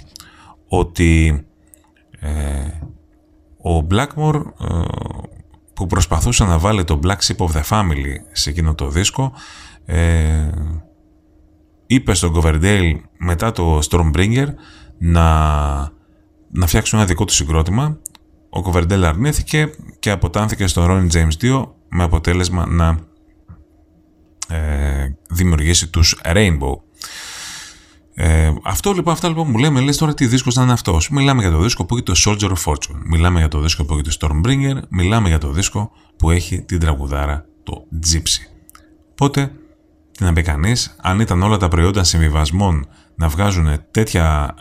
ότι 0.68 1.44
ε, 2.20 2.32
ο 3.58 3.88
Blackmore 3.92 4.42
ε, 4.60 4.84
που 5.74 5.88
προσπαθούσε 5.88 6.44
να 6.44 6.58
βάλει 6.58 6.84
το 6.84 7.00
Black 7.04 7.18
Sheep 7.28 7.46
of 7.46 7.52
the 7.52 7.64
Family 7.70 8.16
σε 8.32 8.50
εκείνο 8.50 8.76
το 8.76 8.90
δίσκο 8.90 9.34
ε, 9.86 10.50
είπε 11.86 12.14
στον 12.14 12.34
Coverdale 12.36 12.96
μετά 13.18 13.52
το 13.52 13.80
Stormbringer 13.90 14.48
να, 14.98 15.32
να 16.52 16.68
φτιάξουν 16.68 17.00
ένα 17.00 17.08
δικό 17.08 17.26
του 17.26 17.34
συγκρότημα 17.34 17.98
ο 18.50 18.62
Coverdale 18.66 19.04
αρνήθηκε 19.04 19.70
και 20.00 20.12
αποτάνθηκε 20.12 20.68
στον 20.68 20.86
Ronnie 20.90 21.16
James 21.16 21.62
2 21.62 21.68
με 21.90 22.04
αποτέλεσμα 22.04 22.66
να 22.68 22.98
ε, 24.48 25.16
δημιουργήσει 25.30 25.90
τους 25.90 26.22
Rainbow. 26.26 26.76
Ε, 28.16 28.54
αυτό 28.64 28.92
λοιπόν, 28.92 29.14
αυτά 29.14 29.28
λοιπόν 29.28 29.52
που 29.52 29.58
λέμε, 29.58 29.80
λες 29.80 29.98
τώρα 29.98 30.14
τι 30.14 30.28
δίσκος 30.28 30.56
να 30.56 30.64
είναι 30.64 30.72
αυτός. 30.72 31.10
Μιλάμε 31.10 31.42
για 31.42 31.52
το 31.52 31.60
δίσκο 31.60 31.86
που 31.86 31.96
έχει 31.96 32.04
το 32.04 32.14
Soldier 32.26 32.50
of 32.50 32.72
Fortune. 32.72 33.02
Μιλάμε 33.04 33.40
για 33.40 33.48
το 33.48 33.60
δίσκο 33.60 33.86
που 33.86 33.94
έχει 33.94 34.04
το 34.04 34.18
Stormbringer. 34.20 34.82
Μιλάμε 34.90 35.28
για 35.28 35.38
το 35.38 35.52
δίσκο 35.52 35.92
που 36.18 36.32
έχει 36.32 36.62
την 36.62 36.80
τραγουδάρα 36.80 37.46
το 37.64 37.88
Gypsy. 38.12 38.72
Οπότε, 39.12 39.52
τι 40.12 40.24
να 40.24 40.34
πει 40.34 40.42
κανείς, 40.42 40.96
αν 41.02 41.20
ήταν 41.20 41.42
όλα 41.44 41.58
τα 41.58 41.68
προϊόντα 41.68 42.04
συμβιβασμών 42.04 42.88
να 43.16 43.28
βγάζουν 43.28 43.82
τέτοια, 43.92 44.56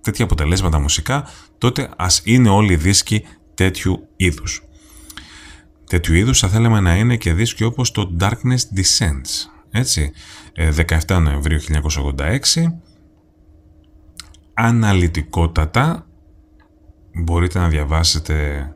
τέτοια 0.00 0.24
αποτελέσματα 0.24 0.78
μουσικά, 0.78 1.28
τότε 1.58 1.90
ας 1.96 2.20
είναι 2.24 2.48
όλοι 2.48 2.72
οι 2.72 2.76
δίσκοι 2.76 3.24
τέτοιου 3.54 4.08
είδους. 4.16 4.62
Τέτοιου 5.86 6.14
είδους 6.14 6.38
θα 6.38 6.48
θέλαμε 6.48 6.80
να 6.80 6.96
είναι 6.96 7.16
και 7.16 7.32
δίσκοι 7.32 7.64
όπως 7.64 7.90
το 7.90 8.16
Darkness 8.20 8.62
Descends. 8.76 9.59
Έτσι, 9.70 10.12
17 10.56 10.98
ε, 11.08 11.18
Νοεμβρίου 11.18 11.58
1986. 11.60 12.44
Αναλυτικότατα 14.54 16.06
μπορείτε 17.12 17.58
να 17.58 17.68
διαβάσετε 17.68 18.68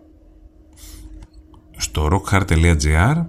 στο 1.76 2.09
rockheart.gr 2.11 3.24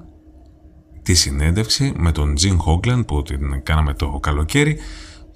τη 1.01 1.13
συνέντευξη 1.13 1.93
με 1.95 2.11
τον 2.11 2.33
Jim 2.41 2.57
Hogland 2.65 3.07
που 3.07 3.21
την 3.21 3.63
κάναμε 3.63 3.93
το 3.93 4.19
καλοκαίρι 4.19 4.77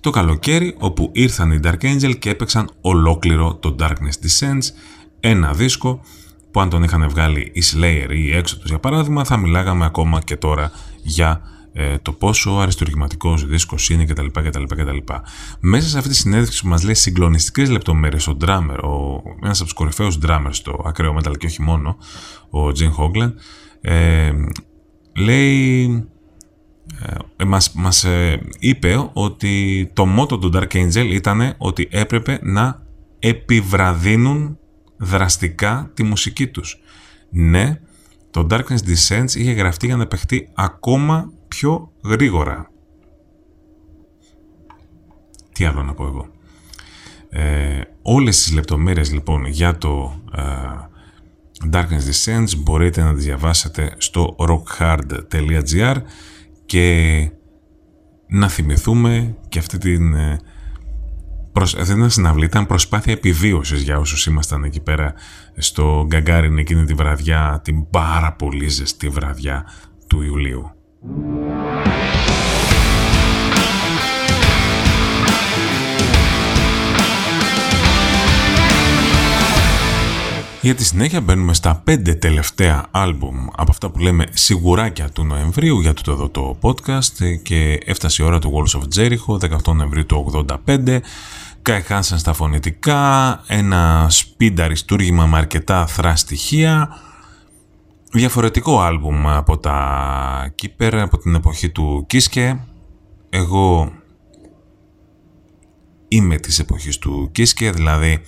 το 0.01 0.09
καλοκαίρι 0.09 0.75
όπου 0.79 1.09
ήρθαν 1.13 1.51
οι 1.51 1.59
Dark 1.63 1.81
Angel 1.81 2.19
και 2.19 2.29
έπαιξαν 2.29 2.69
ολόκληρο 2.81 3.55
το 3.55 3.75
Darkness 3.79 4.25
Descends 4.25 4.73
ένα 5.19 5.53
δίσκο 5.53 6.01
που 6.51 6.61
αν 6.61 6.69
τον 6.69 6.83
είχαν 6.83 7.09
βγάλει 7.09 7.51
οι 7.53 7.61
Slayer 7.73 8.07
ή 8.09 8.35
έξω 8.35 8.57
τους 8.59 8.69
για 8.69 8.79
παράδειγμα 8.79 9.23
θα 9.23 9.37
μιλάγαμε 9.37 9.85
ακόμα 9.85 10.19
και 10.19 10.35
τώρα 10.35 10.71
για 11.03 11.41
ε, 11.41 11.58
το 12.01 12.11
πόσο 12.11 12.51
αριστουργηματικός 12.51 13.45
δίσκος 13.45 13.89
είναι 13.89 14.05
κτλ, 14.05 14.25
κτλ, 14.25 14.63
κτλ. 14.63 14.97
Μέσα 15.59 15.87
σε 15.87 15.97
αυτή 15.97 16.09
τη 16.09 16.15
συνέντευξη 16.15 16.61
που 16.61 16.67
μας 16.67 16.83
λέει 16.83 16.93
συγκλονιστικές 16.93 17.69
λεπτομέρειες 17.69 18.27
ο 18.27 18.37
drummer, 18.41 18.79
ο, 18.83 19.21
ένας 19.43 19.57
από 19.57 19.63
τους 19.63 19.73
κορυφαίους 19.73 20.17
drummers 20.25 20.49
στο 20.51 20.83
ακραίο 20.85 21.17
metal 21.17 21.37
και 21.37 21.45
όχι 21.45 21.61
μόνο, 21.61 21.97
ο 22.49 22.67
Jim 22.67 22.91
Hoglan, 22.97 23.33
ε, 23.81 24.31
λέει 25.15 25.83
ε, 27.37 27.45
μας, 27.45 27.71
μας 27.73 28.03
ε, 28.03 28.41
είπε 28.59 29.09
ότι 29.13 29.89
το 29.93 30.05
μότο 30.05 30.37
του 30.37 30.51
Dark 30.53 30.71
Angel 30.73 31.05
ήταν 31.11 31.53
ότι 31.57 31.87
έπρεπε 31.91 32.39
να 32.41 32.81
επιβραδύνουν 33.19 34.57
δραστικά 34.97 35.91
τη 35.93 36.03
μουσική 36.03 36.47
τους. 36.47 36.79
Ναι, 37.29 37.79
το 38.31 38.47
Darkness 38.49 38.77
Descends 38.87 39.35
είχε 39.35 39.51
γραφτεί 39.51 39.85
για 39.85 39.95
να 39.95 40.07
παιχτεί 40.07 40.49
ακόμα 40.53 41.31
πιο 41.49 41.91
γρήγορα. 42.03 42.71
Τι 45.53 45.65
άλλο 45.65 45.83
να 45.83 45.93
πω 45.93 46.05
εγώ. 46.05 46.27
Ε, 47.29 47.81
όλες 48.01 48.43
τις 48.43 48.53
λεπτομέρειες 48.53 49.11
λοιπόν 49.11 49.45
για 49.45 49.77
το 49.77 50.21
ε, 50.35 50.41
Darkness 51.71 51.81
Descends 51.81 52.57
μπορείτε 52.57 53.03
να 53.03 53.13
τις 53.13 53.23
διαβάσετε 53.23 53.93
στο 53.97 54.35
rockhard.gr 54.39 55.95
και 56.65 57.31
να 58.27 58.47
θυμηθούμε 58.47 59.35
και 59.49 59.59
αυτή 59.59 59.77
την 59.77 60.13
ε, 60.13 60.39
προσ... 61.51 61.75
αυτή 61.75 61.93
την 61.93 62.09
συναυλή 62.09 62.45
ήταν 62.45 62.65
προσπάθεια 62.65 63.13
επιβίωσης 63.13 63.81
για 63.81 63.99
όσους 63.99 64.25
ήμασταν 64.25 64.63
εκεί 64.63 64.79
πέρα 64.79 65.13
στο 65.57 66.05
Γκαγκάριν 66.07 66.57
εκείνη 66.57 66.85
τη 66.85 66.93
βραδιά, 66.93 67.61
την 67.63 67.89
πάρα 67.89 68.33
πολύ 68.33 68.67
ζεστή 68.67 69.09
βραδιά 69.09 69.65
του 70.07 70.21
Ιουλίου. 70.21 70.78
Για 71.01 71.11
τη 80.75 80.85
συνέχεια 80.85 81.21
μπαίνουμε 81.21 81.53
στα 81.53 81.81
πέντε 81.83 82.13
τελευταία 82.13 82.85
άλμπουμ 82.91 83.47
από 83.55 83.71
αυτά 83.71 83.89
που 83.89 83.99
λέμε 83.99 84.25
σιγουράκια 84.33 85.09
του 85.09 85.23
Νοεμβρίου. 85.23 85.79
Για 85.79 85.93
το 85.93 86.11
εδώ 86.11 86.29
το 86.29 86.57
podcast 86.61 87.39
και 87.43 87.79
έφτασε 87.85 88.23
η 88.23 88.25
ώρα 88.25 88.39
του 88.39 88.53
Walls 88.53 88.79
of 88.79 88.83
Jericho 88.99 89.37
18 89.67 89.75
Νοεμβρίου 89.75 90.05
του 90.05 90.45
85 90.67 90.99
Kai 91.69 91.81
Hansen 91.89 92.01
στα 92.01 92.33
φωνητικά, 92.33 93.43
ένα 93.47 94.11
speed 94.11 94.59
αριστούργημα 94.59 95.25
με 95.25 95.37
αρκετά 95.37 95.87
θρά 95.87 96.15
στοιχεία 96.15 96.89
διαφορετικό 98.11 98.79
άλμπουμ 98.81 99.29
από 99.29 99.57
τα 99.57 100.53
Keeper 100.61 100.93
από 100.93 101.17
την 101.17 101.35
εποχή 101.35 101.69
του 101.69 102.07
Kiske 102.13 102.57
εγώ 103.29 103.91
είμαι 106.07 106.37
της 106.37 106.59
εποχής 106.59 106.97
του 106.97 107.31
Kiske 107.37 107.71
δηλαδή 107.73 108.21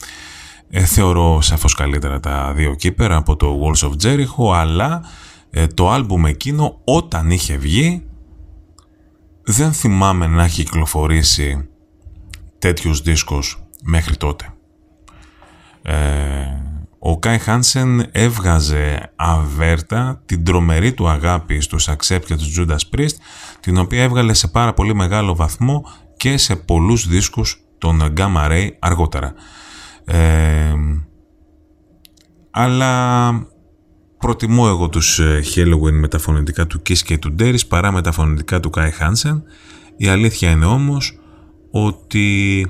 ε, 0.69 0.85
θεωρώ 0.85 1.41
σαφώς 1.41 1.73
καλύτερα 1.75 2.19
τα 2.19 2.53
δύο 2.53 2.75
Keeper 2.83 3.09
από 3.09 3.35
το 3.35 3.59
Walls 3.61 3.89
of 3.89 3.91
Jericho 4.03 4.53
αλλά 4.53 5.01
ε, 5.49 5.67
το 5.67 5.89
άλμπουμ 5.89 6.25
εκείνο 6.25 6.79
όταν 6.83 7.31
είχε 7.31 7.57
βγει 7.57 8.05
δεν 9.43 9.73
θυμάμαι 9.73 10.27
να 10.27 10.43
έχει 10.43 10.63
κυκλοφορήσει 10.63 11.69
τέτοιους 12.59 13.01
δίσκους 13.01 13.63
μέχρι 13.83 14.17
τότε. 14.17 14.53
Ε, 15.81 16.70
ο 17.03 17.19
Κάι 17.19 17.37
Χάνσεν 17.37 18.05
έβγαζε 18.11 19.11
αβέρτα 19.15 20.21
την 20.25 20.43
τρομερή 20.43 20.93
του 20.93 21.07
αγάπη 21.07 21.61
στους 21.61 21.89
Accept 21.89 22.23
και 22.25 22.35
τους 22.35 22.59
Judas 22.59 22.95
Priest 22.95 23.15
την 23.59 23.77
οποία 23.77 24.03
έβγαλε 24.03 24.33
σε 24.33 24.47
πάρα 24.47 24.73
πολύ 24.73 24.95
μεγάλο 24.95 25.35
βαθμό 25.35 25.83
και 26.17 26.37
σε 26.37 26.55
πολλούς 26.55 27.07
δίσκους 27.07 27.57
των 27.77 28.13
Gamma 28.17 28.49
Ray 28.51 28.69
αργότερα. 28.79 29.33
Ε, 30.05 30.73
αλλά 32.51 33.31
προτιμώ 34.17 34.65
εγώ 34.67 34.89
τους 34.89 35.19
ε, 35.19 35.41
Halloween 35.55 35.91
με 35.91 36.07
τα 36.07 36.19
φωνητικά 36.19 36.67
του 36.67 36.81
Kiss 36.89 36.97
και 36.97 37.17
του 37.17 37.35
Darius 37.39 37.67
παρά 37.67 37.91
με 37.91 38.01
τα 38.01 38.11
φωνητικά 38.11 38.59
του 38.59 38.69
Kai 38.75 38.89
Hansen. 38.99 39.41
Η 39.97 40.07
αλήθεια 40.07 40.49
είναι 40.49 40.65
όμως 40.65 41.19
ότι 41.71 42.65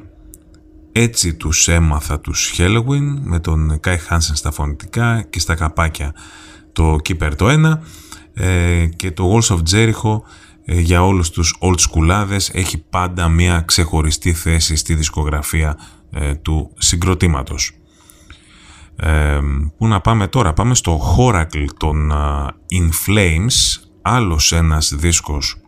έτσι 0.92 1.34
τους 1.34 1.68
έμαθα 1.68 2.20
τους 2.20 2.54
Halloween 2.58 3.20
με 3.24 3.40
τον 3.40 3.80
Kai 3.84 3.98
Hansen 4.10 4.32
στα 4.34 4.52
φωνητικά 4.52 5.22
και 5.30 5.40
στα 5.40 5.56
καπάκια 5.56 6.14
το 6.74 6.94
Keeper 6.94 7.32
το 7.36 7.48
1 7.50 7.78
ε, 8.34 8.86
και 8.86 9.12
το 9.12 9.34
Walls 9.34 9.56
of 9.56 9.60
Jericho 9.72 10.22
ε, 10.66 10.80
για 10.80 11.06
όλους 11.06 11.30
τους 11.30 11.56
old 11.60 11.76
schoolάδες 11.80 12.50
έχει 12.54 12.78
πάντα 12.78 13.28
μια 13.28 13.62
ξεχωριστή 13.62 14.34
θέση 14.34 14.76
στη 14.76 14.96
δισκογραφία 14.96 15.78
ε, 16.12 16.36
του 16.36 16.72
συγκροτήματος. 16.78 17.72
Ε, 18.96 19.40
πού 19.78 19.88
να 19.88 20.02
πάμε 20.02 20.28
τώρα, 20.28 20.54
πάμε 20.54 20.76
στο 20.76 21.16
Horacle 21.18 21.66
των 21.78 22.12
In 22.72 22.90
Flames, 23.08 23.82
άλλος 24.02 24.52
ένας 24.52 24.94
δίσκος 24.96 25.61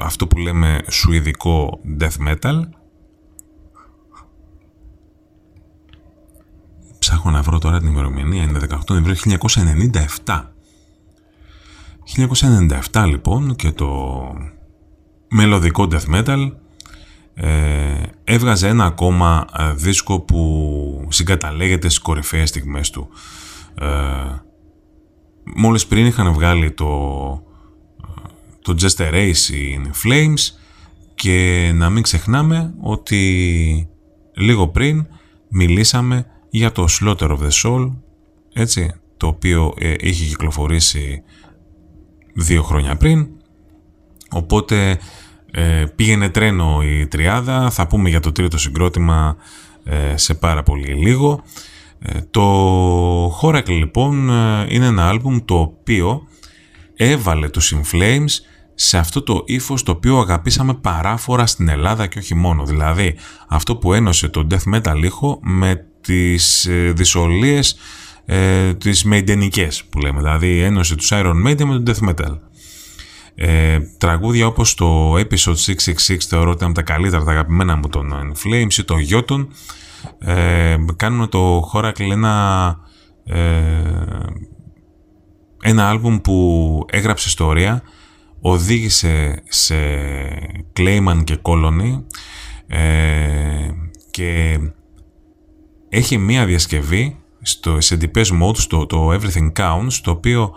αυτό 0.00 0.26
που 0.26 0.38
λέμε 0.38 0.80
σουηδικό 0.90 1.80
death 2.00 2.28
metal 2.28 2.60
ψάχνω 6.98 7.30
να 7.30 7.42
βρω 7.42 7.58
τώρα 7.58 7.78
την 7.78 7.88
ημερομηνία 7.88 8.42
είναι 8.42 8.58
18 8.70 8.76
Νοεμβρίου 8.88 9.38
1997 10.26 10.42
1997 12.92 13.04
λοιπόν 13.06 13.56
και 13.56 13.72
το 13.72 14.22
μελωδικό 15.28 15.88
death 15.90 16.14
metal 16.14 16.50
ε, 17.34 18.02
έβγαζε 18.24 18.68
ένα 18.68 18.84
ακόμα 18.84 19.46
ε, 19.58 19.72
δίσκο 19.72 20.20
που 20.20 21.06
συγκαταλέγεται 21.08 21.88
στις 21.88 22.00
κορυφαίες 22.02 22.48
στιγμές 22.48 22.90
του. 22.90 23.08
Ε, 23.74 23.86
μόλις 25.56 25.86
πριν 25.86 26.06
είχαν 26.06 26.32
βγάλει 26.32 26.72
το 26.72 26.88
το 28.64 28.74
Just 28.80 28.96
a 28.96 29.12
Race 29.12 29.50
in 29.52 29.90
Flames 30.04 30.56
και 31.14 31.70
να 31.74 31.90
μην 31.90 32.02
ξεχνάμε 32.02 32.74
ότι 32.80 33.88
λίγο 34.34 34.68
πριν 34.68 35.06
μιλήσαμε 35.48 36.26
για 36.50 36.72
το 36.72 36.86
Slaughter 36.88 37.28
of 37.28 37.38
the 37.38 37.50
Soul 37.62 37.92
έτσι, 38.52 38.94
το 39.16 39.26
οποίο 39.26 39.74
ε, 39.78 39.94
είχε 39.98 40.24
κυκλοφορήσει 40.24 41.22
δύο 42.34 42.62
χρόνια 42.62 42.96
πριν. 42.96 43.28
Οπότε 44.30 44.98
ε, 45.50 45.84
πήγαινε 45.96 46.28
τρένο 46.28 46.82
η 46.82 47.06
τριάδα. 47.06 47.70
Θα 47.70 47.86
πούμε 47.86 48.08
για 48.08 48.20
το 48.20 48.32
τρίτο 48.32 48.58
συγκρότημα 48.58 49.36
ε, 49.84 50.16
σε 50.16 50.34
πάρα 50.34 50.62
πολύ 50.62 50.94
λίγο. 50.94 51.42
Ε, 51.98 52.20
το 52.30 53.40
Horacle 53.40 53.68
λοιπόν 53.78 54.28
είναι 54.68 54.86
ένα 54.86 55.08
άλμπουμ 55.08 55.38
το 55.44 55.58
οποίο 55.58 56.22
έβαλε 56.96 57.48
τους 57.48 57.74
In 57.74 57.96
Flames 57.96 58.30
σε 58.74 58.98
αυτό 58.98 59.22
το 59.22 59.42
ύφος 59.46 59.82
το 59.82 59.92
οποίο 59.92 60.18
αγαπήσαμε 60.18 60.74
παράφορα 60.74 61.46
στην 61.46 61.68
Ελλάδα 61.68 62.06
και 62.06 62.18
όχι 62.18 62.34
μόνο. 62.34 62.64
Δηλαδή 62.64 63.16
αυτό 63.48 63.76
που 63.76 63.92
ένωσε 63.92 64.28
το 64.28 64.46
death 64.50 64.74
metal 64.74 65.02
ήχο 65.02 65.38
με 65.42 65.86
τις 66.00 66.66
ε, 66.66 66.92
δυσολίες 66.96 67.76
ε, 68.24 68.74
τις 68.74 69.04
που 69.88 69.98
λέμε. 69.98 70.18
Δηλαδή 70.18 70.60
ένωσε 70.60 70.94
τους 70.94 71.10
Iron 71.12 71.46
Maiden 71.46 71.64
με 71.64 71.78
το 71.78 71.92
death 71.92 72.08
metal. 72.08 72.38
Ε, 73.36 73.78
τραγούδια 73.98 74.46
όπως 74.46 74.74
το 74.74 75.14
episode 75.14 75.74
666 75.74 76.16
θεωρώ 76.28 76.50
ότι 76.50 76.64
είναι 76.64 76.72
από 76.72 76.74
τα 76.74 76.82
καλύτερα, 76.82 77.24
τα 77.24 77.30
αγαπημένα 77.30 77.76
μου 77.76 77.88
των 77.88 78.32
Flames 78.44 78.72
ή 78.78 78.84
το 78.84 78.94
Yoton 79.10 79.46
ε, 80.18 80.76
κάνουν 80.96 81.28
το 81.28 81.70
Horacle 81.72 82.10
ένα 82.10 82.76
ε, 83.24 83.38
ένα 85.62 85.88
άλμπουμ 85.88 86.16
που 86.16 86.86
έγραψε 86.90 87.28
ιστορία 87.28 87.82
οδήγησε 88.46 89.42
σε 89.48 89.74
Clayman 90.76 91.20
και 91.24 91.38
Colony 91.42 92.02
ε, 92.66 93.70
και 94.10 94.58
έχει 95.88 96.18
μία 96.18 96.44
διασκευή 96.44 97.16
στο, 97.42 97.80
σε 97.80 97.98
Mode, 98.14 98.56
στο 98.56 98.86
το 98.86 99.12
Everything 99.12 99.52
Counts, 99.52 99.92
το 100.02 100.10
οποίο 100.10 100.54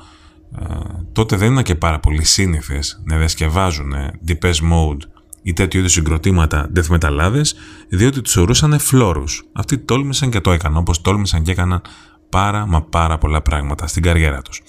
ε, 0.60 0.66
τότε 1.12 1.36
δεν 1.36 1.52
είναι 1.52 1.62
και 1.62 1.76
πάρα 1.76 2.00
πολύ 2.00 2.24
σύνηθες 2.24 3.02
να 3.06 3.18
διασκευάζουν 3.18 3.94
Deepest 4.28 4.72
Mode 4.72 5.02
ή 5.42 5.54
τέτοιου 5.54 5.80
είδους 5.80 5.92
συγκροτήματα 5.92 6.72
death 6.76 6.88
μεταλλάδες, 6.88 7.56
διότι 7.90 8.22
τους 8.22 8.36
ορούσαν 8.36 8.80
φλόρους. 8.80 9.44
Αυτοί 9.54 9.78
τόλμησαν 9.78 10.30
και 10.30 10.42
το 10.42 10.52
έκαναν, 10.52 10.78
όπως 10.78 11.02
τόλμησαν 11.02 11.44
και 11.44 11.52
έκαναν 11.52 11.82
πάρα 12.30 12.66
μα 12.66 12.82
πάρα 12.82 13.18
πολλά 13.18 13.42
πράγματα 13.42 13.88
στην 13.88 14.04
καριέρα 14.04 14.42
τους. 14.42 14.62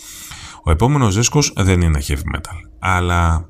Ο 0.69 0.71
επόμενος 0.71 1.15
δίσκος 1.15 1.53
δεν 1.57 1.81
είναι 1.81 2.01
heavy 2.09 2.37
metal 2.37 2.69
αλλά 2.79 3.49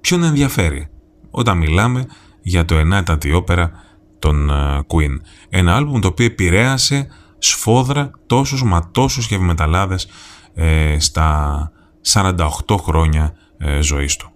ποιον 0.00 0.22
ενδιαφέρει 0.22 0.88
όταν 1.30 1.58
μιλάμε 1.58 2.06
για 2.42 2.64
το 2.64 2.76
ενάτατη 2.76 3.32
όπερα 3.32 3.72
των 4.18 4.50
uh, 4.52 4.78
Queen. 4.78 5.20
Ένα 5.48 5.76
άλμπουμ 5.76 6.00
το 6.00 6.08
οποίο 6.08 6.26
επηρέασε 6.26 7.08
σφόδρα 7.38 8.10
τόσους 8.26 8.62
μα 8.62 8.90
τόσους 8.90 9.26
γευμεταλλάδες 9.26 10.08
ε, 10.54 10.96
στα 10.98 11.70
48 12.12 12.36
χρόνια 12.82 13.34
ε, 13.58 13.80
ζωής 13.80 14.16
του. 14.16 14.30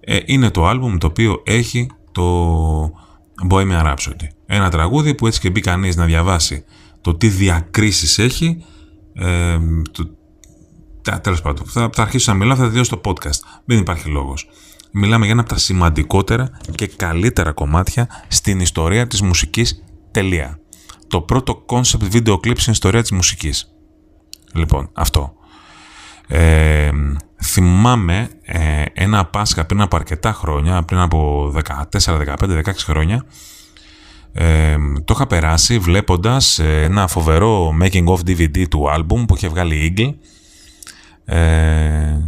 Ε, 0.00 0.18
είναι 0.24 0.50
το 0.50 0.66
άλμπουμ 0.66 0.98
το 0.98 1.06
οποίο 1.06 1.42
έχει 1.44 1.86
το 2.12 2.82
Bohemian 3.50 3.84
Rhapsody. 3.86 4.26
Ένα 4.46 4.70
τραγούδι 4.70 5.14
που 5.14 5.26
έτσι 5.26 5.40
και 5.40 5.50
μπει 5.50 5.60
κανείς 5.60 5.96
να 5.96 6.04
διαβάσει 6.04 6.64
το 7.00 7.14
τι 7.14 7.28
διακρίσεις 7.28 8.18
έχει 8.18 8.64
ε, 9.14 9.58
το, 9.92 10.10
τέλος 11.22 11.42
πάντων, 11.42 11.66
θα, 11.66 11.90
θα 11.92 12.02
αρχίσω 12.02 12.32
να 12.32 12.38
μιλάω, 12.38 12.56
θα 12.56 12.68
δει 12.68 12.84
στο 12.84 13.00
podcast. 13.04 13.40
Δεν 13.64 13.78
υπάρχει 13.78 14.08
λόγος. 14.08 14.48
Μιλάμε 14.92 15.24
για 15.24 15.32
ένα 15.32 15.42
από 15.42 15.50
τα 15.50 15.58
σημαντικότερα 15.58 16.50
και 16.74 16.86
καλύτερα 16.86 17.52
κομμάτια 17.52 18.08
στην 18.28 18.60
ιστορία 18.60 19.06
της 19.06 19.22
μουσικής 19.22 19.84
τελεία. 20.10 20.58
Το 21.06 21.20
πρώτο 21.20 21.64
concept 21.68 22.12
video 22.12 22.32
clip 22.32 22.58
στην 22.58 22.72
ιστορία 22.72 23.00
της 23.00 23.10
μουσικής. 23.10 23.74
Λοιπόν, 24.52 24.90
αυτό. 24.92 25.34
Ε, 26.28 26.90
θυμάμαι 27.42 28.28
ε, 28.42 28.84
ένα 28.92 29.24
Πάσχα 29.24 29.64
πριν 29.66 29.80
από 29.80 29.96
αρκετά 29.96 30.32
χρόνια, 30.32 30.82
πριν 30.82 30.98
από 30.98 31.52
14, 32.00 32.36
15, 32.36 32.36
16 32.38 32.62
χρόνια, 32.76 33.24
ε, 34.32 34.76
το 35.04 35.14
είχα 35.14 35.26
περάσει 35.26 35.78
βλέποντας 35.78 36.58
ε, 36.58 36.82
ένα 36.82 37.06
φοβερό 37.06 37.74
making 37.82 38.04
of 38.04 38.16
DVD 38.26 38.68
του 38.68 38.84
album 38.96 39.24
που 39.26 39.36
είχε 39.36 39.48
βγάλει 39.48 39.94
Eagle 39.96 40.14
ε, 41.24 42.18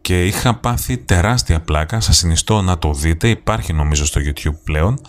και 0.00 0.26
είχα 0.26 0.54
πάθει 0.54 0.98
τεράστια 0.98 1.60
πλάκα, 1.60 2.00
σας 2.00 2.16
συνιστώ 2.16 2.62
να 2.62 2.78
το 2.78 2.92
δείτε, 2.92 3.28
υπάρχει 3.28 3.72
νομίζω 3.72 4.06
στο 4.06 4.20
YouTube 4.24 4.58
πλέον 4.64 5.00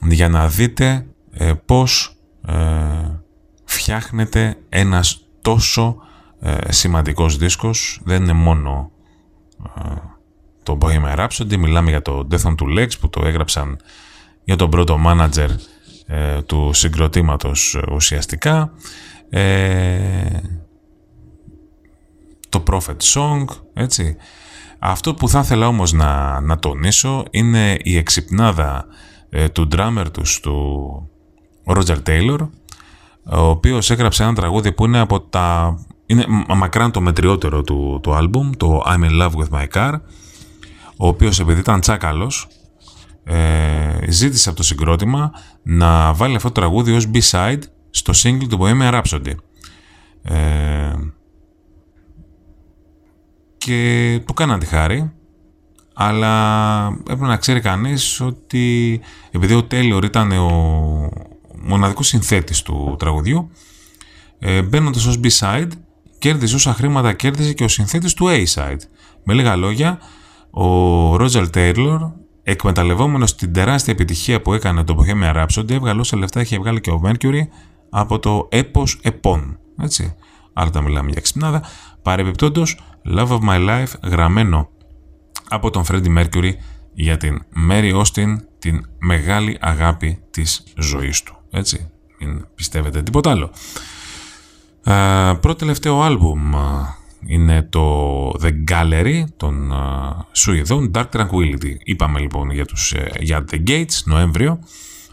για 0.00 0.28
να 0.28 0.48
δείτε 0.48 1.06
ε, 1.32 1.52
πώς 1.66 2.16
ε, 2.46 2.54
φτιάχνεται 3.64 4.56
ένας 4.68 5.20
τόσο 5.40 5.96
ε, 6.40 6.72
σημαντικός 6.72 7.36
δίσκος. 7.36 8.00
Δεν 8.04 8.22
είναι 8.22 8.32
μόνο 8.32 8.90
ε, 9.76 9.94
το 10.62 10.78
Bohemian 10.80 11.16
Rhapsody, 11.18 11.56
μιλάμε 11.56 11.90
για 11.90 12.02
το 12.02 12.26
Death 12.30 12.42
on 12.42 12.54
Two 12.54 12.78
Legs 12.78 12.98
που 13.00 13.08
το 13.08 13.26
έγραψαν 13.26 13.78
για 14.44 14.56
τον 14.56 14.70
πρώτο 14.70 14.98
μάνατζερ 14.98 15.50
ε, 16.06 16.42
του 16.42 16.70
συγκροτήματος 16.72 17.76
ουσιαστικά. 17.92 18.72
Το 22.58 22.62
Prophet 22.70 22.96
Song, 23.14 23.44
έτσι. 23.74 24.16
Αυτό 24.78 25.14
που 25.14 25.28
θα 25.28 25.40
ήθελα 25.40 25.66
όμως 25.66 25.92
να, 25.92 26.40
να 26.40 26.58
τονίσω 26.58 27.24
είναι 27.30 27.76
η 27.82 27.96
εξυπνάδα 27.96 28.86
του 29.52 29.68
drummer 29.72 30.04
τους, 30.12 30.40
του 30.40 31.08
Roger 31.66 31.96
Taylor, 32.06 32.48
ο 33.24 33.40
οποίος 33.40 33.90
έγραψε 33.90 34.22
ένα 34.22 34.34
τραγούδι 34.34 34.72
που 34.72 34.84
είναι 34.84 34.98
από 34.98 35.20
τα... 35.20 35.78
είναι 36.06 36.24
μακράν 36.48 36.90
το 36.90 37.00
μετριότερο 37.00 37.62
του, 37.62 37.98
του 38.02 38.14
άλμπουμ, 38.14 38.50
το 38.56 38.82
I'm 38.86 39.04
in 39.10 39.22
love 39.22 39.32
with 39.32 39.58
my 39.58 39.66
car, 39.74 39.92
ο 40.96 41.06
οποίος 41.06 41.40
επειδή 41.40 41.60
ήταν 41.60 41.80
τσάκαλος, 41.80 42.48
ε, 43.24 44.10
ζήτησε 44.10 44.48
από 44.48 44.58
το 44.58 44.64
συγκρότημα 44.64 45.30
να 45.62 46.12
βάλει 46.12 46.36
αυτό 46.36 46.48
το 46.48 46.60
τραγούδι 46.60 46.92
ως 46.92 47.10
B-side 47.14 47.62
στο 47.90 48.12
single 48.16 48.46
του 48.48 48.58
Bohemian 48.60 49.00
Rhapsody. 49.00 49.34
Ε, 50.22 50.92
και 53.64 54.20
του 54.26 54.34
κάναν 54.34 54.58
τη 54.58 54.66
χάρη, 54.66 55.12
αλλά 55.94 56.86
έπρεπε 56.86 57.26
να 57.26 57.36
ξέρει 57.36 57.60
κανείς 57.60 58.20
ότι 58.20 59.00
επειδή 59.30 59.54
ο 59.54 59.66
Taylor 59.70 60.00
ήταν 60.04 60.32
ο, 60.32 61.08
μοναδικός 61.62 62.06
συνθέτης 62.06 62.62
του 62.62 62.96
τραγουδιού, 62.98 63.50
ε, 64.38 64.62
μπαίνοντας 64.62 65.06
ως 65.06 65.20
B-side, 65.22 65.68
κέρδιζε 66.18 66.54
όσα 66.54 66.74
χρήματα 66.74 67.12
κέρδιζε 67.12 67.52
και 67.52 67.64
ο 67.64 67.68
συνθέτης 67.68 68.14
του 68.14 68.26
A-side. 68.28 68.80
Με 69.24 69.34
λίγα 69.34 69.56
λόγια, 69.56 69.98
ο 70.50 71.14
Roger 71.14 71.46
Taylor, 71.54 71.98
εκμεταλλευόμενος 72.42 73.34
την 73.34 73.52
τεράστια 73.52 73.92
επιτυχία 73.92 74.42
που 74.42 74.52
έκανε 74.52 74.84
το 74.84 74.96
Bohemian 74.98 75.44
Rhapsody, 75.44 75.70
έβγαλε 75.70 76.00
όσα 76.00 76.16
λεφτά 76.16 76.40
είχε 76.40 76.58
βγάλει 76.58 76.80
και 76.80 76.90
ο 76.90 77.00
Mercury 77.04 77.40
από 77.90 78.18
το 78.18 78.48
έπος 78.50 78.98
επών. 79.02 79.58
Έτσι. 79.82 80.14
Άρα 80.52 80.70
τα 80.70 80.80
μιλάμε 80.80 81.10
για 81.10 81.20
ξυπνάδα. 81.20 81.62
Παρεμπιπτόντως, 82.02 82.78
Love 83.06 83.28
of 83.28 83.40
My 83.40 83.68
Life 83.68 83.92
γραμμένο 84.02 84.68
από 85.48 85.70
τον 85.70 85.84
Freddie 85.88 86.18
Mercury 86.18 86.50
για 86.92 87.16
την 87.16 87.42
Mary 87.70 88.02
Austin, 88.02 88.36
την 88.58 88.86
μεγάλη 88.98 89.56
αγάπη 89.60 90.18
της 90.30 90.64
ζωής 90.78 91.22
του. 91.22 91.36
Έτσι, 91.50 91.90
μην 92.18 92.46
πιστεύετε 92.54 93.02
τίποτα 93.02 93.30
άλλο. 93.30 93.50
Uh, 94.84 95.36
πρώτο 95.40 95.54
τελευταίο 95.54 96.02
άλμπουμ 96.02 96.52
είναι 97.26 97.62
το 97.62 98.28
The 98.30 98.52
Gallery 98.70 99.24
των 99.36 99.72
uh, 99.72 100.24
Σουηδών, 100.32 100.90
Dark 100.94 101.08
Tranquility. 101.12 101.74
Είπαμε 101.84 102.18
λοιπόν 102.20 102.50
για, 102.50 102.64
τους, 102.64 102.92
ε, 102.92 103.10
για 103.20 103.44
The 103.50 103.68
Gates, 103.68 104.02
Νοέμβριο. 104.04 104.58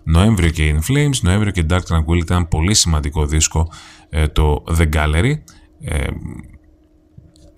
Νοέμβριο 0.04 0.50
και 0.50 0.76
In 0.76 0.92
Flames, 0.92 1.20
Νοέμβριο 1.22 1.52
και 1.52 1.66
Dark 1.70 1.82
Tranquility 1.88 2.22
ήταν 2.22 2.48
πολύ 2.48 2.74
σημαντικό 2.74 3.26
δίσκο 3.26 3.72
ε, 4.10 4.28
το 4.28 4.64
The 4.78 4.90
Gallery. 4.94 5.34
Ε, 5.82 6.08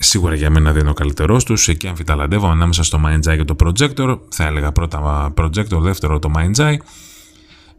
σίγουρα 0.04 0.36
για 0.36 0.50
μένα 0.50 0.72
δεν 0.72 0.82
είναι 0.82 0.90
ο 0.90 0.94
καλύτερός 0.94 1.44
τους. 1.44 1.68
Εκεί 1.68 1.88
αμφιταλαντεύω 1.88 2.48
ανάμεσα 2.48 2.84
στο 2.84 3.02
Mindjai 3.06 3.36
και 3.38 3.44
το 3.44 3.56
Projector. 3.64 4.20
Θα 4.30 4.46
έλεγα 4.46 4.72
πρώτα 4.72 5.34
Projector, 5.38 5.80
δεύτερο 5.80 6.20
το 6.20 6.32
Mindjai. 6.36 6.76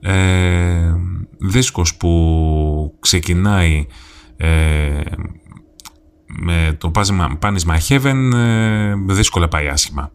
Ε, 0.01 0.95
δίσκος 1.39 1.97
που 1.97 2.97
ξεκινάει 3.01 3.87
ε, 4.37 5.01
με 6.27 6.77
το 6.79 6.91
πάνισμα 7.39 7.79
Heaven 7.89 8.33
ε, 8.35 8.95
δύσκολα 9.07 9.49
πάει 9.49 9.69
άσχημα. 9.69 10.11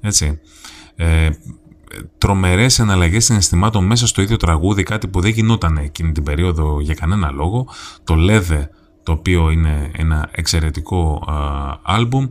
Έτσι. 0.00 0.40
Ε, 0.96 1.30
τρομερές 2.18 2.78
εναλλαγές 2.78 3.24
συναισθημάτων 3.24 3.84
μέσα 3.84 4.06
στο 4.06 4.22
ίδιο 4.22 4.36
τραγούδι, 4.36 4.82
κάτι 4.82 5.08
που 5.08 5.20
δεν 5.20 5.30
γινόταν 5.30 5.76
εκείνη 5.76 6.12
την 6.12 6.22
περίοδο 6.22 6.80
για 6.80 6.94
κανένα 6.94 7.30
λόγο. 7.30 7.68
Το 8.04 8.14
Λέδε, 8.14 8.70
το 9.02 9.12
οποίο 9.12 9.50
είναι 9.50 9.90
ένα 9.96 10.28
εξαιρετικό 10.32 11.24
άλμπουμ, 11.82 12.26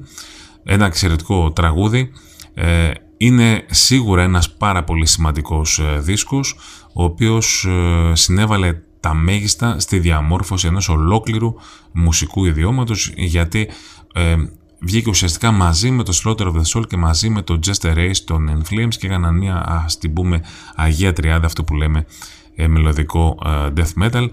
ένα 0.63 0.85
εξαιρετικό 0.85 1.51
τραγούδι. 1.51 2.11
Ε, 2.53 2.91
είναι 3.17 3.65
σίγουρα 3.69 4.23
ένας 4.23 4.53
πάρα 4.53 4.83
πολύ 4.83 5.05
σημαντικός 5.05 5.79
ε, 5.79 5.99
δίσκος, 5.99 6.55
ο 6.93 7.03
οποίος 7.03 7.65
ε, 7.65 8.15
συνέβαλε 8.15 8.81
τα 8.99 9.13
μέγιστα 9.13 9.79
στη 9.79 9.99
διαμόρφωση 9.99 10.67
ενός 10.67 10.89
ολόκληρου 10.89 11.53
μουσικού 11.91 12.45
ιδιώματος, 12.45 13.11
γιατί 13.15 13.69
ε, 14.13 14.35
βγήκε 14.79 15.09
ουσιαστικά 15.09 15.51
μαζί 15.51 15.91
με 15.91 16.03
το 16.03 16.19
Slaughter 16.23 16.45
of 16.45 16.53
the 16.53 16.63
Soul 16.73 16.87
και 16.87 16.97
μαζί 16.97 17.29
με 17.29 17.41
το 17.41 17.59
Just 17.65 17.87
a 17.87 17.95
Race 17.95 18.17
των 18.25 18.61
Inflames 18.61 18.95
και 18.99 19.07
έκαναν 19.07 19.37
μια, 19.37 19.63
ας 19.67 19.97
την 19.97 20.13
πούμε, 20.13 20.41
αγία 20.75 21.13
τριάδα, 21.13 21.45
αυτό 21.45 21.63
που 21.63 21.75
λέμε, 21.75 22.05
ε, 22.55 22.67
μελωδικό 22.67 23.37
death 23.75 24.03
metal 24.03 24.27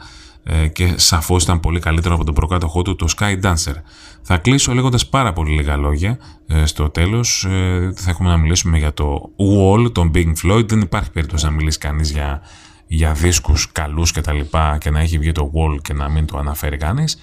και 0.72 0.94
σαφώς 0.96 1.42
ήταν 1.42 1.60
πολύ 1.60 1.80
καλύτερο 1.80 2.14
από 2.14 2.24
τον 2.24 2.34
προκάτοχό 2.34 2.82
του 2.82 2.96
το 2.96 3.06
Sky 3.16 3.40
Dancer. 3.42 3.74
Θα 4.22 4.38
κλείσω 4.38 4.74
λέγοντας 4.74 5.06
πάρα 5.06 5.32
πολύ 5.32 5.54
λίγα 5.54 5.76
λόγια 5.76 6.18
ε, 6.46 6.66
στο 6.66 6.90
τέλος. 6.90 7.44
Ε, 7.44 7.92
θα 7.96 8.10
έχουμε 8.10 8.28
να 8.28 8.36
μιλήσουμε 8.36 8.78
για 8.78 8.94
το 8.94 9.30
Wall, 9.36 9.92
τον 9.92 10.10
Big 10.14 10.32
Floyd. 10.42 10.68
Δεν 10.68 10.80
υπάρχει 10.80 11.10
περίπτωση 11.10 11.44
να 11.44 11.50
μιλήσει 11.50 11.78
κανείς 11.78 12.10
για, 12.10 12.40
για 12.86 13.12
δίσκους 13.12 13.72
καλούς 13.72 14.12
και 14.12 14.20
τα 14.20 14.32
λοιπά 14.32 14.78
και 14.80 14.90
να 14.90 15.00
έχει 15.00 15.18
βγει 15.18 15.32
το 15.32 15.50
Wall 15.54 15.82
και 15.82 15.92
να 15.92 16.08
μην 16.08 16.26
το 16.26 16.38
αναφέρει 16.38 16.76
κανείς. 16.76 17.18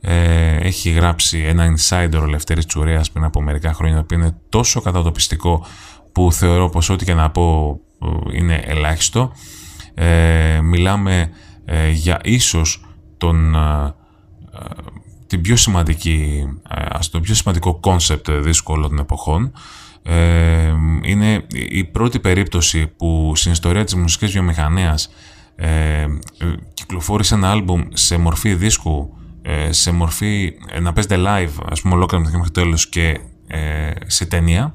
Ε, 0.00 0.56
έχει 0.56 0.90
γράψει 0.90 1.38
ένα 1.38 1.74
insider 1.74 2.20
ο 2.20 2.26
Λευτέρης 2.26 2.66
Τσουρέας 2.66 3.10
πριν 3.10 3.24
από 3.24 3.42
μερικά 3.42 3.72
χρόνια 3.72 4.04
που 4.04 4.14
είναι 4.14 4.36
τόσο 4.48 4.80
κατατοπιστικό 4.80 5.66
που 6.12 6.32
θεωρώ 6.32 6.68
πως 6.68 6.90
ό,τι 6.90 7.04
και 7.04 7.14
να 7.14 7.30
πω 7.30 7.78
ε, 8.02 8.38
είναι 8.38 8.62
ελάχιστο. 8.64 9.32
Ε, 9.94 10.60
μιλάμε 10.62 11.20
ε, 11.20 11.30
για 11.92 12.20
ίσως 12.22 12.84
τον 13.18 13.56
την 15.30 15.40
πιο 15.40 15.56
σημαντική, 15.56 16.44
ε, 16.70 16.84
ας 16.88 17.10
το 17.10 17.20
πιο 17.20 17.34
σημαντικό 17.34 17.74
concept 17.74 18.30
δίσκου 18.30 18.72
όλων 18.72 18.88
των 18.88 18.98
εποχών. 18.98 19.52
Ε, 20.02 20.72
είναι 21.02 21.46
η 21.52 21.84
πρώτη 21.84 22.20
περίπτωση 22.20 22.86
που 22.86 23.32
στην 23.34 23.52
ιστορία 23.52 23.84
της 23.84 23.94
μουσικής 23.94 24.32
βιομηχανίας 24.32 25.10
ε, 25.56 26.06
κυκλοφόρησε 26.74 27.34
ένα 27.34 27.50
άλμπουμ 27.50 27.82
σε 27.92 28.16
μορφή 28.16 28.54
δίσκου, 28.54 29.16
ε, 29.42 29.72
σε 29.72 29.92
μορφή 29.92 30.52
να 30.80 30.92
παίζεται 30.92 31.16
live, 31.18 31.64
ας 31.70 31.80
πούμε 31.80 31.94
ολόκληρο 31.94 32.24
μέχρι 32.32 32.50
τέλος 32.50 32.88
και 32.88 33.20
σε 34.06 34.26
ταινία. 34.26 34.74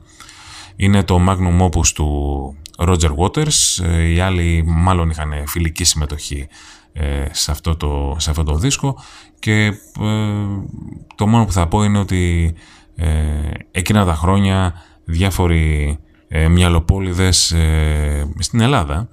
Είναι 0.75 1.03
το 1.03 1.19
Magnum 1.27 1.61
Opus 1.61 1.87
του 1.87 2.55
Roger 2.77 3.11
Waters, 3.15 3.85
οι 4.13 4.19
άλλοι 4.19 4.63
μάλλον 4.65 5.09
είχαν 5.09 5.33
φιλική 5.45 5.83
συμμετοχή 5.83 6.39
ε, 6.41 6.47
σε, 7.31 7.51
αυτό 7.51 7.75
το, 7.75 8.15
σε 8.17 8.29
αυτό 8.29 8.43
το 8.43 8.55
δίσκο 8.55 8.97
και 9.39 9.65
ε, 9.65 9.73
το 11.15 11.27
μόνο 11.27 11.45
που 11.45 11.51
θα 11.51 11.67
πω 11.67 11.83
είναι 11.83 11.99
ότι 11.99 12.53
ε, 12.95 13.07
εκείνα 13.71 14.05
τα 14.05 14.15
χρόνια 14.15 14.73
διάφοροι 15.05 15.97
ε, 16.27 16.47
μυαλοπόλιδες 16.47 17.51
ε, 17.51 18.33
στην 18.39 18.59
Ελλάδα 18.59 19.09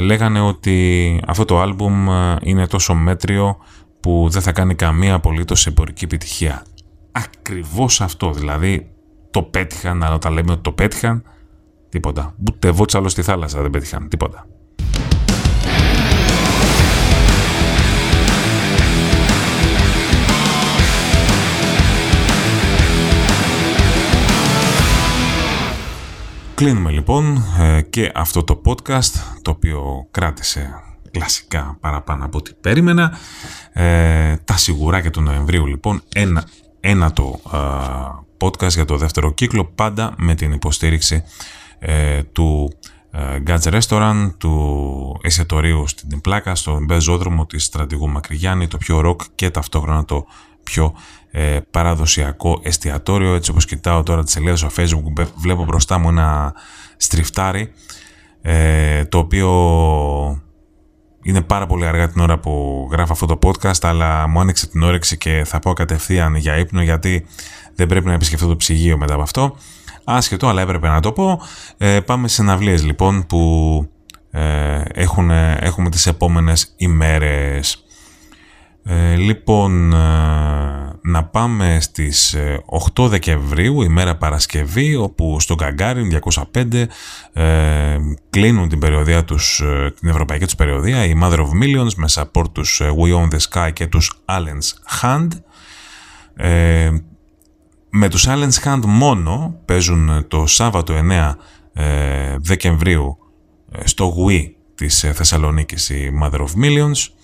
λέγανε 0.00 0.40
ότι 0.40 1.20
αυτό 1.26 1.44
το 1.44 1.60
άλμπουμ 1.60 2.06
είναι 2.42 2.66
τόσο 2.66 2.94
μέτριο 2.94 3.56
που 4.00 4.28
δεν 4.30 4.42
θα 4.42 4.52
κάνει 4.52 4.74
καμία 4.74 5.14
απολύτως 5.14 5.66
εμπορική 5.66 6.04
επιτυχία. 6.04 6.64
ακριβώς 7.12 8.00
αυτό. 8.00 8.32
Δηλαδή 8.32 8.90
το 9.30 9.42
πέτυχαν, 9.42 10.02
αλλά 10.02 10.14
όταν 10.14 10.32
λέμε 10.32 10.52
ότι 10.52 10.60
το 10.60 10.72
πέτυχαν, 10.72 11.22
τίποτα. 11.88 12.34
Ούτε 12.48 12.70
βότσαλο 12.70 13.08
στη 13.08 13.22
θάλασσα 13.22 13.60
δεν 13.60 13.70
πέτυχαν, 13.70 14.08
τίποτα. 14.08 14.46
Κλείνουμε 26.60 26.90
λοιπόν 26.90 27.44
ε, 27.58 27.82
και 27.82 28.12
αυτό 28.14 28.44
το 28.44 28.62
podcast 28.64 29.12
το 29.42 29.50
οποίο 29.50 30.06
κράτησε 30.10 30.82
κλασικά 31.10 31.76
παραπάνω 31.80 32.24
από 32.24 32.38
ό,τι 32.38 32.52
περίμενα. 32.60 33.18
Ε, 33.72 34.36
τα 34.36 34.56
σιγουράκια 34.56 35.10
του 35.10 35.20
Νοεμβρίου 35.20 35.66
λοιπόν 35.66 36.02
ένα, 36.14 36.44
ένα 36.80 37.12
το 37.12 37.40
ε, 37.52 37.56
podcast 38.38 38.68
για 38.68 38.84
το 38.84 38.96
δεύτερο 38.96 39.32
κύκλο 39.32 39.64
πάντα 39.64 40.14
με 40.16 40.34
την 40.34 40.52
υποστήριξη 40.52 41.22
ε, 41.78 42.22
του 42.22 42.72
Gadget 43.46 43.80
Restaurant, 43.80 44.30
του 44.38 45.20
εστιατορίου 45.22 45.88
στην 45.88 46.20
πλάκα, 46.20 46.54
στον 46.54 46.86
πεζόδρομο 46.86 47.46
της 47.46 47.64
Στρατηγού 47.64 48.08
Μακρυγιάννη, 48.08 48.68
το 48.68 48.76
πιο 48.76 49.00
ροκ 49.00 49.20
και 49.34 49.50
ταυτόχρονα 49.50 50.04
το 50.04 50.26
πιο 50.62 50.94
ε, 51.30 51.58
παραδοσιακό 51.70 52.60
εστιατόριο. 52.62 53.34
Έτσι 53.34 53.50
όπως 53.50 53.64
κοιτάω 53.64 54.02
τώρα 54.02 54.22
τις 54.22 54.32
σελίδες 54.32 54.58
στο 54.58 54.68
facebook 54.76 55.26
βλέπω 55.36 55.64
μπροστά 55.64 55.98
μου 55.98 56.08
ένα 56.08 56.54
στριφτάρι 56.96 57.72
ε, 58.42 59.04
το 59.04 59.18
οποίο 59.18 59.48
είναι 61.22 61.40
πάρα 61.40 61.66
πολύ 61.66 61.86
αργά 61.86 62.08
την 62.08 62.20
ώρα 62.20 62.38
που 62.38 62.88
γράφω 62.92 63.12
αυτό 63.12 63.26
το 63.26 63.38
podcast 63.42 63.78
αλλά 63.82 64.28
μου 64.28 64.40
άνοιξε 64.40 64.66
την 64.66 64.82
όρεξη 64.82 65.18
και 65.18 65.42
θα 65.46 65.58
πω 65.58 65.72
κατευθείαν 65.72 66.34
για 66.34 66.56
ύπνο 66.56 66.82
γιατί 66.82 67.26
δεν 67.74 67.86
πρέπει 67.86 68.06
να 68.06 68.12
επισκεφτώ 68.12 68.46
το 68.46 68.56
ψυγείο 68.56 68.96
μετά 68.96 69.14
από 69.14 69.22
αυτό. 69.22 69.56
Άσχετο, 70.04 70.48
αλλά 70.48 70.62
έπρεπε 70.62 70.88
να 70.88 71.00
το 71.00 71.12
πω. 71.12 71.40
Ε, 71.78 72.00
πάμε 72.00 72.28
σε 72.28 72.34
συναυλίες 72.34 72.84
λοιπόν 72.84 73.26
που 73.26 73.88
ε, 74.30 74.82
έχουν, 74.94 75.30
έχουμε 75.30 75.90
τις 75.90 76.06
επόμενες 76.06 76.74
ημέρες. 76.76 77.84
Ε, 78.84 79.14
λοιπόν, 79.16 79.92
ε, 79.92 80.98
να 81.02 81.24
πάμε 81.24 81.78
στις 81.80 82.36
8 82.94 83.04
ε, 83.04 83.08
Δεκεμβρίου, 83.08 83.82
ημέρα 83.82 84.16
Παρασκευή, 84.16 84.96
όπου 84.96 85.40
στο 85.40 85.54
Γκαγκάριν 85.54 86.20
205 86.52 86.86
ε, 87.32 87.96
κλείνουν 88.30 88.68
την 88.68 88.78
περιοδία 88.78 89.24
τους, 89.24 89.62
την 90.00 90.08
ευρωπαϊκή 90.08 90.44
τους 90.44 90.54
περιοδία, 90.54 91.04
η 91.04 91.18
Mother 91.22 91.38
of 91.38 91.62
Millions 91.62 91.94
με 91.96 92.06
support 92.14 92.52
τους 92.52 92.80
We 92.82 93.14
Own 93.14 93.28
the 93.28 93.38
Sky 93.50 93.70
και 93.72 93.86
τους 93.86 94.22
Allen's 94.24 95.02
Hand. 95.02 95.28
Ε, 96.36 96.90
με 97.90 98.08
τους 98.08 98.26
Allen's 98.28 98.64
Hand 98.64 98.82
μόνο 98.84 99.60
παίζουν 99.64 100.24
το 100.28 100.46
Σάββατο 100.46 100.94
9 101.10 101.34
Δεκεμβρίου 102.38 103.18
στο 103.84 104.14
WE 104.26 104.50
της 104.74 105.10
Θεσσαλονίκης 105.14 105.88
η 105.88 106.10
Mother 106.22 106.38
of 106.38 106.64
Millions 106.64 107.19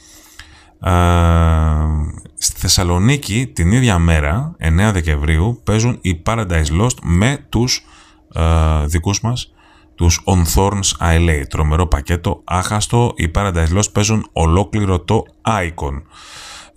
στη 2.38 2.60
Θεσσαλονίκη 2.60 3.50
την 3.54 3.72
ίδια 3.72 3.98
μέρα, 3.98 4.56
9 4.60 4.90
Δεκεμβρίου, 4.92 5.60
παίζουν 5.64 5.98
οι 6.00 6.22
Paradise 6.26 6.80
Lost 6.80 6.96
με 7.02 7.46
τους 7.48 7.84
α, 8.32 8.86
δικούς 8.86 9.20
μας, 9.20 9.52
τους 9.94 10.24
On 10.24 10.42
Thorns 10.54 11.14
ILA. 11.14 11.42
Τρομερό 11.48 11.86
πακέτο, 11.86 12.40
άχαστο, 12.44 13.12
οι 13.16 13.30
Paradise 13.34 13.76
Lost 13.76 13.92
παίζουν 13.92 14.28
ολόκληρο 14.32 15.00
το 15.00 15.24
Icon. 15.42 16.02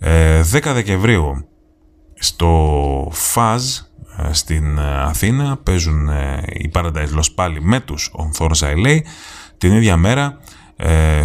10 0.00 0.06
ε, 0.08 0.42
Δεκεμβρίου 0.72 1.48
στο 2.14 3.12
Faz 3.34 3.58
ε, 4.18 4.32
στην 4.32 4.78
ε, 4.78 5.02
Αθήνα 5.02 5.56
παίζουν 5.56 6.08
οι 6.46 6.70
Paradise 6.74 7.18
Lost 7.18 7.34
πάλι 7.34 7.62
με 7.62 7.80
τους 7.80 8.12
On 8.16 8.38
Thorns 8.38 8.74
ILA. 8.74 8.98
Την 9.58 9.72
ίδια 9.72 9.96
μέρα 9.96 10.38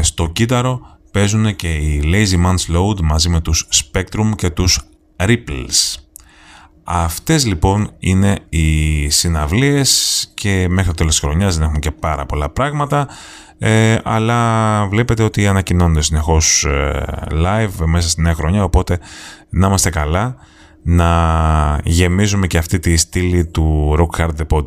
στο 0.01 0.27
Κύτταρο 0.27 0.94
παίζουν 1.15 1.55
και 1.55 1.73
οι 1.73 2.01
Lazy 2.05 2.45
Man's 2.45 2.75
Load 2.75 3.01
μαζί 3.01 3.29
με 3.29 3.41
τους 3.41 3.67
Spectrum 3.73 4.31
και 4.35 4.49
τους 4.49 4.79
Ripples. 5.15 5.95
Αυτές 6.83 7.45
λοιπόν 7.45 7.91
είναι 7.99 8.39
οι 8.49 9.09
συναυλίες 9.09 10.31
και 10.33 10.67
μέχρι 10.69 10.89
το 10.89 10.95
τέλος 10.95 11.11
της 11.11 11.21
χρονιάς 11.21 11.55
δεν 11.55 11.63
έχουμε 11.63 11.79
και 11.79 11.91
πάρα 11.91 12.25
πολλά 12.25 12.49
πράγματα 12.49 13.07
ε, 13.57 13.97
αλλά 14.03 14.87
βλέπετε 14.87 15.23
ότι 15.23 15.47
ανακοινώνονται 15.47 16.01
συνεχώς 16.01 16.63
ε, 16.63 17.05
live 17.31 17.85
μέσα 17.85 18.09
στη 18.09 18.21
νέα 18.21 18.33
χρονιά 18.33 18.63
οπότε 18.63 18.99
να 19.49 19.67
είμαστε 19.67 19.89
καλά 19.89 20.35
να 20.81 21.79
γεμίζουμε 21.83 22.47
και 22.47 22.57
αυτή 22.57 22.79
τη 22.79 22.97
στήλη 22.97 23.45
του 23.45 23.95
Rock 23.99 24.19
Hard 24.19 24.31
The 24.37 24.57
Pod. 24.57 24.65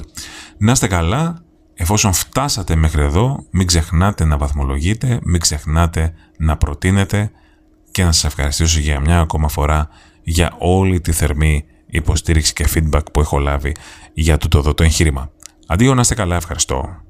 Να 0.59 0.73
είστε 0.73 0.87
καλά, 0.87 1.43
Εφόσον 1.81 2.13
φτάσατε 2.13 2.75
μέχρι 2.75 3.03
εδώ, 3.03 3.45
μην 3.51 3.67
ξεχνάτε 3.67 4.25
να 4.25 4.37
βαθμολογείτε, 4.37 5.21
μην 5.23 5.41
ξεχνάτε 5.41 6.15
να 6.39 6.57
προτείνετε 6.57 7.31
και 7.91 8.05
να 8.05 8.13
σας 8.13 8.25
ευχαριστήσω 8.25 8.81
για 8.81 9.01
μια 9.01 9.21
ακόμα 9.21 9.49
φορά 9.49 9.89
για 10.23 10.55
όλη 10.59 11.01
τη 11.01 11.13
θερμή 11.13 11.65
υποστήριξη 11.87 12.53
και 12.53 12.69
feedback 12.75 13.13
που 13.13 13.21
έχω 13.21 13.39
λάβει 13.39 13.75
για 14.13 14.39
τούτο 14.39 14.59
εδώ 14.59 14.75
το 14.75 14.83
εγχείρημα. 14.83 15.31
Αντίο 15.67 15.95
να 15.95 16.01
είστε 16.01 16.15
καλά, 16.15 16.37
ευχαριστώ. 16.37 17.03